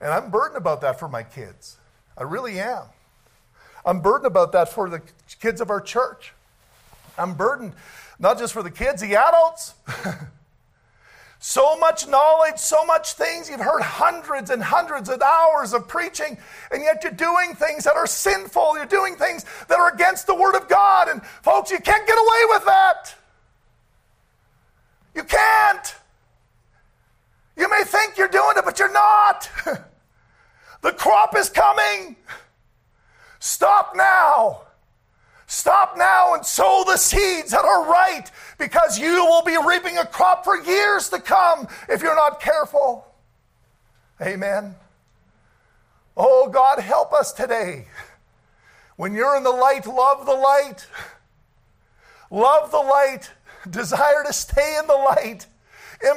And 0.00 0.12
I'm 0.12 0.30
burdened 0.30 0.56
about 0.56 0.80
that 0.80 0.98
for 0.98 1.08
my 1.08 1.22
kids. 1.22 1.76
I 2.18 2.24
really 2.24 2.58
am. 2.58 2.82
I'm 3.86 4.00
burdened 4.00 4.26
about 4.26 4.52
that 4.52 4.68
for 4.70 4.90
the 4.90 5.00
kids 5.40 5.60
of 5.60 5.70
our 5.70 5.80
church. 5.80 6.32
I'm 7.16 7.34
burdened 7.34 7.74
not 8.18 8.38
just 8.38 8.52
for 8.52 8.62
the 8.62 8.70
kids, 8.70 9.02
the 9.02 9.14
adults. 9.14 9.74
so 11.38 11.76
much 11.78 12.08
knowledge, 12.08 12.58
so 12.58 12.84
much 12.86 13.12
things. 13.12 13.48
You've 13.48 13.60
heard 13.60 13.82
hundreds 13.82 14.50
and 14.50 14.62
hundreds 14.62 15.08
of 15.08 15.20
hours 15.20 15.74
of 15.74 15.86
preaching, 15.86 16.38
and 16.70 16.82
yet 16.82 17.02
you're 17.02 17.12
doing 17.12 17.54
things 17.54 17.84
that 17.84 17.94
are 17.94 18.06
sinful. 18.06 18.76
You're 18.76 18.86
doing 18.86 19.16
things 19.16 19.44
that 19.68 19.78
are 19.78 19.92
against 19.92 20.26
the 20.26 20.34
Word 20.34 20.54
of 20.54 20.68
God. 20.68 21.08
And 21.08 21.24
folks, 21.42 21.70
you 21.70 21.78
can't 21.78 22.06
get 22.06 22.16
away 22.16 22.56
with 22.56 22.64
that. 22.64 23.14
You 25.14 25.24
can't. 25.24 25.94
You 27.56 27.68
may 27.70 27.84
think 27.84 28.18
you're 28.18 28.28
doing 28.28 28.56
it, 28.56 28.64
but 28.64 28.78
you're 28.78 28.92
not. 28.92 29.48
the 30.82 30.92
crop 30.92 31.36
is 31.36 31.48
coming. 31.48 32.16
Stop 33.38 33.94
now. 33.94 34.62
Stop 35.46 35.96
now 35.96 36.34
and 36.34 36.44
sow 36.44 36.82
the 36.86 36.96
seeds 36.96 37.50
that 37.50 37.64
are 37.64 37.86
right 37.86 38.30
because 38.58 38.98
you 38.98 39.24
will 39.24 39.42
be 39.42 39.56
reaping 39.64 39.98
a 39.98 40.06
crop 40.06 40.42
for 40.42 40.56
years 40.56 41.08
to 41.10 41.20
come 41.20 41.68
if 41.88 42.02
you're 42.02 42.16
not 42.16 42.40
careful. 42.40 43.06
Amen. 44.20 44.74
Oh, 46.16 46.48
God, 46.48 46.78
help 46.78 47.12
us 47.12 47.32
today. 47.32 47.86
When 48.96 49.12
you're 49.12 49.36
in 49.36 49.42
the 49.42 49.50
light, 49.50 49.86
love 49.86 50.26
the 50.26 50.34
light. 50.34 50.86
Love 52.30 52.70
the 52.70 52.78
light. 52.78 53.30
Desire 53.68 54.24
to 54.24 54.32
stay 54.32 54.78
in 54.78 54.86
the 54.86 54.94
light. 54.94 55.46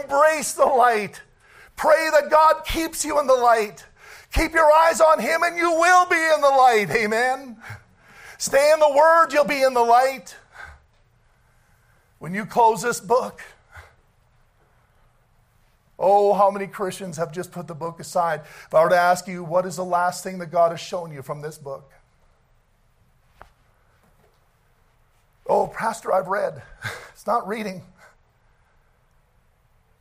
Embrace 0.02 0.54
the 0.54 0.66
light. 0.66 1.22
Pray 1.78 2.10
that 2.12 2.30
God 2.30 2.66
keeps 2.66 3.06
you 3.06 3.20
in 3.22 3.28
the 3.28 3.36
light. 3.36 3.86
Keep 4.34 4.54
your 4.54 4.70
eyes 4.74 5.00
on 5.00 5.20
Him 5.20 5.44
and 5.44 5.56
you 5.56 5.72
will 5.72 6.06
be 6.08 6.16
in 6.16 6.42
the 6.42 6.50
light. 6.50 6.90
Amen. 6.90 7.56
Stay 8.38 8.72
in 8.74 8.80
the 8.80 8.90
Word, 8.90 9.32
you'll 9.32 9.46
be 9.46 9.62
in 9.62 9.74
the 9.74 9.84
light. 9.84 10.36
When 12.20 12.34
you 12.34 12.46
close 12.46 12.82
this 12.82 13.00
book, 13.00 13.42
oh, 16.00 16.34
how 16.34 16.50
many 16.50 16.66
Christians 16.66 17.16
have 17.18 17.32
just 17.32 17.52
put 17.52 17.68
the 17.68 17.76
book 17.76 18.00
aside? 18.00 18.42
If 18.66 18.74
I 18.74 18.84
were 18.84 18.90
to 18.90 18.98
ask 18.98 19.28
you, 19.28 19.44
what 19.44 19.68
is 19.68 19.76
the 19.76 19.86
last 19.86 20.24
thing 20.24 20.40
that 20.40 20.48
God 20.48 20.72
has 20.72 20.80
shown 20.80 21.12
you 21.12 21.22
from 21.22 21.42
this 21.42 21.60
book? 21.60 21.92
Oh, 25.46 25.68
Pastor, 25.68 26.12
I've 26.14 26.28
read. 26.28 26.62
It's 27.18 27.26
not 27.26 27.48
reading, 27.48 27.82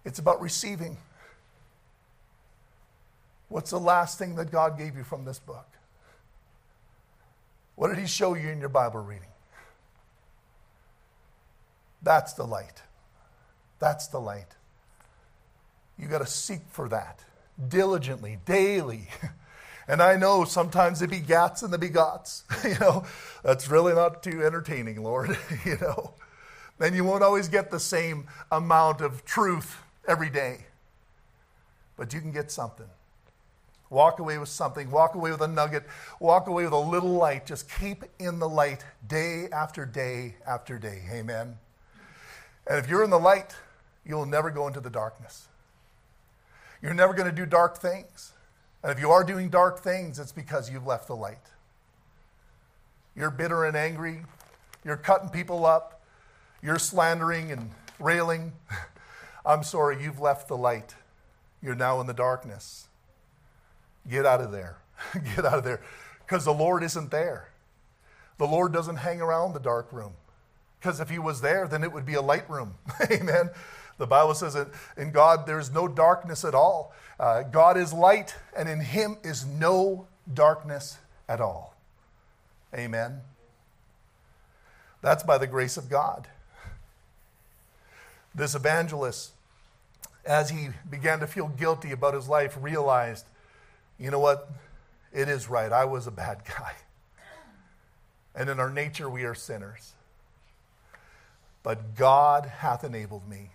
it's 0.04 0.18
about 0.18 0.42
receiving. 0.42 0.98
What's 3.49 3.70
the 3.70 3.80
last 3.80 4.18
thing 4.18 4.34
that 4.36 4.51
God 4.51 4.76
gave 4.76 4.97
you 4.97 5.05
from 5.05 5.24
this 5.24 5.38
book? 5.38 5.66
What 7.74 7.88
did 7.88 7.99
He 7.99 8.07
show 8.07 8.34
you 8.34 8.49
in 8.49 8.61
your 8.61 8.68
Bible 8.68 9.01
reading? 9.01 9.28
That's 12.03 12.32
the 12.32 12.44
light. 12.44 12.82
That's 13.78 14.09
the 14.09 14.20
light. 14.20 14.55
You 15.99 16.09
got 16.09 16.18
to 16.18 16.26
seek 16.26 16.61
for 16.70 16.88
that 16.88 17.24
diligently, 17.68 18.38
daily. 18.44 19.09
And 19.88 20.03
I 20.03 20.16
know 20.16 20.44
sometimes 20.44 20.99
the 20.99 21.07
begats 21.07 21.62
and 21.62 21.72
the 21.72 21.78
begots, 21.78 22.42
you 22.64 22.76
know, 22.80 23.05
that's 23.44 23.68
really 23.68 23.94
not 23.94 24.22
too 24.22 24.44
entertaining, 24.44 25.03
Lord, 25.03 25.38
you 25.64 25.78
know. 25.80 26.14
Then 26.78 26.94
you 26.94 27.05
won't 27.05 27.22
always 27.22 27.49
get 27.49 27.70
the 27.70 27.80
same 27.80 28.26
amount 28.51 29.01
of 29.01 29.24
truth 29.24 29.80
every 30.07 30.28
day. 30.28 30.66
But 31.97 32.12
you 32.12 32.20
can 32.20 32.32
get 32.32 32.51
something. 32.51 32.88
Walk 33.89 34.18
away 34.18 34.39
with 34.39 34.49
something. 34.49 34.91
Walk 34.91 35.14
away 35.14 35.30
with 35.30 35.41
a 35.41 35.49
nugget. 35.49 35.84
Walk 36.18 36.49
away 36.49 36.64
with 36.64 36.72
a 36.72 36.78
little 36.78 37.12
light. 37.12 37.47
Just 37.47 37.70
keep 37.70 38.05
in 38.18 38.39
the 38.39 38.49
light 38.49 38.84
day 39.07 39.47
after 39.53 39.87
day 39.87 40.34
after 40.47 40.78
day. 40.78 41.03
Amen. 41.12 41.57
And 42.66 42.78
if 42.78 42.89
you're 42.89 43.05
in 43.05 43.11
the 43.11 43.18
light, 43.18 43.55
you'll 44.05 44.26
never 44.26 44.51
go 44.51 44.66
into 44.66 44.80
the 44.80 44.91
darkness. 44.91 45.47
You're 46.82 46.95
never 46.95 47.14
going 47.14 47.28
to 47.28 47.34
do 47.34 47.47
dark 47.47 47.78
things. 47.78 48.32
And 48.82 48.93
if 48.93 49.01
you 49.01 49.11
are 49.11 49.24
doing 49.24 49.49
dark 49.49 49.80
things, 49.80 50.18
it's 50.18 50.32
because 50.32 50.70
you've 50.70 50.87
left 50.87 51.07
the 51.07 51.16
light. 51.16 51.39
You're 53.14 53.30
bitter 53.30 53.64
and 53.64 53.76
angry. 53.76 54.24
You're 54.84 54.97
cutting 54.97 55.28
people 55.28 55.64
up. 55.64 56.03
You're 56.62 56.78
slandering 56.78 57.51
and 57.53 57.70
railing. 57.99 58.53
I'm 59.47 59.62
sorry, 59.62 60.03
you've 60.03 60.20
left 60.20 60.49
the 60.49 60.57
light. 60.57 60.95
You're 61.62 61.74
now 61.74 62.01
in 62.01 62.07
the 62.07 62.14
darkness. 62.14 62.89
Get 64.09 64.26
out 64.26 64.40
of 64.40 64.52
there. 64.52 64.76
Get 65.14 65.44
out 65.44 65.59
of 65.59 65.64
there. 65.64 65.80
Because 66.24 66.44
the 66.44 66.54
Lord 66.54 66.82
isn't 66.82 67.11
there. 67.11 67.48
The 68.38 68.46
Lord 68.46 68.72
doesn't 68.72 68.96
hang 68.96 69.20
around 69.20 69.54
the 69.54 69.61
dark 69.61 69.92
room. 69.92 70.12
Because 70.78 71.00
if 71.00 71.11
He 71.11 71.18
was 71.18 71.40
there, 71.40 71.66
then 71.66 71.82
it 71.82 71.92
would 71.92 72.07
be 72.07 72.14
a 72.14 72.22
light 72.22 72.48
room. 72.50 72.74
Amen. 73.11 73.50
The 73.98 74.07
Bible 74.07 74.34
says 74.34 74.54
that 74.54 74.68
in 74.96 75.11
God 75.11 75.46
there's 75.46 75.70
no 75.72 75.88
darkness 75.88 76.44
at 76.44 76.54
all. 76.54 76.92
Uh, 77.18 77.42
God 77.42 77.78
is 77.78 77.92
light, 77.94 78.34
and 78.54 78.68
in 78.68 78.80
Him 78.80 79.16
is 79.22 79.46
no 79.46 80.07
darkness 80.32 80.98
at 81.28 81.40
all. 81.40 81.74
Amen. 82.74 83.20
That's 85.00 85.22
by 85.22 85.38
the 85.38 85.46
grace 85.46 85.76
of 85.76 85.88
God. 85.88 86.26
This 88.34 88.54
evangelist, 88.54 89.32
as 90.24 90.50
he 90.50 90.68
began 90.88 91.20
to 91.20 91.26
feel 91.26 91.48
guilty 91.48 91.92
about 91.92 92.12
his 92.12 92.28
life, 92.28 92.59
realized 92.61 93.24
you 93.99 94.11
know 94.11 94.18
what? 94.18 94.51
It 95.12 95.28
is 95.28 95.49
right. 95.49 95.72
I 95.72 95.84
was 95.84 96.07
a 96.07 96.11
bad 96.11 96.42
guy. 96.44 96.72
And 98.34 98.51
in 98.51 98.61
our 98.61 98.70
nature, 98.70 99.09
we 99.09 99.24
are 99.24 99.34
sinners. 99.34 99.92
But 101.62 101.97
God 101.97 102.47
hath 102.47 102.84
enabled 102.84 103.28
me, 103.28 103.51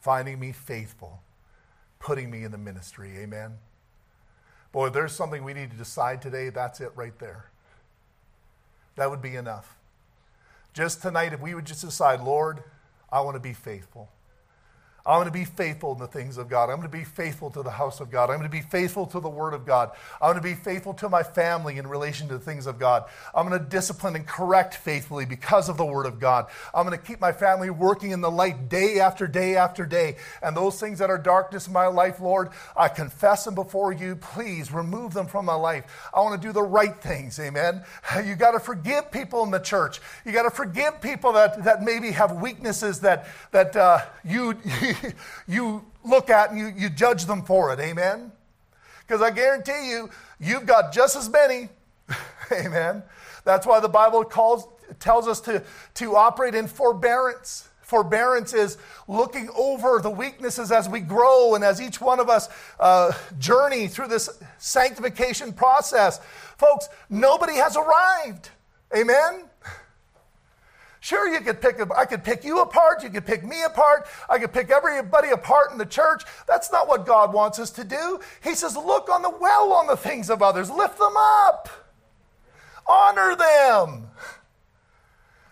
finding 0.00 0.40
me 0.40 0.52
faithful, 0.52 1.22
putting 2.00 2.30
me 2.30 2.44
in 2.44 2.50
the 2.50 2.58
ministry. 2.58 3.16
Amen. 3.18 3.58
Boy, 4.72 4.90
there's 4.90 5.12
something 5.12 5.44
we 5.44 5.54
need 5.54 5.70
to 5.70 5.76
decide 5.76 6.20
today. 6.20 6.50
That's 6.50 6.80
it 6.80 6.90
right 6.94 7.18
there. 7.18 7.46
That 8.96 9.10
would 9.10 9.22
be 9.22 9.36
enough. 9.36 9.76
Just 10.74 11.00
tonight, 11.00 11.32
if 11.32 11.40
we 11.40 11.54
would 11.54 11.64
just 11.64 11.80
decide, 11.80 12.20
Lord, 12.20 12.62
I 13.10 13.20
want 13.20 13.36
to 13.36 13.40
be 13.40 13.54
faithful. 13.54 14.10
I'm 15.08 15.14
going 15.14 15.24
to 15.24 15.32
be 15.32 15.46
faithful 15.46 15.92
in 15.92 15.98
the 15.98 16.06
things 16.06 16.36
of 16.36 16.50
God. 16.50 16.68
I'm 16.68 16.76
going 16.76 16.82
to 16.82 16.96
be 16.96 17.02
faithful 17.02 17.50
to 17.52 17.62
the 17.62 17.70
house 17.70 18.00
of 18.00 18.10
God. 18.10 18.28
I'm 18.28 18.36
going 18.36 18.42
to 18.42 18.54
be 18.54 18.60
faithful 18.60 19.06
to 19.06 19.20
the 19.20 19.28
word 19.28 19.54
of 19.54 19.64
God. 19.64 19.92
I'm 20.20 20.32
going 20.32 20.42
to 20.42 20.42
be 20.42 20.54
faithful 20.54 20.92
to 20.94 21.08
my 21.08 21.22
family 21.22 21.78
in 21.78 21.86
relation 21.86 22.28
to 22.28 22.34
the 22.36 22.44
things 22.44 22.66
of 22.66 22.78
God. 22.78 23.06
I'm 23.34 23.48
going 23.48 23.58
to 23.58 23.66
discipline 23.66 24.16
and 24.16 24.26
correct 24.26 24.74
faithfully 24.74 25.24
because 25.24 25.70
of 25.70 25.78
the 25.78 25.84
word 25.86 26.04
of 26.04 26.20
God. 26.20 26.48
I'm 26.74 26.86
going 26.86 26.98
to 26.98 27.02
keep 27.02 27.22
my 27.22 27.32
family 27.32 27.70
working 27.70 28.10
in 28.10 28.20
the 28.20 28.30
light 28.30 28.68
day 28.68 29.00
after 29.00 29.26
day 29.26 29.56
after 29.56 29.86
day. 29.86 30.16
And 30.42 30.54
those 30.54 30.78
things 30.78 30.98
that 30.98 31.08
are 31.08 31.16
darkness 31.16 31.68
in 31.68 31.72
my 31.72 31.86
life, 31.86 32.20
Lord, 32.20 32.50
I 32.76 32.88
confess 32.88 33.46
them 33.46 33.54
before 33.54 33.94
you. 33.94 34.14
Please 34.14 34.70
remove 34.70 35.14
them 35.14 35.26
from 35.26 35.46
my 35.46 35.54
life. 35.54 36.10
I 36.12 36.20
want 36.20 36.38
to 36.38 36.46
do 36.46 36.52
the 36.52 36.62
right 36.62 37.00
things. 37.00 37.40
Amen. 37.40 37.82
You 38.28 38.34
got 38.34 38.50
to 38.50 38.60
forgive 38.60 39.10
people 39.10 39.44
in 39.44 39.50
the 39.50 39.60
church. 39.60 40.00
You 40.26 40.32
got 40.32 40.42
to 40.42 40.50
forgive 40.50 41.00
people 41.00 41.32
that, 41.32 41.64
that 41.64 41.82
maybe 41.82 42.10
have 42.10 42.32
weaknesses 42.32 43.00
that, 43.00 43.28
that 43.52 43.74
uh, 43.74 44.00
you 44.24 44.54
you 45.48 45.84
look 46.04 46.30
at 46.30 46.50
and 46.50 46.58
you, 46.58 46.72
you 46.76 46.90
judge 46.90 47.26
them 47.26 47.42
for 47.42 47.72
it. 47.72 47.80
Amen? 47.80 48.32
Because 49.06 49.22
I 49.22 49.30
guarantee 49.30 49.90
you, 49.90 50.10
you've 50.38 50.66
got 50.66 50.92
just 50.92 51.16
as 51.16 51.28
many. 51.28 51.68
Amen? 52.52 53.02
That's 53.44 53.66
why 53.66 53.80
the 53.80 53.88
Bible 53.88 54.24
calls, 54.24 54.68
tells 55.00 55.26
us 55.26 55.40
to, 55.42 55.62
to 55.94 56.16
operate 56.16 56.54
in 56.54 56.66
forbearance. 56.66 57.68
Forbearance 57.80 58.52
is 58.52 58.76
looking 59.06 59.48
over 59.56 60.00
the 60.02 60.10
weaknesses 60.10 60.70
as 60.70 60.90
we 60.90 61.00
grow 61.00 61.54
and 61.54 61.64
as 61.64 61.80
each 61.80 62.02
one 62.02 62.20
of 62.20 62.28
us 62.28 62.50
uh, 62.78 63.12
journey 63.38 63.88
through 63.88 64.08
this 64.08 64.28
sanctification 64.58 65.54
process. 65.54 66.20
Folks, 66.58 66.90
nobody 67.08 67.54
has 67.54 67.78
arrived. 67.78 68.50
Amen? 68.94 69.47
Sure, 71.08 71.26
you 71.26 71.40
could 71.40 71.62
pick, 71.62 71.80
I 71.96 72.04
could 72.04 72.22
pick 72.22 72.44
you 72.44 72.60
apart, 72.60 73.02
you 73.02 73.08
could 73.08 73.24
pick 73.24 73.42
me 73.42 73.62
apart, 73.62 74.06
I 74.28 74.38
could 74.38 74.52
pick 74.52 74.68
everybody 74.68 75.30
apart 75.30 75.72
in 75.72 75.78
the 75.78 75.86
church. 75.86 76.22
That's 76.46 76.70
not 76.70 76.86
what 76.86 77.06
God 77.06 77.32
wants 77.32 77.58
us 77.58 77.70
to 77.70 77.84
do. 77.84 78.20
He 78.44 78.54
says, 78.54 78.76
look 78.76 79.08
on 79.08 79.22
the 79.22 79.30
well 79.30 79.72
on 79.72 79.86
the 79.86 79.96
things 79.96 80.28
of 80.28 80.42
others, 80.42 80.70
lift 80.70 80.98
them 80.98 81.14
up, 81.16 81.70
honor 82.86 83.34
them. 83.34 84.08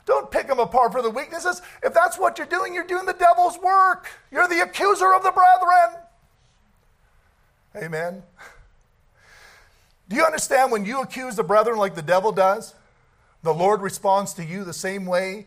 Don't 0.04 0.30
pick 0.30 0.46
them 0.46 0.59
apart 0.59 0.92
for 0.92 1.00
the 1.00 1.09
weaknesses. 1.09 1.62
If 1.82 1.94
that's 1.94 2.18
what 2.18 2.36
you're 2.36 2.46
doing, 2.46 2.74
you're 2.74 2.86
doing 2.86 3.07
the 3.07 3.14
devil's 3.14 3.59
work. 3.59 4.09
You're 4.30 4.48
the 4.48 4.61
accuser 4.61 5.14
of 5.14 5.22
the 5.22 5.32
brethren. 5.32 6.02
Amen. 7.76 8.22
Do 10.11 10.16
you 10.16 10.24
understand 10.24 10.70
when 10.70 10.84
you 10.84 11.00
accuse 11.00 11.34
the 11.34 11.44
brethren 11.44 11.78
like 11.78 11.94
the 11.94 12.02
devil 12.02 12.30
does? 12.30 12.74
The 13.47 13.55
Lord 13.55 13.80
responds 13.80 14.34
to 14.34 14.44
you 14.44 14.64
the 14.64 14.72
same 14.72 15.07
way 15.07 15.47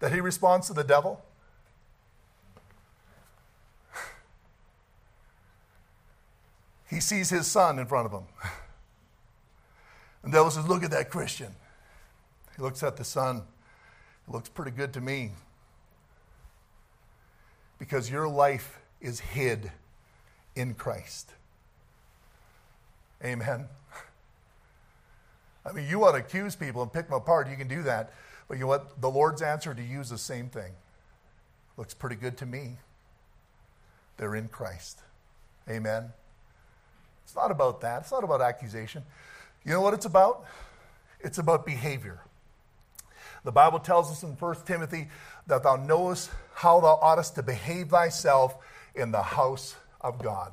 that 0.00 0.12
he 0.12 0.20
responds 0.20 0.66
to 0.66 0.74
the 0.74 0.84
devil? 0.84 1.24
He 6.90 7.00
sees 7.00 7.30
his 7.30 7.46
son 7.46 7.78
in 7.78 7.86
front 7.86 8.04
of 8.04 8.12
him. 8.12 8.24
And 10.22 10.30
the 10.30 10.36
devil 10.36 10.50
says, 10.50 10.68
Look 10.68 10.84
at 10.84 10.90
that 10.90 11.08
Christian. 11.08 11.54
He 12.54 12.62
looks 12.62 12.82
at 12.82 12.98
the 12.98 13.04
son. 13.04 13.38
It 14.28 14.30
looks 14.30 14.50
pretty 14.50 14.72
good 14.72 14.92
to 14.92 15.00
me. 15.00 15.30
Because 17.78 18.10
your 18.10 18.28
life 18.28 18.78
is 19.00 19.20
hid 19.20 19.72
in 20.54 20.74
Christ. 20.74 21.32
Amen. 23.24 23.68
I 25.64 25.72
mean, 25.72 25.88
you 25.88 25.98
want 25.98 26.14
to 26.14 26.20
accuse 26.20 26.56
people 26.56 26.82
and 26.82 26.92
pick 26.92 27.08
them 27.08 27.16
apart, 27.16 27.48
you 27.48 27.56
can 27.56 27.68
do 27.68 27.82
that. 27.82 28.12
But 28.48 28.54
you 28.54 28.62
know 28.62 28.68
what? 28.68 29.00
The 29.00 29.10
Lord's 29.10 29.42
answer 29.42 29.74
to 29.74 29.82
you 29.82 30.00
is 30.00 30.08
the 30.08 30.18
same 30.18 30.48
thing. 30.48 30.72
Looks 31.76 31.94
pretty 31.94 32.16
good 32.16 32.36
to 32.38 32.46
me. 32.46 32.76
They're 34.16 34.34
in 34.34 34.48
Christ. 34.48 35.00
Amen. 35.68 36.12
It's 37.24 37.36
not 37.36 37.50
about 37.50 37.82
that. 37.82 38.02
It's 38.02 38.10
not 38.10 38.24
about 38.24 38.40
accusation. 38.40 39.02
You 39.64 39.72
know 39.72 39.82
what 39.82 39.94
it's 39.94 40.06
about? 40.06 40.44
It's 41.20 41.38
about 41.38 41.66
behavior. 41.66 42.20
The 43.44 43.52
Bible 43.52 43.78
tells 43.78 44.10
us 44.10 44.22
in 44.22 44.30
1 44.30 44.56
Timothy 44.64 45.08
that 45.46 45.62
thou 45.62 45.76
knowest 45.76 46.30
how 46.54 46.80
thou 46.80 46.98
oughtest 47.00 47.34
to 47.36 47.42
behave 47.42 47.90
thyself 47.90 48.56
in 48.94 49.12
the 49.12 49.22
house 49.22 49.76
of 50.00 50.22
God. 50.22 50.52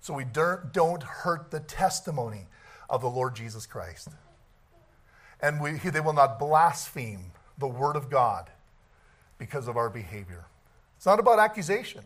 so 0.00 0.14
we 0.14 0.24
don't 0.24 1.02
hurt 1.02 1.50
the 1.50 1.60
testimony 1.60 2.46
of 2.88 3.00
the 3.00 3.08
Lord 3.08 3.34
Jesus 3.34 3.66
Christ. 3.66 4.08
And 5.40 5.60
we, 5.60 5.72
they 5.72 6.00
will 6.00 6.12
not 6.12 6.38
blaspheme 6.38 7.32
the 7.58 7.66
word 7.66 7.96
of 7.96 8.10
God 8.10 8.50
because 9.38 9.68
of 9.68 9.76
our 9.76 9.90
behavior. 9.90 10.46
It's 10.96 11.06
not 11.06 11.20
about 11.20 11.38
accusation, 11.38 12.02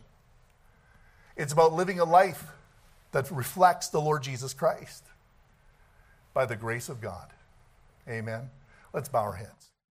it's 1.35 1.53
about 1.53 1.73
living 1.73 1.99
a 1.99 2.05
life 2.05 2.45
that 3.11 3.29
reflects 3.31 3.89
the 3.89 4.01
Lord 4.01 4.23
Jesus 4.23 4.53
Christ 4.53 5.03
by 6.33 6.45
the 6.45 6.55
grace 6.55 6.89
of 6.89 6.99
God. 6.99 7.27
Amen. 8.07 8.49
Let's 8.91 9.09
bow 9.09 9.21
our 9.21 9.33
heads. 9.33 9.72